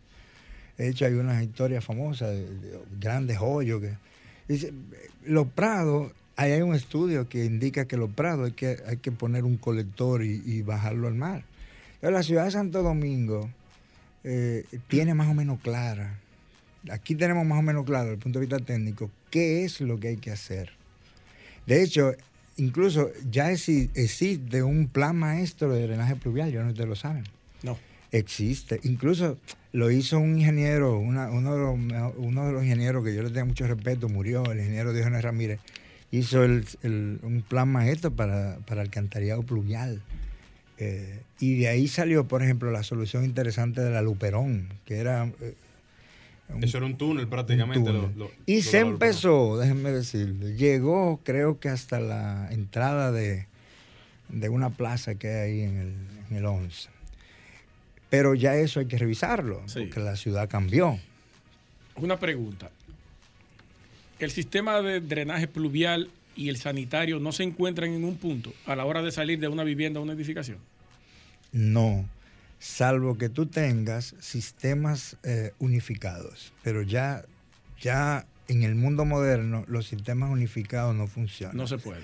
De 0.79 0.89
hecho, 0.89 1.07
hay 1.07 1.15
unas 1.15 1.43
historias 1.43 1.85
famosas 1.85 2.31
de, 2.31 2.41
de 2.45 2.79
grandes 3.01 3.39
hoyos 3.41 3.81
que... 3.81 3.93
Dice, 4.49 4.73
los 5.25 5.47
prados, 5.49 6.13
ahí 6.37 6.53
hay 6.53 6.61
un 6.63 6.75
estudio 6.75 7.29
que 7.29 7.45
indica 7.45 7.87
que 7.87 7.97
los 7.97 8.11
prados 8.11 8.47
hay 8.47 8.53
que, 8.53 8.77
hay 8.87 8.99
que 8.99 9.11
poner 9.11 9.45
un 9.45 9.57
colector 9.57 10.23
y, 10.23 10.43
y 10.45 10.63
bajarlo 10.63 11.09
al 11.09 11.15
mar. 11.15 11.45
Pero 12.01 12.13
la 12.13 12.23
ciudad 12.23 12.45
de 12.45 12.51
Santo 12.51 12.83
Domingo 12.83 13.49
eh, 14.25 14.65
tiene 14.89 15.15
más 15.15 15.29
o 15.29 15.35
menos 15.35 15.61
clara 15.61 16.19
aquí 16.91 17.17
tenemos 17.17 17.45
más 17.45 17.59
o 17.59 17.63
menos 17.63 17.85
claro, 17.85 18.05
desde 18.05 18.15
el 18.15 18.21
punto 18.21 18.39
de 18.39 18.47
vista 18.47 18.65
técnico, 18.65 19.11
qué 19.31 19.65
es 19.65 19.81
lo 19.81 19.99
que 19.99 20.07
hay 20.07 20.17
que 20.19 20.31
hacer. 20.31 20.71
De 21.67 21.83
hecho, 21.83 22.13
incluso 22.59 23.11
ya 23.29 23.51
exi- 23.51 23.91
existe 23.95 24.63
un 24.63 24.87
plan 24.87 25.17
maestro 25.17 25.73
de 25.73 25.83
drenaje 25.83 26.15
pluvial, 26.15 26.53
yo 26.53 26.63
no 26.63 26.69
ustedes 26.69 26.89
lo 26.89 26.95
saben. 26.95 27.25
No. 27.65 27.77
Existe. 28.13 28.79
Incluso 28.85 29.37
lo 29.73 29.91
hizo 29.91 30.21
un 30.21 30.39
ingeniero, 30.39 30.97
una- 30.97 31.29
uno, 31.29 31.55
de 31.57 31.61
los, 31.61 31.77
mejor- 31.77 32.15
uno 32.19 32.47
de 32.47 32.53
los 32.53 32.63
ingenieros 32.63 33.03
que 33.05 33.17
yo 33.17 33.25
le 33.25 33.31
tengo 33.31 33.47
mucho 33.47 33.67
respeto, 33.67 34.09
murió, 34.09 34.49
el 34.53 34.61
ingeniero 34.61 34.93
Diogenes 34.93 35.23
Ramírez, 35.23 35.59
hizo 36.13 36.45
el- 36.45 36.65
el- 36.85 37.19
un 37.25 37.43
plan 37.43 37.69
maestro 37.69 38.13
para, 38.13 38.59
para 38.65 38.83
alcantarillado 38.83 39.43
pluvial. 39.43 40.03
Eh, 40.79 41.23
y 41.41 41.59
de 41.59 41.69
ahí 41.69 41.89
salió, 41.89 42.27
por 42.29 42.43
ejemplo, 42.43 42.71
la 42.71 42.83
solución 42.83 43.25
interesante 43.25 43.81
de 43.81 43.91
la 43.91 44.03
Luperón, 44.03 44.69
que 44.85 44.97
era... 44.99 45.25
eh, 45.41 45.55
un- 46.49 46.63
Eso 46.63 46.77
era 46.77 46.87
un 46.87 46.97
túnel 46.99 47.27
prácticamente. 47.29 47.79
un 47.91 47.95
lo- 47.97 48.01
túnel. 48.03 48.19
lo- 48.19 48.31
y 48.47 48.57
lo 48.57 48.63
se 48.63 48.79
empezó, 48.81 49.59
déjenme 49.59 49.91
decirle, 49.91 50.55
llegó 50.57 51.21
creo 51.25 51.59
que 51.59 51.69
hasta 51.71 51.99
la 51.99 52.49
entrada 52.53 53.11
de, 53.11 53.47
de 54.29 54.49
una 54.49 54.71
plaza 54.71 55.15
que 55.17 55.29
hay 55.29 55.51
ahí 55.53 55.61
en 55.63 55.77
el, 55.79 55.95
en 56.31 56.37
el 56.37 56.45
11. 56.47 56.89
Pero 58.11 58.35
ya 58.35 58.55
eso 58.57 58.79
hay 58.81 58.87
que 58.87 58.99
revisarlo, 58.99 59.63
Sí. 59.67 59.81
porque 59.87 60.01
la 60.01 60.15
ciudad 60.17 60.49
cambió. 60.49 60.99
Una 61.97 62.19
pregunta. 62.19 62.71
¿El 64.19 64.31
sistema 64.31 64.81
de 64.83 65.01
drenaje 65.01 65.49
pluvial 65.49 66.11
y 66.37 66.49
el 66.49 66.57
sanitario 66.57 67.19
no 67.19 67.33
se 67.33 67.43
encuentran 67.43 67.91
en 67.91 68.05
un 68.05 68.17
punto 68.17 68.53
a 68.67 68.77
la 68.77 68.85
hora 68.85 69.03
de 69.03 69.11
salir 69.11 69.41
de 69.41 69.49
una 69.49 69.65
vivienda 69.65 70.01
a 70.01 70.03
una 70.03 70.13
edificación? 70.13 70.59
No, 71.53 72.09
salvo 72.59 73.17
que 73.17 73.29
tú 73.29 73.47
tengas 73.47 74.15
sistemas 74.21 75.17
eh, 75.23 75.53
unificados. 75.59 76.53
Pero 76.63 76.83
ya, 76.83 77.25
ya 77.81 78.27
en 78.49 78.63
el 78.63 78.75
mundo 78.75 79.05
moderno 79.05 79.65
los 79.69 79.87
sistemas 79.87 80.31
unificados 80.31 80.95
no 80.95 81.07
funcionan. 81.07 81.57
No 81.57 81.67
se 81.67 81.79
puede. 81.79 82.03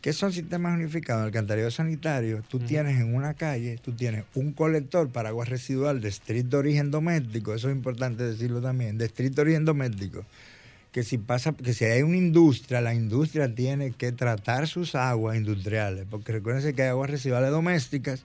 ¿Qué 0.00 0.12
son 0.12 0.32
sistemas 0.32 0.78
unificados? 0.78 1.20
En 1.20 1.24
el 1.24 1.26
alcantarillado 1.28 1.72
sanitario, 1.72 2.42
tú 2.48 2.60
tienes 2.60 3.00
en 3.00 3.14
una 3.14 3.34
calle, 3.34 3.78
tú 3.82 3.92
tienes 3.92 4.24
un 4.34 4.52
colector 4.52 5.10
para 5.10 5.30
agua 5.30 5.44
residual 5.44 6.00
de 6.00 6.08
estricto 6.08 6.58
origen 6.58 6.92
doméstico, 6.92 7.52
eso 7.52 7.68
es 7.68 7.74
importante 7.74 8.22
decirlo 8.22 8.60
también, 8.60 8.96
de 8.96 9.06
estricto 9.06 9.42
origen 9.42 9.64
doméstico, 9.64 10.24
que 10.92 11.02
si 11.02 11.18
pasa, 11.18 11.52
que 11.52 11.74
si 11.74 11.84
hay 11.84 12.02
una 12.02 12.16
industria, 12.16 12.80
la 12.80 12.94
industria 12.94 13.54
tiene 13.54 13.92
que 13.92 14.12
tratar 14.12 14.66
sus 14.68 14.94
aguas 14.94 15.36
industriales, 15.36 16.06
porque 16.10 16.32
recuérdense 16.32 16.74
que 16.74 16.82
hay 16.82 16.88
aguas 16.88 17.10
residuales 17.10 17.50
domésticas, 17.50 18.24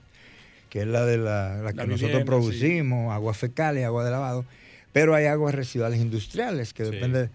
que 0.70 0.80
es 0.82 0.86
la 0.86 1.04
de 1.04 1.18
la, 1.18 1.58
la 1.58 1.72
que 1.72 1.76
La 1.78 1.84
nosotros 1.84 2.10
vivienda, 2.10 2.24
producimos, 2.24 3.12
aguas 3.12 3.36
fecales, 3.36 3.84
agua 3.84 4.04
de 4.04 4.10
lavado, 4.10 4.44
pero 4.92 5.14
hay 5.14 5.26
aguas 5.26 5.54
residuales 5.54 6.00
industriales 6.00 6.72
que 6.72 6.84
Sí. 6.84 6.90
depende. 6.92 7.28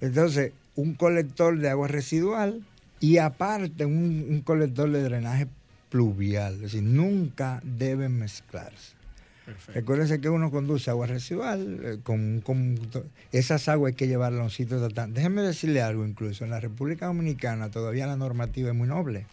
Entonces, 0.00 0.52
un 0.74 0.94
colector 0.94 1.58
de 1.58 1.68
agua 1.70 1.88
residual 1.88 2.62
y 3.00 3.18
aparte 3.18 3.84
un, 3.84 4.26
un 4.28 4.40
colector 4.42 4.90
de 4.90 5.02
drenaje 5.02 5.46
pluvial, 5.90 6.54
es 6.54 6.60
decir, 6.60 6.82
nunca 6.82 7.60
deben 7.64 8.18
mezclarse. 8.18 8.94
Recuérdense 9.74 10.20
que 10.20 10.28
uno 10.28 10.50
conduce 10.50 10.90
agua 10.90 11.06
residual, 11.06 11.80
eh, 11.82 11.98
con, 12.02 12.42
esas 13.32 13.68
aguas 13.68 13.90
hay 13.90 13.96
que 13.96 14.06
llevarlas 14.06 14.40
a 14.40 14.44
un 14.44 14.50
sitio 14.50 14.78
tratante. 14.78 15.16
Déjenme 15.16 15.42
decirle 15.42 15.82
algo 15.82 16.06
incluso, 16.06 16.44
en 16.44 16.50
la 16.50 16.60
República 16.60 17.06
Dominicana 17.06 17.70
todavía 17.70 18.06
la 18.06 18.16
normativa 18.16 18.70
es 18.70 18.74
muy 18.74 18.88
noble. 18.88 19.26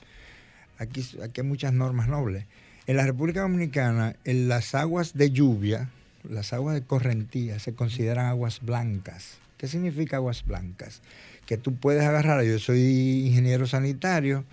Aquí, 0.78 1.06
aquí 1.24 1.42
hay 1.42 1.48
muchas 1.48 1.74
normas 1.74 2.08
nobles. 2.08 2.46
En 2.88 2.98
la 2.98 3.06
República 3.06 3.42
Dominicana, 3.42 4.16
en 4.26 4.48
las 4.48 4.74
aguas 4.74 5.14
de 5.14 5.30
lluvia, 5.30 5.90
las 6.28 6.54
aguas 6.54 6.74
de 6.74 6.84
correntía, 6.84 7.60
se 7.60 7.74
consideran 7.74 8.26
aguas 8.26 8.62
blancas. 8.62 9.38
¿Qué 9.58 9.68
significa 9.68 10.18
aguas 10.18 10.44
blancas? 10.44 11.02
Que 11.46 11.58
tú 11.58 11.76
puedes 11.76 12.04
agarrar, 12.04 12.44
yo 12.44 12.58
soy 12.58 13.28
ingeniero 13.28 13.68
sanitario 13.68 14.44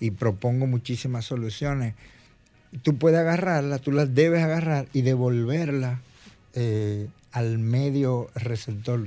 y 0.00 0.10
propongo 0.10 0.66
muchísimas 0.66 1.26
soluciones 1.26 1.94
tú 2.82 2.98
puedes 2.98 3.18
agarrarla, 3.20 3.78
tú 3.78 3.92
las 3.92 4.14
debes 4.14 4.42
agarrar 4.42 4.86
y 4.92 5.02
devolverla 5.02 6.00
eh, 6.54 7.08
al 7.32 7.58
medio 7.58 8.30
receptor 8.34 9.06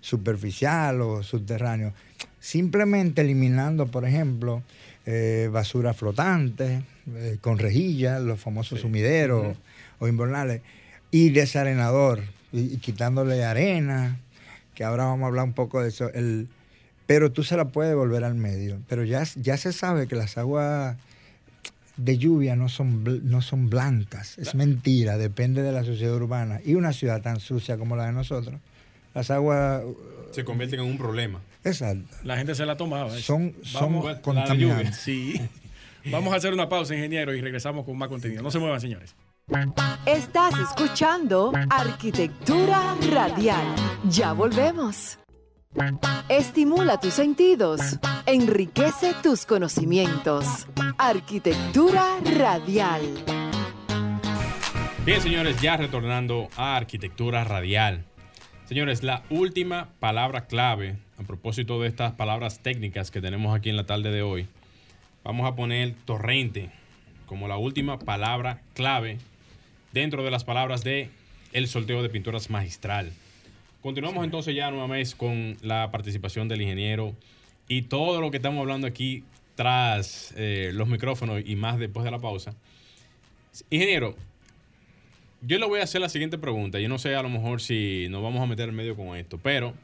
superficial 0.00 1.00
o 1.00 1.22
subterráneo, 1.22 1.92
simplemente 2.40 3.22
eliminando, 3.22 3.86
por 3.86 4.04
ejemplo, 4.04 4.62
eh, 5.06 5.48
basura 5.52 5.94
flotante, 5.94 6.82
eh, 7.14 7.38
con 7.40 7.58
rejillas, 7.58 8.22
los 8.22 8.40
famosos 8.40 8.80
sumideros 8.80 9.56
o 9.98 10.08
invernales, 10.08 10.62
y 11.10 11.30
desarenador, 11.30 12.22
y, 12.52 12.74
y 12.74 12.76
quitándole 12.76 13.44
arena, 13.44 14.18
que 14.74 14.84
ahora 14.84 15.04
vamos 15.04 15.24
a 15.24 15.26
hablar 15.28 15.44
un 15.44 15.54
poco 15.54 15.82
de 15.82 15.88
eso. 15.88 16.12
El, 16.12 16.48
pero 17.08 17.32
tú 17.32 17.42
se 17.42 17.56
la 17.56 17.68
puedes 17.68 17.90
devolver 17.90 18.22
al 18.22 18.34
medio. 18.34 18.82
Pero 18.86 19.02
ya, 19.02 19.24
ya 19.36 19.56
se 19.56 19.72
sabe 19.72 20.06
que 20.06 20.14
las 20.14 20.36
aguas 20.36 20.94
de 21.98 22.16
lluvia 22.16 22.56
no 22.56 22.68
son, 22.70 23.04
no 23.28 23.42
son 23.42 23.68
blancas. 23.68 24.38
Es 24.38 24.54
mentira, 24.54 25.18
depende 25.18 25.60
de 25.62 25.72
la 25.72 25.84
sociedad 25.84 26.14
urbana. 26.14 26.60
Y 26.64 26.74
una 26.74 26.92
ciudad 26.94 27.20
tan 27.20 27.40
sucia 27.40 27.76
como 27.76 27.94
la 27.96 28.06
de 28.06 28.12
nosotros, 28.12 28.58
las 29.14 29.30
aguas, 29.30 29.82
Se 30.30 30.44
convierten 30.44 30.80
en 30.80 30.86
un 30.86 30.96
problema. 30.96 31.40
exacto, 31.64 32.06
La 32.24 32.36
gente 32.36 32.54
se 32.54 32.64
la 32.64 32.76
tomaba. 32.76 33.14
¿eh? 33.16 33.20
son, 33.20 33.52
son 33.62 33.94
Vamos- 33.94 34.18
contaminantes. 34.20 34.96
Sí. 34.96 35.40
Vamos 36.10 36.32
a 36.32 36.36
hacer 36.36 36.54
una 36.54 36.68
pausa, 36.70 36.94
ingeniero, 36.94 37.34
y 37.34 37.40
regresamos 37.42 37.84
con 37.84 37.98
más 37.98 38.08
contenido. 38.08 38.42
No 38.42 38.50
se 38.50 38.58
muevan, 38.58 38.80
señores. 38.80 39.14
Estás 40.06 40.54
escuchando 40.58 41.52
Arquitectura 41.70 42.94
Radial. 43.10 43.66
Ya 44.08 44.32
volvemos. 44.32 45.18
Estimula 46.28 46.98
tus 46.98 47.14
sentidos, 47.14 47.80
enriquece 48.26 49.14
tus 49.22 49.46
conocimientos. 49.46 50.66
Arquitectura 50.98 52.18
Radial. 52.36 53.02
Bien, 55.04 55.20
señores, 55.20 55.60
ya 55.62 55.76
retornando 55.76 56.48
a 56.56 56.76
arquitectura 56.76 57.44
radial. 57.44 58.04
Señores, 58.66 59.02
la 59.02 59.22
última 59.30 59.88
palabra 60.00 60.46
clave, 60.46 60.98
a 61.18 61.22
propósito 61.22 61.80
de 61.80 61.88
estas 61.88 62.12
palabras 62.12 62.60
técnicas 62.60 63.10
que 63.10 63.22
tenemos 63.22 63.56
aquí 63.56 63.70
en 63.70 63.76
la 63.76 63.86
tarde 63.86 64.10
de 64.10 64.22
hoy, 64.22 64.46
vamos 65.24 65.46
a 65.46 65.56
poner 65.56 65.94
torrente 66.04 66.70
como 67.26 67.48
la 67.48 67.56
última 67.56 67.98
palabra 67.98 68.60
clave 68.74 69.18
dentro 69.92 70.22
de 70.24 70.30
las 70.30 70.44
palabras 70.44 70.84
de 70.84 71.08
el 71.52 71.68
sorteo 71.68 72.02
de 72.02 72.10
pinturas 72.10 72.50
magistral. 72.50 73.12
Continuamos 73.82 74.24
entonces 74.24 74.54
ya 74.54 74.70
nuevamente 74.70 75.10
con 75.16 75.56
la 75.62 75.90
participación 75.90 76.48
del 76.48 76.62
ingeniero 76.62 77.14
y 77.68 77.82
todo 77.82 78.20
lo 78.20 78.30
que 78.30 78.38
estamos 78.38 78.60
hablando 78.60 78.86
aquí 78.86 79.22
tras 79.54 80.34
eh, 80.36 80.70
los 80.74 80.88
micrófonos 80.88 81.42
y 81.44 81.54
más 81.56 81.78
después 81.78 82.04
de 82.04 82.10
la 82.10 82.18
pausa. 82.18 82.54
Ingeniero, 83.70 84.16
yo 85.42 85.58
le 85.58 85.66
voy 85.66 85.80
a 85.80 85.84
hacer 85.84 86.00
la 86.00 86.08
siguiente 86.08 86.38
pregunta. 86.38 86.80
Yo 86.80 86.88
no 86.88 86.98
sé 86.98 87.14
a 87.14 87.22
lo 87.22 87.28
mejor 87.28 87.60
si 87.60 88.08
nos 88.10 88.22
vamos 88.22 88.42
a 88.42 88.46
meter 88.46 88.68
en 88.68 88.74
medio 88.74 88.96
con 88.96 89.16
esto, 89.16 89.38
pero 89.38 89.74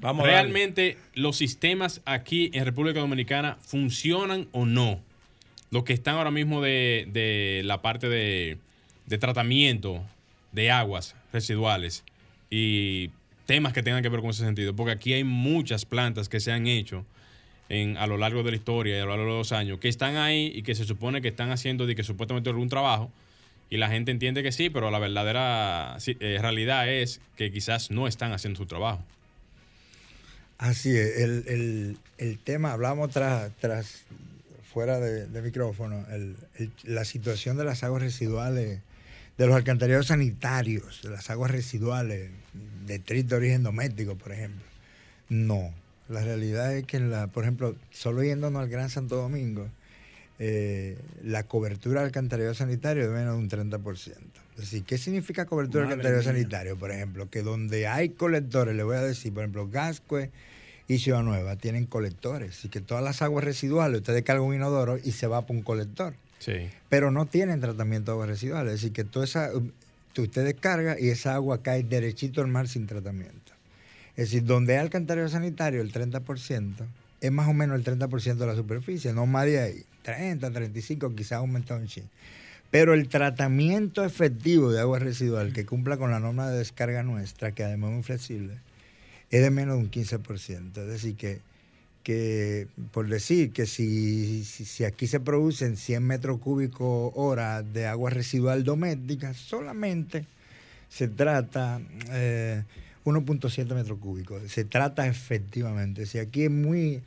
Vamos. 0.00 0.26
¿realmente 0.26 0.96
los 1.14 1.36
sistemas 1.36 2.02
aquí 2.04 2.50
en 2.52 2.64
República 2.64 3.00
Dominicana 3.00 3.56
funcionan 3.60 4.48
o 4.52 4.66
no? 4.66 5.00
Los 5.70 5.84
que 5.84 5.92
están 5.92 6.16
ahora 6.16 6.30
mismo 6.30 6.60
de, 6.60 7.08
de 7.10 7.62
la 7.64 7.82
parte 7.82 8.08
de, 8.08 8.58
de 9.06 9.18
tratamiento 9.18 10.02
de 10.52 10.70
aguas 10.70 11.14
residuales 11.32 12.04
y 12.50 13.10
temas 13.48 13.72
que 13.72 13.82
tengan 13.82 14.02
que 14.02 14.10
ver 14.10 14.20
con 14.20 14.28
ese 14.28 14.44
sentido, 14.44 14.76
porque 14.76 14.92
aquí 14.92 15.14
hay 15.14 15.24
muchas 15.24 15.86
plantas 15.86 16.28
que 16.28 16.38
se 16.38 16.52
han 16.52 16.66
hecho 16.66 17.02
en, 17.70 17.96
a 17.96 18.06
lo 18.06 18.18
largo 18.18 18.42
de 18.42 18.50
la 18.50 18.56
historia 18.58 18.98
y 18.98 19.00
a 19.00 19.04
lo 19.06 19.16
largo 19.16 19.32
de 19.32 19.38
los 19.38 19.52
años, 19.52 19.78
que 19.78 19.88
están 19.88 20.16
ahí 20.16 20.52
y 20.54 20.62
que 20.62 20.74
se 20.74 20.84
supone 20.84 21.22
que 21.22 21.28
están 21.28 21.50
haciendo 21.50 21.86
de 21.86 21.94
que 21.96 22.04
supuestamente 22.04 22.50
algún 22.50 22.68
trabajo, 22.68 23.10
y 23.70 23.78
la 23.78 23.88
gente 23.88 24.10
entiende 24.10 24.42
que 24.42 24.52
sí, 24.52 24.68
pero 24.68 24.90
la 24.90 24.98
verdadera 24.98 25.96
eh, 26.06 26.38
realidad 26.42 26.90
es 26.90 27.22
que 27.36 27.50
quizás 27.50 27.90
no 27.90 28.06
están 28.06 28.32
haciendo 28.32 28.58
su 28.58 28.66
trabajo. 28.66 29.02
Así 30.58 30.94
es, 30.94 31.16
el, 31.18 31.96
el- 32.18 32.38
tema, 32.44 32.72
hablamos 32.72 33.10
tras, 33.10 33.50
tras 33.60 34.02
fuera 34.74 35.00
de, 35.00 35.26
de 35.26 35.40
micrófono, 35.42 36.04
el- 36.10 36.36
la 36.84 37.06
situación 37.06 37.56
de 37.56 37.64
las 37.64 37.82
aguas 37.82 38.02
residuales, 38.02 38.80
de 39.38 39.46
los 39.46 39.54
alcantarillados 39.54 40.08
sanitarios, 40.08 41.00
de 41.02 41.10
las 41.10 41.30
aguas 41.30 41.50
residuales, 41.52 42.30
detritos 42.86 43.30
de 43.30 43.36
origen 43.36 43.62
doméstico, 43.62 44.16
por 44.16 44.32
ejemplo. 44.32 44.64
No, 45.28 45.72
la 46.08 46.22
realidad 46.22 46.76
es 46.76 46.84
que, 46.84 46.96
en 46.96 47.10
la, 47.10 47.28
por 47.28 47.44
ejemplo, 47.44 47.76
solo 47.92 48.24
yéndonos 48.24 48.60
al 48.60 48.68
Gran 48.68 48.90
Santo 48.90 49.16
Domingo, 49.16 49.68
eh, 50.40 50.98
la 51.22 51.44
cobertura 51.44 52.00
del 52.00 52.06
alcantarillado 52.06 52.54
sanitario 52.54 53.04
es 53.04 53.08
de 53.10 53.14
menos 53.14 53.36
de 53.36 53.42
un 53.42 53.48
30%. 53.48 54.16
Es 54.54 54.56
decir, 54.56 54.82
¿qué 54.82 54.98
significa 54.98 55.46
cobertura 55.46 55.84
del 55.84 55.92
alcantarillado 55.92 56.24
sanitario? 56.24 56.76
Por 56.76 56.90
ejemplo, 56.90 57.30
que 57.30 57.42
donde 57.42 57.86
hay 57.86 58.08
colectores, 58.08 58.74
le 58.74 58.82
voy 58.82 58.96
a 58.96 59.02
decir, 59.02 59.32
por 59.32 59.44
ejemplo, 59.44 59.68
Gascue 59.68 60.30
y 60.88 60.98
Ciudad 60.98 61.22
Nueva 61.22 61.54
tienen 61.54 61.86
colectores. 61.86 62.64
Y 62.64 62.70
que 62.70 62.80
todas 62.80 63.04
las 63.04 63.22
aguas 63.22 63.44
residuales, 63.44 64.00
usted 64.00 64.14
descarga 64.14 64.42
un 64.42 64.54
inodoro 64.54 64.98
y 64.98 65.12
se 65.12 65.28
va 65.28 65.42
para 65.42 65.54
un 65.54 65.62
colector. 65.62 66.14
Sí. 66.38 66.68
Pero 66.88 67.10
no 67.10 67.26
tienen 67.26 67.60
tratamiento 67.60 68.24
residuales. 68.24 68.74
Es 68.74 68.80
decir, 68.80 68.92
que 68.92 69.04
toda 69.04 69.24
esa, 69.24 69.50
usted 70.22 70.44
descarga 70.44 70.98
y 70.98 71.08
esa 71.08 71.34
agua 71.34 71.62
cae 71.62 71.82
derechito 71.82 72.40
al 72.40 72.48
mar 72.48 72.68
sin 72.68 72.86
tratamiento. 72.86 73.52
Es 74.16 74.30
decir, 74.30 74.44
donde 74.44 74.74
hay 74.74 74.80
alcantarillado 74.80 75.28
sanitario, 75.28 75.80
el 75.80 75.92
30%, 75.92 76.74
es 77.20 77.32
más 77.32 77.48
o 77.48 77.54
menos 77.54 77.76
el 77.78 77.84
30% 77.84 78.34
de 78.36 78.46
la 78.46 78.54
superficie, 78.54 79.12
no 79.12 79.26
más 79.26 79.46
de 79.46 79.60
ahí. 79.60 79.84
30, 80.02 80.50
35, 80.50 81.14
quizás 81.14 81.32
aumentado 81.38 81.80
un 81.80 81.86
chin. 81.86 82.08
Pero 82.70 82.94
el 82.94 83.08
tratamiento 83.08 84.04
efectivo 84.04 84.70
de 84.70 84.80
agua 84.80 84.98
residual 84.98 85.52
que 85.52 85.64
cumpla 85.64 85.96
con 85.96 86.10
la 86.10 86.20
norma 86.20 86.48
de 86.48 86.58
descarga 86.58 87.02
nuestra, 87.02 87.52
que 87.52 87.64
además 87.64 87.90
es 87.90 87.94
muy 87.94 88.02
flexible, 88.02 88.58
es 89.30 89.42
de 89.42 89.50
menos 89.50 89.76
de 89.76 89.84
un 89.84 89.90
15%. 89.90 90.78
Es 90.78 90.86
decir, 90.86 91.16
que, 91.16 91.40
que 92.08 92.68
por 92.90 93.06
decir 93.06 93.52
que 93.52 93.66
si, 93.66 94.42
si, 94.42 94.84
aquí 94.84 95.06
se 95.06 95.20
producen 95.20 95.76
100 95.76 96.02
metros 96.02 96.40
cúbicos 96.40 97.12
hora 97.14 97.62
de 97.62 97.86
agua 97.86 98.08
residual 98.08 98.64
doméstica, 98.64 99.34
solamente 99.34 100.24
se 100.88 101.08
trata 101.08 101.82
eh, 102.10 102.62
1.7 103.04 103.74
metros 103.74 103.98
cúbicos. 103.98 104.40
Se 104.50 104.64
trata 104.64 105.06
efectivamente. 105.06 106.06
Si 106.06 106.18
aquí 106.18 106.44
es 106.44 106.50
muy. 106.50 107.02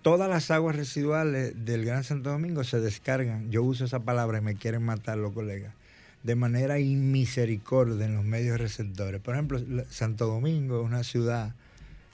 Todas 0.00 0.30
las 0.30 0.50
aguas 0.50 0.74
residuales 0.74 1.52
del 1.66 1.84
Gran 1.84 2.02
Santo 2.02 2.30
Domingo 2.30 2.64
se 2.64 2.80
descargan. 2.80 3.50
Yo 3.50 3.62
uso 3.62 3.84
esa 3.84 4.00
palabra 4.00 4.38
y 4.38 4.40
me 4.40 4.54
quieren 4.54 4.82
matar 4.82 5.18
los 5.18 5.34
colegas. 5.34 5.74
De 6.22 6.34
manera 6.34 6.78
inmisericordia 6.78 8.06
en 8.06 8.14
los 8.14 8.24
medios 8.24 8.58
receptores. 8.58 9.20
Por 9.20 9.34
ejemplo, 9.34 9.60
Santo 9.90 10.24
Domingo 10.24 10.80
es 10.80 10.86
una 10.86 11.04
ciudad, 11.04 11.52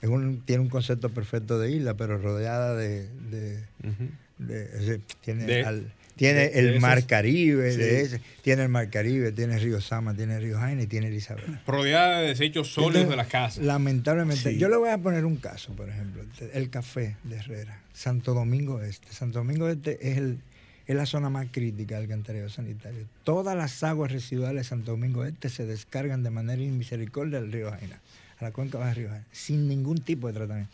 es 0.03 0.09
un- 0.09 0.41
tiene 0.45 0.61
un 0.61 0.69
concepto 0.69 1.09
perfecto 1.09 1.57
de 1.57 1.71
isla, 1.71 1.95
pero 1.95 2.17
rodeada 2.19 2.75
de. 2.75 3.07
de- 3.31 5.01
tiene 5.23 5.45
De- 5.45 5.63
al- 5.63 5.91
tiene 6.15 6.49
de- 6.49 6.59
el 6.59 6.79
mar 6.79 7.05
Caribe, 7.05 7.71
Sí. 7.71 7.77
de 7.77 8.01
ese, 8.01 8.21
tiene 8.41 8.63
el 8.63 8.69
mar 8.69 8.89
Caribe, 8.89 9.31
tiene 9.31 9.55
el 9.55 9.61
río 9.61 9.81
Sama, 9.81 10.13
tiene 10.13 10.35
el 10.35 10.43
río 10.43 10.59
Jaina 10.59 10.83
y 10.83 10.87
tiene 10.87 11.07
el 11.07 11.13
Isabel. 11.15 11.59
Rodeada 11.65 12.19
de 12.19 12.27
desechos 12.29 12.71
sólidos 12.73 13.09
de 13.09 13.15
la 13.15 13.25
casa. 13.25 13.61
Lamentablemente, 13.61 14.51
Sí. 14.51 14.57
yo 14.57 14.69
le 14.69 14.77
voy 14.77 14.89
a 14.89 14.97
poner 14.97 15.25
un 15.25 15.37
caso, 15.37 15.73
por 15.73 15.89
ejemplo, 15.89 16.23
el 16.53 16.69
café 16.69 17.15
de 17.23 17.37
Herrera, 17.37 17.79
Santo 17.93 18.33
Domingo 18.33 18.81
Este. 18.81 19.11
Santo 19.11 19.39
Domingo 19.39 19.69
Este 19.69 19.97
es, 20.11 20.17
el, 20.17 20.37
es 20.85 20.95
la 20.95 21.05
zona 21.05 21.29
más 21.29 21.47
crítica 21.51 21.95
del 21.95 22.03
alcantarillado 22.03 22.49
sanitario. 22.49 23.05
Todas 23.23 23.55
las 23.55 23.81
aguas 23.83 24.11
residuales 24.11 24.63
de 24.63 24.69
Santo 24.69 24.91
Domingo 24.91 25.23
Este 25.25 25.49
se 25.49 25.65
descargan 25.65 26.21
de 26.23 26.29
manera 26.29 26.61
inmisericordia 26.61 27.39
al 27.39 27.51
río 27.51 27.71
Jaina, 27.71 27.99
la 28.43 28.51
cuenca 28.51 28.77
baja 28.77 28.93
Jaina, 28.93 29.23
sin 29.31 29.67
ningún 29.67 29.97
tipo 29.99 30.27
de 30.27 30.33
tratamiento. 30.33 30.71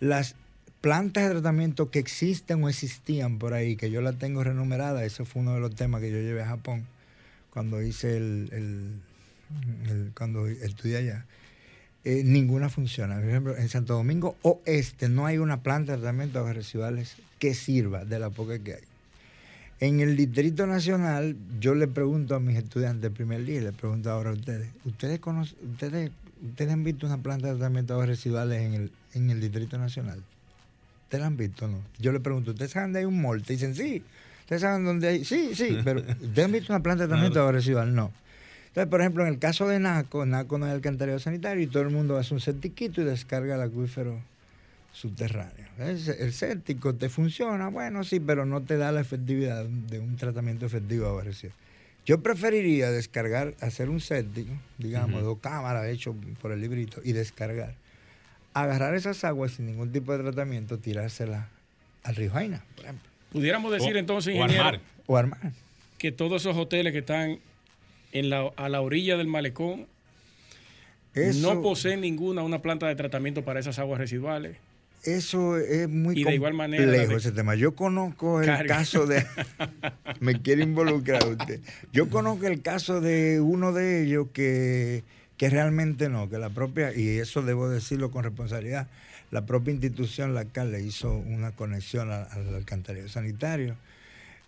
Las 0.00 0.34
plantas 0.80 1.24
de 1.24 1.30
tratamiento 1.30 1.90
que 1.90 1.98
existen 1.98 2.62
o 2.62 2.68
existían 2.68 3.38
por 3.38 3.52
ahí, 3.54 3.76
que 3.76 3.90
yo 3.90 4.00
las 4.00 4.16
tengo 4.18 4.44
renumeradas, 4.44 5.02
eso 5.02 5.24
fue 5.24 5.42
uno 5.42 5.54
de 5.54 5.60
los 5.60 5.74
temas 5.74 6.00
que 6.00 6.10
yo 6.10 6.18
llevé 6.18 6.42
a 6.42 6.46
Japón 6.48 6.84
cuando 7.50 7.82
hice 7.82 8.16
el, 8.16 8.48
el- 8.52 9.90
el- 9.90 10.12
cuando 10.16 10.46
estudié 10.46 10.98
allá. 10.98 11.24
Eh, 12.04 12.22
ninguna 12.24 12.68
funciona. 12.68 13.16
Por 13.16 13.24
ejemplo, 13.28 13.56
en 13.56 13.68
Santo 13.68 13.94
Domingo 13.94 14.36
Oeste 14.42 15.08
no 15.08 15.26
hay 15.26 15.38
una 15.38 15.62
planta 15.62 15.92
de 15.92 15.98
tratamiento 15.98 16.44
de 16.44 16.52
residuales 16.52 17.16
que 17.38 17.54
sirva 17.54 18.04
de 18.04 18.18
la 18.18 18.30
poca 18.30 18.58
que 18.60 18.74
hay. 18.74 18.82
En 19.80 20.00
el 20.00 20.16
Distrito 20.16 20.66
Nacional, 20.66 21.36
yo 21.60 21.74
le 21.74 21.86
pregunto 21.86 22.34
a 22.34 22.40
mis 22.40 22.56
estudiantes 22.56 23.02
del 23.02 23.12
primer 23.12 23.44
día, 23.44 23.58
y 23.60 23.64
le 23.64 23.72
pregunto 23.72 24.10
ahora 24.10 24.30
a 24.30 24.32
ustedes, 24.32 24.70
¿ustedes, 24.84 25.20
conocen, 25.20 25.56
ustedes, 25.70 26.10
ustedes 26.42 26.72
han 26.72 26.84
visto 26.84 27.06
una 27.06 27.18
planta 27.18 27.48
de 27.48 27.54
tratamiento 27.54 27.92
de 27.92 27.96
aguas 27.96 28.08
residuales 28.08 28.62
en 28.62 28.74
el, 28.74 28.92
en 29.14 29.30
el 29.30 29.40
Distrito 29.40 29.78
Nacional? 29.78 30.22
¿Ustedes 31.04 31.20
la 31.20 31.26
han 31.26 31.36
visto 31.36 31.64
o 31.64 31.68
no? 31.68 31.82
Yo 31.98 32.12
le 32.12 32.20
pregunto, 32.20 32.50
¿ustedes 32.50 32.72
saben 32.72 32.88
dónde 32.88 32.98
hay 33.00 33.04
un 33.06 33.20
mall? 33.20 33.42
Te 33.42 33.54
dicen, 33.54 33.74
sí. 33.74 34.02
¿Ustedes 34.40 34.62
saben 34.62 34.84
dónde 34.84 35.08
hay? 35.08 35.24
Sí, 35.24 35.54
sí, 35.54 35.78
pero 35.84 36.00
¿ustedes 36.00 36.44
han 36.44 36.52
visto 36.52 36.72
una 36.72 36.82
planta 36.82 37.04
de 37.04 37.08
tratamiento 37.08 37.38
de 37.38 37.40
aguas 37.40 37.54
residuales? 37.54 37.94
No. 37.94 38.12
Entonces, 38.68 38.90
por 38.90 39.00
ejemplo, 39.00 39.22
en 39.24 39.30
el 39.30 39.38
caso 39.38 39.66
de 39.66 39.78
NACO, 39.78 40.26
NACO 40.26 40.58
no 40.58 40.66
es 40.66 40.72
alcantarillado 40.72 41.18
sanitario 41.18 41.62
y 41.62 41.66
todo 41.66 41.82
el 41.82 41.90
mundo 41.90 42.16
hace 42.16 42.34
un 42.34 42.40
certiquito 42.40 43.00
y 43.00 43.04
descarga 43.04 43.54
el 43.54 43.62
acuífero 43.62 44.20
subterráneo. 44.92 45.66
El 45.78 46.32
séptico 46.32 46.94
te 46.94 47.08
funciona, 47.08 47.68
bueno, 47.68 48.04
sí, 48.04 48.20
pero 48.20 48.44
no 48.44 48.62
te 48.62 48.76
da 48.76 48.92
la 48.92 49.00
efectividad 49.00 49.64
de 49.64 49.98
un 49.98 50.16
tratamiento 50.16 50.66
efectivo 50.66 51.04
de 51.04 51.10
aguas 51.10 51.24
residuales. 51.26 51.68
Yo 52.08 52.22
preferiría 52.22 52.90
descargar, 52.90 53.54
hacer 53.60 53.90
un 53.90 54.00
séptico, 54.00 54.50
digamos, 54.78 55.22
dos 55.22 55.40
cámaras 55.40 55.86
hecho 55.88 56.16
por 56.40 56.52
el 56.52 56.60
librito 56.62 57.02
y 57.04 57.12
descargar. 57.12 57.74
Agarrar 58.54 58.94
esas 58.94 59.22
aguas 59.24 59.52
sin 59.52 59.66
ningún 59.66 59.92
tipo 59.92 60.16
de 60.16 60.22
tratamiento, 60.24 60.78
tirárselas 60.78 61.46
al 62.04 62.16
río 62.16 62.30
Jaina, 62.30 62.64
por 62.76 62.84
ejemplo. 62.86 63.06
Pudiéramos 63.30 63.70
decir 63.70 63.94
O- 63.94 63.98
entonces, 63.98 64.34
o 64.34 64.38
ingeniero. 64.38 64.80
O 65.06 65.18
armar. 65.18 65.52
que 65.98 66.10
todos 66.10 66.40
esos 66.40 66.56
hoteles 66.56 66.94
que 66.94 67.00
están 67.00 67.40
en 68.12 68.30
la, 68.30 68.50
a 68.56 68.70
la 68.70 68.80
orilla 68.80 69.18
del 69.18 69.26
malecón 69.26 69.86
Eso- 71.12 71.40
no 71.54 71.60
poseen 71.60 72.00
ninguna 72.00 72.42
una 72.42 72.62
planta 72.62 72.86
de 72.86 72.96
tratamiento 72.96 73.44
para 73.44 73.60
esas 73.60 73.78
aguas 73.78 73.98
residuales. 73.98 74.56
Eso 75.04 75.56
es 75.58 75.88
muy 75.88 76.18
Y 76.20 76.24
de 76.24 76.34
igual 76.34 76.54
manera, 76.54 76.82
complejo 76.84 77.10
de- 77.12 77.16
ese 77.18 77.32
tema. 77.32 77.54
Yo 77.54 77.74
conozco 77.74 78.40
el 78.40 78.46
Carga. 78.46 78.76
caso 78.76 79.06
de... 79.06 79.24
me 80.20 80.40
quiere 80.42 80.62
involucrar 80.62 81.26
usted. 81.26 81.60
Yo 81.92 82.08
conozco 82.10 82.46
el 82.46 82.62
caso 82.62 83.00
de 83.00 83.40
uno 83.40 83.72
de 83.72 84.02
ellos 84.02 84.28
que, 84.32 85.04
que 85.36 85.50
realmente 85.50 86.08
no, 86.08 86.28
que 86.28 86.38
la 86.38 86.50
propia, 86.50 86.94
y 86.94 87.18
eso 87.18 87.42
debo 87.42 87.68
decirlo 87.68 88.10
con 88.10 88.24
responsabilidad, 88.24 88.88
la 89.30 89.44
propia 89.46 89.72
institución 89.72 90.34
local 90.34 90.72
le 90.72 90.82
hizo 90.82 91.12
una 91.12 91.52
conexión 91.52 92.10
al 92.10 92.54
alcantarillado 92.54 93.08
sanitario. 93.08 93.76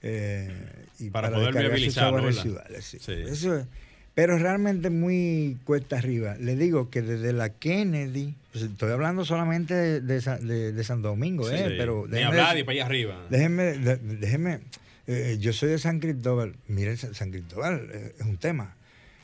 eh, 0.03 0.51
y 0.98 1.11
Para 1.11 1.28
poder 1.30 1.48
aguas 1.51 1.55
¿verdad? 1.55 2.22
residuales. 2.22 2.84
sí. 2.84 2.98
Sí. 3.01 3.12
Eso 3.12 3.57
es- 3.59 3.66
pero 4.14 4.38
realmente 4.38 4.90
muy 4.90 5.56
cuesta 5.64 5.98
arriba. 5.98 6.34
Le 6.38 6.56
digo 6.56 6.90
que 6.90 7.00
desde 7.02 7.32
la 7.32 7.48
Kennedy, 7.50 8.34
pues 8.52 8.64
estoy 8.64 8.90
hablando 8.92 9.24
solamente 9.24 9.74
de, 9.74 10.00
de 10.00 10.20
de- 10.20 10.72
de 10.72 10.84
Santo 10.84 11.08
Domingo, 11.08 11.48
Sí, 11.48 11.54
eh, 11.54 11.66
sí. 11.68 11.74
pero 11.78 12.06
Ni 12.08 12.22
hablar 12.22 12.58
y 12.58 12.64
para 12.64 12.74
allá 12.76 12.86
arriba. 12.86 13.26
Déjeme, 13.30 13.62
de- 13.78 13.96
déjeme, 13.96 14.61
eh, 15.06 15.36
yo 15.40 15.52
soy 15.52 15.70
de 15.70 15.78
San 15.78 16.00
Cristóbal. 16.00 16.54
Miren, 16.68 16.96
San 16.96 17.14
San 17.14 17.30
Cristóbal 17.30 17.88
eh, 17.92 18.14
es 18.18 18.26
un 18.26 18.36
tema. 18.36 18.74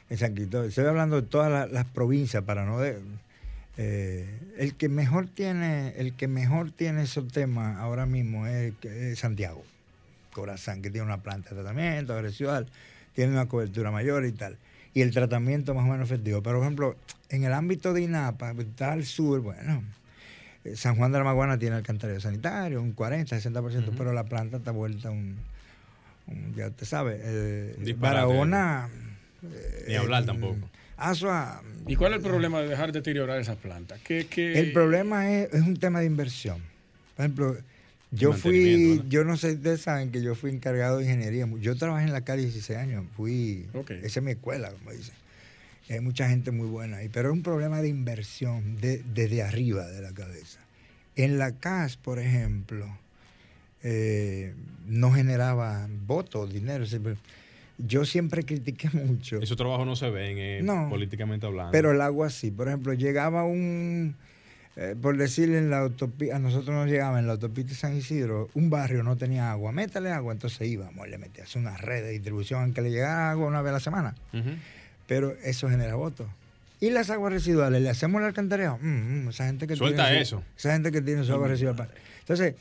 En 0.08 0.18
San 0.18 0.34
Cristóbal, 0.34 0.68
estoy 0.68 0.86
hablando 0.86 1.20
de 1.20 1.26
todas 1.28 1.50
la- 1.50 1.66
las 1.66 1.84
provincias 1.86 2.44
para 2.44 2.64
no 2.64 2.78
de, 2.80 2.98
eh, 3.76 4.26
el 4.56 4.74
que 4.76 4.88
mejor 4.88 5.26
tiene, 5.26 5.94
el 5.98 6.14
que 6.14 6.28
mejor 6.28 6.70
tiene 6.70 7.02
esos 7.02 7.28
temas 7.32 7.76
ahora 7.78 8.06
mismo 8.06 8.46
es, 8.46 8.72
es 8.84 9.18
Santiago, 9.18 9.62
Corazán, 10.32 10.80
que 10.80 10.90
tiene 10.90 11.04
una 11.06 11.18
planta 11.22 11.50
de 11.50 11.56
tratamiento 11.56 12.20
residual, 12.22 12.66
tiene 13.14 13.32
una 13.32 13.46
cobertura 13.46 13.90
mayor 13.90 14.24
y 14.24 14.32
tal. 14.32 14.56
Y 14.96 15.02
el 15.02 15.10
tratamiento 15.10 15.74
más 15.74 15.84
o 15.84 15.88
menos 15.92 16.10
efectivo. 16.10 16.42
Pero, 16.42 16.56
por 16.56 16.64
ejemplo, 16.64 16.96
en 17.28 17.44
el 17.44 17.52
ámbito 17.52 17.92
de 17.92 18.00
INAPA, 18.00 18.52
está 18.52 18.92
al 18.92 19.04
sur, 19.04 19.40
bueno, 19.40 19.84
eh, 20.64 20.74
San 20.74 20.96
Juan 20.96 21.12
de 21.12 21.18
la 21.18 21.24
Maguana 21.24 21.58
tiene 21.58 21.76
alcantarillado 21.76 22.22
sanitario, 22.22 22.80
un 22.80 22.92
40, 22.92 23.36
60%, 23.36 23.92
pero 23.98 24.14
la 24.14 24.24
planta 24.24 24.56
está 24.56 24.70
vuelta 24.70 25.10
un, 25.10 25.36
un- 26.28 26.54
ya 26.56 26.68
usted 26.68 26.86
sabe, 26.86 27.20
eh. 27.22 27.94
Barahona. 27.98 28.88
Ni 29.86 29.94
hablar 29.96 30.22
eh, 30.22 30.26
tampoco. 30.26 30.66
Asua. 30.96 31.60
¿Y 31.86 31.94
cuál 31.96 32.12
es 32.12 32.16
el 32.16 32.24
problema 32.24 32.62
de 32.62 32.68
dejar 32.68 32.90
deteriorar 32.90 33.38
esas 33.38 33.56
plantas? 33.58 34.00
¿Qué, 34.02 34.26
qué- 34.30 34.58
El 34.58 34.72
problema 34.72 35.30
es, 35.30 35.52
es 35.52 35.60
un 35.60 35.76
tema 35.76 36.00
de 36.00 36.06
inversión. 36.06 36.62
Por 37.16 37.26
ejemplo, 37.26 37.56
yo 38.10 38.32
fui, 38.32 39.02
yo 39.08 39.24
no 39.24 39.36
sé 39.36 39.50
si 39.50 39.56
ustedes 39.56 39.80
saben 39.82 40.10
que 40.10 40.22
yo 40.22 40.34
fui 40.34 40.50
encargado 40.50 40.98
de 40.98 41.04
ingeniería. 41.04 41.46
Yo 41.60 41.76
trabajé 41.76 42.06
en 42.06 42.12
la 42.12 42.22
calle 42.22 42.42
16 42.42 42.78
años, 42.78 43.04
fui, 43.16 43.66
esa 44.02 44.20
es 44.20 44.22
mi 44.22 44.32
escuela, 44.32 44.70
como 44.70 44.92
dicen. 44.92 45.14
Hay 45.88 46.00
mucha 46.00 46.28
gente 46.28 46.50
muy 46.50 46.66
buena 46.66 46.96
ahí, 46.98 47.08
pero 47.08 47.28
es 47.28 47.32
un 47.32 47.42
problema 47.42 47.80
de 47.80 47.88
inversión 47.88 48.76
de- 48.80 49.02
desde 49.14 49.42
arriba 49.42 49.86
de 49.86 50.02
la 50.02 50.12
cabeza. 50.12 50.58
En 51.14 51.38
la 51.38 51.52
CAS, 51.52 51.96
por 51.96 52.18
ejemplo, 52.18 52.86
eh, 53.82 54.52
no 54.86 55.12
generaba 55.12 55.88
votos, 56.06 56.52
dinero. 56.52 56.86
siempre- 56.86 57.16
Yo 57.78 58.04
siempre 58.06 58.42
critiqué 58.42 58.88
mucho. 58.94 59.40
Esos 59.40 59.56
trabajos 59.56 59.86
no 59.86 59.96
se 59.96 60.08
ven 60.10 60.38
eh, 60.38 60.60
No. 60.62 60.88
políticamente 60.88 61.46
hablando. 61.46 61.72
Pero 61.72 61.92
el 61.92 62.00
agua 62.00 62.30
sí. 62.30 62.50
Por 62.50 62.68
ejemplo, 62.68 62.94
llegaba 62.94 63.44
un, 63.44 64.16
eh, 64.76 64.94
por 65.00 65.16
decirle 65.16 65.58
en 65.58 65.70
la 65.70 65.78
autopista, 65.78 66.36
a 66.36 66.38
nosotros 66.38 66.74
nos 66.74 66.86
llegaba 66.88 67.18
en 67.18 67.26
la 67.26 67.32
autopista 67.32 67.70
de 67.70 67.76
San 67.76 67.96
Isidro, 67.96 68.48
un 68.54 68.68
barrio 68.70 69.02
no 69.02 69.16
tenía 69.16 69.50
agua, 69.50 69.72
métale 69.72 70.10
agua, 70.12 70.32
entonces 70.32 70.68
íbamos, 70.68 71.08
le 71.08 71.16
metías 71.18 71.56
una 71.56 71.76
red 71.76 72.02
de 72.04 72.10
distribución, 72.10 72.62
aunque 72.62 72.82
le 72.82 72.90
llegara 72.90 73.30
agua 73.30 73.46
una 73.46 73.62
vez 73.62 73.70
a 73.70 73.72
la 73.74 73.80
semana. 73.80 74.14
Pero 75.06 75.32
eso 75.44 75.68
genera 75.70 75.94
votos. 75.94 76.26
Y 76.80 76.90
las 76.90 77.08
aguas 77.10 77.32
residuales, 77.32 77.80
le 77.80 77.88
hacemos 77.88 78.20
el 78.20 78.26
alcantarillado. 78.26 78.78
Mm, 78.82 79.24
mm, 79.24 79.28
esa 79.30 79.46
gente 79.46 79.66
que 79.66 79.76
Suelta 79.76 80.04
tiene 80.08 80.20
eso. 80.20 80.42
Su, 80.56 80.58
esa 80.58 80.72
gente 80.74 80.92
que 80.92 81.00
tiene 81.00 81.24
su 81.24 81.32
agua 81.32 81.48
residual. 81.48 81.76
pa- 81.76 81.88
Entonces, 82.20 82.54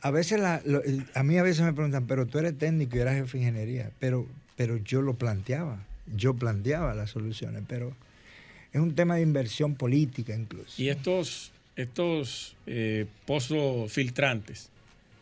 a 0.00 0.10
veces 0.10 0.40
la- 0.40 0.62
lo- 0.64 0.80
a 1.14 1.22
mí 1.22 1.36
a 1.36 1.42
veces 1.42 1.62
me 1.62 1.72
preguntan, 1.74 2.06
pero 2.06 2.26
tú 2.26 2.38
eres 2.38 2.56
técnico 2.56 2.96
y 2.96 3.00
eras 3.00 3.16
jefe 3.16 3.36
de 3.36 3.44
ingeniería. 3.44 3.90
Pero, 3.98 4.26
pero 4.56 4.78
yo 4.78 5.02
lo 5.02 5.14
planteaba. 5.14 5.84
Yo 6.06 6.32
planteaba 6.34 6.94
las 6.94 7.10
soluciones, 7.10 7.62
pero 7.68 7.92
es 8.72 8.80
un 8.80 8.94
tema 8.94 9.16
de 9.16 9.22
inversión 9.22 9.74
política 9.74 10.34
incluso. 10.34 10.80
Y 10.80 10.88
estos, 10.88 11.50
estos 11.76 12.54
eh, 12.66 13.06
pozos 13.26 13.90
filtrantes 13.92 14.68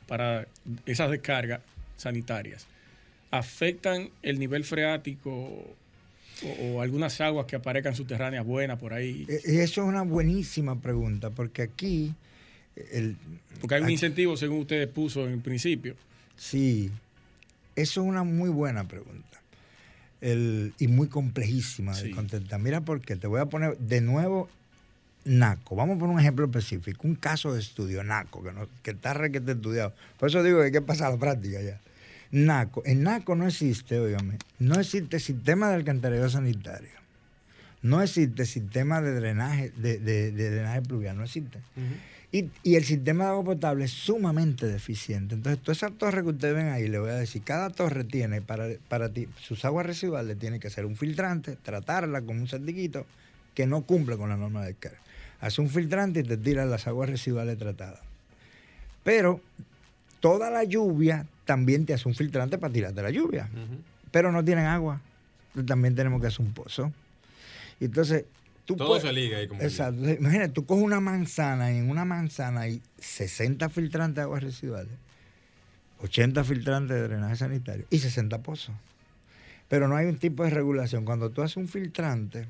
para 0.06 0.46
esas 0.86 1.10
descargas 1.10 1.60
sanitarias 1.96 2.66
afectan 3.30 4.08
el 4.22 4.38
nivel 4.38 4.64
freático 4.64 5.30
o, 5.30 5.76
o 6.62 6.80
algunas 6.80 7.20
aguas 7.20 7.46
que 7.46 7.56
aparezcan 7.56 7.94
subterráneas 7.94 8.44
buenas 8.46 8.78
por 8.78 8.92
ahí. 8.94 9.26
Eh, 9.28 9.40
Y 9.44 9.56
eso 9.58 9.82
es 9.82 9.88
una 9.88 10.02
buenísima 10.02 10.80
pregunta, 10.80 11.30
porque 11.30 11.62
aquí, 11.62 12.14
el, 12.92 13.16
Porque 13.60 13.74
hay 13.74 13.80
un 13.80 13.86
aquí- 13.86 13.94
incentivo, 13.94 14.36
según 14.36 14.60
usted 14.60 14.88
puso 14.88 15.28
en 15.28 15.40
principio. 15.42 15.94
Sí, 16.36 16.90
eso 17.76 18.00
es 18.02 18.06
una 18.06 18.22
muy 18.24 18.48
buena 18.50 18.86
pregunta. 18.86 19.27
El- 20.20 20.72
y 20.78 20.88
muy 20.88 21.08
complejísima 21.08 21.94
de 21.96 22.10
contestar. 22.10 22.60
Mira, 22.60 22.80
porque 22.80 23.16
te 23.16 23.26
voy 23.26 23.40
a 23.40 23.46
poner 23.46 23.76
de 23.78 24.00
nuevo 24.00 24.48
NACO. 25.24 25.76
Vamos 25.76 25.96
a 25.96 26.00
poner 26.00 26.14
un 26.14 26.20
ejemplo 26.20 26.46
específico, 26.46 27.06
un 27.06 27.14
caso 27.14 27.52
de 27.52 27.60
estudio, 27.60 28.02
NACO, 28.02 28.42
que, 28.42 28.52
no, 28.52 28.66
que 28.82 28.92
está 28.92 29.14
requete 29.14 29.52
estudiado. 29.52 29.92
Por 30.18 30.28
eso 30.28 30.42
digo 30.42 30.58
que 30.58 30.66
hay 30.66 30.72
que 30.72 30.80
pasar 30.82 31.08
a 31.08 31.10
la 31.12 31.18
práctica 31.18 31.60
ya. 31.62 31.80
NACO. 32.30 32.82
En 32.84 33.02
NACO 33.04 33.36
no 33.36 33.46
existe, 33.46 33.98
óigame, 33.98 34.38
no 34.58 34.78
existe 34.80 35.18
sistema 35.20 35.68
de 35.68 35.76
alcantarillado 35.76 36.28
sanitario. 36.28 36.90
No 37.82 38.02
existe 38.02 38.44
sistema 38.46 39.00
de 39.00 39.14
drenaje, 39.14 39.70
de, 39.76 39.98
de- 39.98 40.32
de 40.32 40.50
drenaje 40.50 40.82
pluvial, 40.82 41.16
no 41.16 41.24
existe. 41.24 41.58
Y, 42.30 42.50
y 42.62 42.74
el 42.74 42.84
sistema 42.84 43.24
de 43.24 43.30
agua 43.30 43.44
potable 43.44 43.84
es 43.86 43.92
sumamente 43.92 44.66
deficiente. 44.66 45.34
Entonces, 45.34 45.62
todas 45.62 45.78
esas 45.78 45.92
torres 45.96 46.22
que 46.24 46.30
ustedes 46.30 46.54
ven 46.54 46.66
ahí, 46.68 46.86
le 46.88 46.98
voy 46.98 47.10
a 47.10 47.14
decir, 47.14 47.42
cada 47.42 47.70
torre 47.70 48.04
tiene 48.04 48.42
para, 48.42 48.66
para 48.88 49.08
ti, 49.08 49.28
sus 49.40 49.64
aguas 49.64 49.86
residuales 49.86 50.38
tiene 50.38 50.60
que 50.60 50.66
hacer 50.66 50.84
un 50.84 50.96
filtrante, 50.96 51.56
tratarla 51.56 52.20
con 52.20 52.38
un 52.40 52.46
certiquito 52.48 53.06
que 53.54 53.66
no 53.66 53.82
cumple 53.82 54.16
con 54.18 54.28
la 54.28 54.36
norma 54.36 54.60
de 54.62 54.68
descarga. 54.68 54.98
Hace 55.40 55.60
un 55.62 55.70
filtrante 55.70 56.20
y 56.20 56.24
te 56.24 56.36
tira 56.36 56.66
las 56.66 56.86
aguas 56.86 57.08
residuales 57.08 57.56
tratadas. 57.56 58.00
Pero 59.04 59.40
toda 60.20 60.50
la 60.50 60.64
lluvia 60.64 61.26
también 61.44 61.86
te 61.86 61.94
hace 61.94 62.08
un 62.08 62.14
filtrante 62.14 62.58
para 62.58 62.72
tirarte 62.72 63.00
la 63.02 63.10
lluvia. 63.10 63.48
Pero 64.10 64.32
no 64.32 64.44
tienen 64.44 64.66
agua. 64.66 65.00
También 65.66 65.94
tenemos 65.94 66.20
que 66.20 66.26
hacer 66.26 66.44
un 66.44 66.52
pozo. 66.52 66.92
Y 67.80 67.86
entonces, 67.86 68.24
tú 68.64 68.76
Todo 68.76 68.88
puedes- 68.88 69.04
se 69.04 69.12
liga 69.12 69.38
ahí 69.38 69.48
como 69.48 69.62
Exacto. 69.62 70.08
Imagínate, 70.10 70.52
tú 70.52 70.66
coges 70.66 70.84
una 70.84 71.00
manzana 71.00 71.72
y 71.72 71.78
en 71.78 71.90
una 71.90 72.04
manzana 72.04 72.62
hay 72.62 72.82
60 72.98 73.68
filtrantes 73.68 74.16
de 74.16 74.22
aguas 74.22 74.42
residuales, 74.42 74.92
80 76.00 76.44
filtrantes 76.44 76.96
de 76.96 77.02
drenaje 77.02 77.36
sanitario 77.36 77.84
y 77.90 77.98
60 77.98 78.38
pozos. 78.38 78.74
Pero 79.68 79.86
no 79.88 79.96
hay 79.96 80.06
un 80.06 80.16
tipo 80.18 80.44
de 80.44 80.50
regulación. 80.50 81.04
Cuando 81.04 81.30
tú 81.30 81.42
haces 81.42 81.56
un 81.58 81.68
filtrante, 81.68 82.46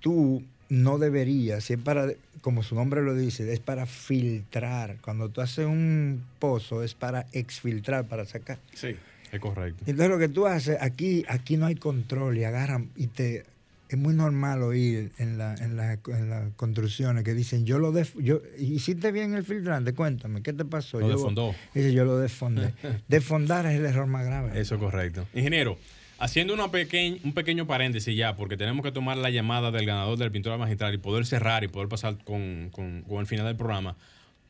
tú 0.00 0.42
no 0.68 0.98
deberías, 0.98 1.64
si 1.64 1.72
es 1.74 1.78
para, 1.80 2.06
como 2.40 2.62
su 2.62 2.74
nombre 2.74 3.02
lo 3.02 3.14
dice, 3.14 3.50
es 3.52 3.60
para 3.60 3.86
filtrar. 3.86 4.98
Cuando 5.00 5.28
tú 5.28 5.40
haces 5.40 5.66
un 5.66 6.22
pozo 6.38 6.82
es 6.82 6.94
para 6.94 7.26
exfiltrar, 7.32 8.06
para 8.06 8.24
sacar. 8.26 8.58
Sí. 8.74 8.94
Es 9.32 9.40
correcto. 9.40 9.82
Entonces 9.86 10.08
lo 10.08 10.18
que 10.18 10.28
tú 10.28 10.46
haces, 10.46 10.78
aquí, 10.80 11.24
aquí 11.28 11.56
no 11.56 11.66
hay 11.66 11.74
control 11.74 12.38
y 12.38 12.44
agarran 12.44 12.90
y 12.96 13.08
te... 13.08 13.44
Es 13.88 13.96
muy 13.98 14.12
normal 14.14 14.62
oír 14.62 15.12
en, 15.18 15.38
la, 15.38 15.54
en, 15.54 15.76
la- 15.76 15.94
en 15.94 16.28
las 16.30 16.52
construcciones 16.56 17.24
que 17.24 17.32
dicen, 17.34 17.64
yo 17.64 17.78
lo 17.78 17.90
def 17.92 18.14
yo 18.18 18.42
hiciste 18.58 19.12
bien 19.12 19.34
el 19.34 19.44
filtrante, 19.44 19.94
cuéntame, 19.94 20.42
¿qué 20.42 20.52
te 20.52 20.64
pasó? 20.66 21.00
Lo 21.00 21.08
Yo- 21.08 21.16
defondó. 21.16 21.54
Dice, 21.74 21.92
yo 21.94 22.04
lo 22.04 22.18
defondé. 22.18 22.74
Defondar 23.08 23.64
es 23.66 23.78
el 23.78 23.86
error 23.86 24.06
más 24.06 24.26
grave. 24.26 24.60
Eso 24.60 24.74
es 24.74 24.80
correcto. 24.80 25.26
Ingeniero, 25.32 25.78
haciendo 26.18 26.52
una 26.52 26.66
pequeñ- 26.66 27.20
un 27.24 27.32
pequeño 27.32 27.66
paréntesis 27.66 28.14
ya, 28.14 28.36
porque 28.36 28.56
tenemos 28.58 28.84
que 28.84 28.92
tomar 28.92 29.16
la 29.16 29.30
llamada 29.30 29.70
del 29.70 29.86
ganador 29.86 30.18
del 30.18 30.30
pintura 30.32 30.58
magistral 30.58 30.92
y 30.94 30.98
poder 30.98 31.24
cerrar 31.24 31.64
y 31.64 31.68
poder 31.68 31.88
pasar 31.88 32.22
con, 32.24 32.68
con- 32.70 33.02
con 33.08 33.20
el 33.20 33.26
final 33.26 33.46
del 33.46 33.56
programa. 33.56 33.96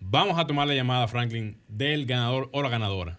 Vamos 0.00 0.38
a 0.38 0.46
tomar 0.46 0.66
la 0.66 0.74
llamada, 0.74 1.06
Franklin, 1.08 1.56
del 1.68 2.06
ganador 2.06 2.48
o 2.52 2.62
la 2.62 2.68
ganadora. 2.70 3.18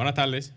Buenas 0.00 0.14
tardes. 0.14 0.54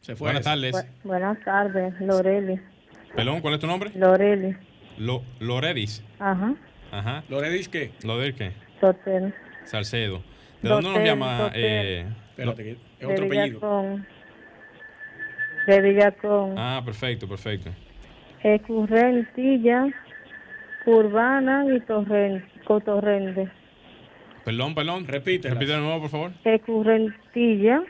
Se 0.00 0.16
fue. 0.16 0.28
Buenas 0.28 0.42
tardes. 0.44 0.74
Bu- 0.74 0.86
buenas 1.04 1.38
tardes, 1.44 1.92
Loreli. 2.00 2.58
Pelón, 3.14 3.42
¿cuál 3.42 3.52
es 3.52 3.60
tu 3.60 3.66
nombre? 3.66 3.90
Loreli. 3.94 4.56
Lo, 4.96 5.22
Loredis. 5.38 6.02
Ajá. 6.18 6.54
Ajá. 6.90 7.22
¿Loredis 7.28 7.68
qué? 7.68 7.92
¿Loredis 8.04 8.36
qué? 8.36 8.52
Dotel. 8.80 9.34
Salcedo. 9.64 10.22
¿De 10.62 10.70
dónde 10.70 10.88
nos 10.94 11.04
llama? 11.04 11.50
Eh, 11.52 12.06
Espérate, 12.30 12.62
que 12.64 12.70
es 12.70 12.78
De 13.00 13.04
otro 13.06 13.26
apellido. 13.26 13.44
Villacón. 13.60 14.06
De 15.66 15.80
Villacón. 15.82 16.54
ah, 16.56 16.80
perfecto, 16.82 17.28
perfecto. 17.28 17.68
Escurrentilla, 18.42 19.88
Urbana 20.86 21.66
y 21.66 21.80
Torrente. 21.80 22.48
Cotorrente. 22.64 23.50
Perdón, 24.44 24.74
perdón. 24.74 25.06
Repítelas. 25.06 25.54
Repite 25.58 25.72
de 25.72 25.78
nuevo, 25.78 26.00
por 26.00 26.10
favor. 26.10 26.32
Escurrentilla, 26.44 27.82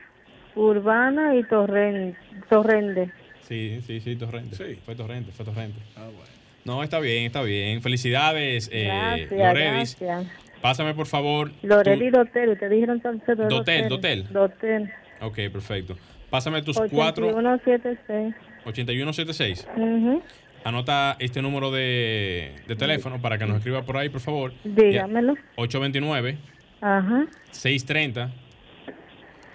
Urbana 0.55 1.34
y 1.36 1.44
Torrente. 1.44 2.18
Torrente. 2.48 3.11
Sí, 3.42 3.80
sí, 3.86 4.01
sí, 4.01 4.16
Torrente. 4.16 4.57
Sí. 4.57 4.78
Fue 4.84 4.94
Torrente, 4.94 5.32
fue 5.32 5.44
Torrente. 5.44 5.78
Ah, 5.96 6.05
bueno. 6.05 6.40
No, 6.64 6.82
está 6.82 7.01
bien, 7.01 7.24
está 7.26 7.42
bien. 7.42 7.80
Felicidades, 7.82 8.68
eh, 8.72 8.84
Gracias, 8.84 9.30
Loredis. 9.30 9.96
gracias. 9.98 10.32
Pásame, 10.61 10.94
por 10.94 11.07
favor. 11.07 11.51
Lorel 11.62 12.03
y 12.03 12.11
tu- 12.11 12.18
Dotel, 12.18 12.51
ustedes 12.51 12.72
dijeron 12.72 13.01
Salcedo. 13.01 13.48
Dotel, 13.48 13.88
Dotel. 13.88 14.26
Dotel. 14.30 14.92
Ok, 15.22 15.36
perfecto. 15.53 15.96
Pásame 16.28 16.62
tus 16.62 16.78
cuatro 16.90 17.26
8176. 17.28 18.34
8176. 18.64 19.66
Ujú. 19.76 20.22
Anota 20.64 21.16
este 21.18 21.40
número 21.40 21.70
de, 21.70 22.54
de 22.66 22.76
teléfono 22.76 23.20
para 23.20 23.38
que 23.38 23.46
nos 23.46 23.58
escriba 23.58 23.82
por 23.82 23.96
ahí, 23.96 24.08
por 24.08 24.20
favor. 24.20 24.52
Dígamelo. 24.64 25.34
829 25.56 26.38
Ajá. 26.80 27.26
630 27.50 28.30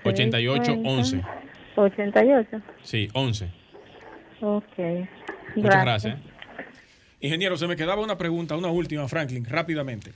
8811. 0.03 1.21
88. 1.75 2.61
Sí, 2.83 3.09
11. 3.13 3.49
Ok. 4.41 4.77
Muchas 5.55 5.83
gracias. 5.83 6.17
Ingeniero, 7.19 7.57
se 7.57 7.67
me 7.67 7.75
quedaba 7.75 8.01
una 8.01 8.17
pregunta, 8.17 8.55
una 8.55 8.67
última, 8.67 9.07
Franklin, 9.07 9.45
rápidamente. 9.45 10.11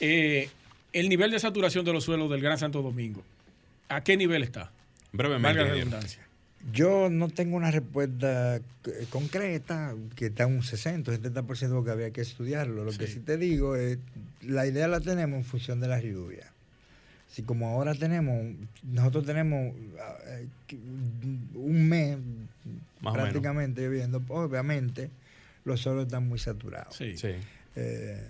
Eh, 0.00 0.50
el 0.92 1.08
nivel 1.08 1.30
de 1.30 1.38
saturación 1.38 1.84
de 1.84 1.92
los 1.92 2.04
suelos 2.04 2.30
del 2.30 2.40
Gran 2.40 2.58
Santo 2.58 2.82
Domingo, 2.82 3.22
¿a 3.88 4.02
qué 4.02 4.16
nivel 4.16 4.42
está? 4.42 4.70
Brevemente. 5.12 5.48
Valga 5.48 5.64
la 5.64 5.70
redundancia. 5.74 6.25
Yo 6.72 7.10
no 7.10 7.28
tengo 7.28 7.56
una 7.56 7.70
respuesta 7.70 8.56
eh, 8.56 8.62
concreta, 9.10 9.94
que 10.16 10.26
está 10.26 10.46
un 10.46 10.62
60, 10.62 11.12
70% 11.12 11.70
porque 11.74 11.90
había 11.90 12.10
que 12.10 12.22
estudiarlo. 12.22 12.84
Lo 12.84 12.92
que 12.92 13.06
Sí. 13.06 13.20
te 13.20 13.36
digo 13.36 13.76
es, 13.76 13.98
la 14.42 14.66
idea 14.66 14.88
la 14.88 15.00
tenemos 15.00 15.38
en 15.38 15.44
función 15.44 15.80
de 15.80 15.88
las 15.88 16.02
lluvias. 16.02 16.48
Así 17.30 17.42
como 17.42 17.68
ahora 17.68 17.94
tenemos, 17.94 18.54
nosotros 18.82 19.26
tenemos 19.26 19.74
ah, 20.00 20.16
eh, 20.26 20.46
que- 20.66 20.76
un 20.76 21.88
mes 21.88 22.18
Más 23.00 23.12
o 23.12 23.16
prácticamente 23.16 23.82
lloviendo, 23.82 24.22
obviamente 24.28 25.10
los 25.64 25.80
suelos 25.80 26.06
están 26.06 26.26
muy 26.28 26.38
saturados. 26.38 26.96
Sí. 26.96 27.16
Sí. 27.16 27.32
Eh, 27.76 28.22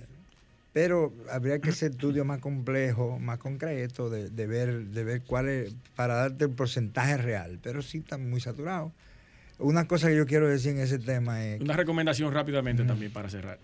pero 0.77 1.11
habría 1.31 1.59
que 1.59 1.71
hacer 1.71 1.93
estudios 1.93 2.27
más 2.27 2.39
complejos, 2.39 3.19
más 3.19 3.39
concretos, 3.39 4.13
de, 4.13 4.29
de 4.29 4.47
ver, 4.47 4.85
de 4.89 5.05
ver 5.05 5.23
cuál 5.23 5.49
es, 5.49 5.75
para 5.95 6.17
darte 6.17 6.45
el 6.45 6.51
porcentaje 6.51 7.17
real. 7.17 7.59
Pero 7.63 7.81
sí 7.81 7.97
están 7.97 8.29
muy 8.29 8.43
saturados. 8.43 8.93
Una 9.59 9.89
cosa 9.89 10.09
que 10.09 10.17
yo 10.17 10.27
quiero 10.27 10.47
decir 10.47 10.73
en 10.73 10.81
ese 10.81 10.99
tema 10.99 11.43
es, 11.47 11.63
Una 11.63 11.77
recomendación 11.79 12.31
rápidamente 12.31 12.85
también 12.85 13.11
para 13.11 13.31
cerrar. 13.31 13.59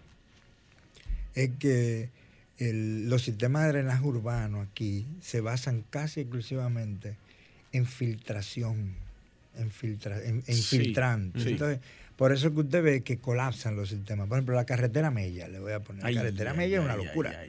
es 1.35 1.51
que 1.59 2.09
el- 2.57 3.11
los 3.11 3.21
sistemas 3.21 3.65
de 3.65 3.73
drenaje 3.73 4.07
urbano 4.07 4.63
aquí 4.63 5.07
se 5.21 5.43
basan 5.43 5.85
casi 5.91 6.21
exclusivamente 6.21 7.19
en 7.73 7.85
filtración, 7.85 8.95
en, 9.59 9.71
filtra, 9.71 10.17
en, 10.25 10.37
en 10.47 10.55
Sí, 10.55 10.79
filtrantes. 10.79 11.43
sí. 11.43 11.51
Entonces, 11.51 11.81
por 12.23 12.31
eso 12.31 12.55
que 12.55 12.61
usted 12.61 12.85
ve 12.85 13.03
que 13.03 13.18
colapsan 13.18 13.75
los 13.75 13.89
sistemas. 13.89 14.29
Por 14.29 14.39
ejemplo, 14.39 14.55
la 14.55 14.64
carretera 14.64 15.11
Mella, 15.11 15.49
le 15.49 15.59
voy 15.59 15.73
a 15.73 15.81
poner. 15.81 16.07
Ay, 16.07 16.14
la 16.14 16.20
carretera 16.20 16.53
ay, 16.53 16.57
Mella 16.57 16.79
es 16.79 16.85
una 16.85 16.95
locura. 16.95 17.45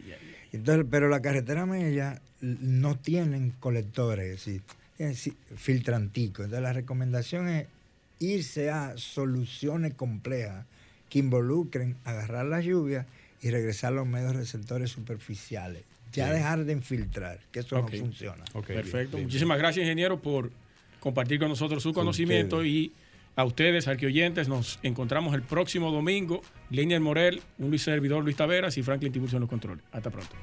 Entonces, 0.52 0.88
pero 0.90 1.10
la 1.10 1.22
carretera 1.22 1.68
Mella 1.68 2.20
no 2.42 2.98
tienen 2.98 3.54
colectores, 3.60 4.26
es 4.26 4.32
decir, 4.32 4.62
tienen 4.98 5.16
filtranticos. 5.58 6.46
Entonces, 6.46 6.64
la 6.64 6.74
recomendación 6.74 7.50
es 7.50 7.68
irse 8.18 8.72
a 8.72 8.98
soluciones 8.98 9.94
complejas 9.94 10.66
que 11.08 11.20
involucren 11.20 11.96
agarrar 12.04 12.48
la 12.48 12.60
lluvia 12.60 13.06
y 13.44 13.52
regresar 13.52 13.94
a 13.94 13.98
los 13.98 14.08
medios 14.08 14.36
receptores 14.36 14.90
superficiales. 14.90 15.84
Ya 16.14 16.26
Bien. 16.26 16.38
dejar 16.38 16.66
de 16.66 16.74
infiltrar, 16.74 17.40
que 17.52 17.60
eso 17.60 17.80
no 17.80 17.88
funciona. 17.88 18.44
Perfecto. 18.46 18.98
bien, 18.98 19.08
bien, 19.12 19.24
Muchísimas 19.26 19.60
gracias, 19.60 19.84
ingeniero, 19.84 20.20
por 20.20 20.50
compartir 21.00 21.38
con 21.38 21.50
nosotros 21.50 21.84
su 21.84 21.94
conocimiento 21.94 22.66
y 22.66 22.92
a 23.36 23.44
ustedes, 23.44 23.88
arqueoyentes, 23.88 24.48
nos 24.48 24.80
encontramos 24.84 25.34
el 25.34 25.42
próximo 25.42 25.92
domingo. 25.92 26.42
Línea 26.70 27.00
Morel, 27.00 27.42
un 27.58 27.70
Luis 27.70 27.84
servidor 27.84 28.24
Luis 28.24 28.36
Taveras 28.36 28.78
y 28.78 28.84
Franklin 28.84 29.12
Tiburcio 29.12 29.38
en 29.38 29.42
los 29.42 29.50
controles. 29.50 29.84
Hasta 29.92 30.10
pronto. 30.10 30.36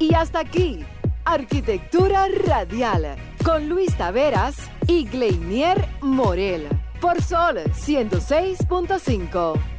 Y 0.00 0.14
hasta 0.14 0.40
aquí, 0.40 0.80
Arquitectura 1.24 2.26
Radial, 2.46 3.16
con 3.44 3.68
Luis 3.68 3.96
Taveras 3.96 4.56
y 4.86 5.04
Gleinier 5.04 5.88
Morel, 6.00 6.68
por 7.00 7.20
Sol 7.20 7.58
106.5. 7.58 9.77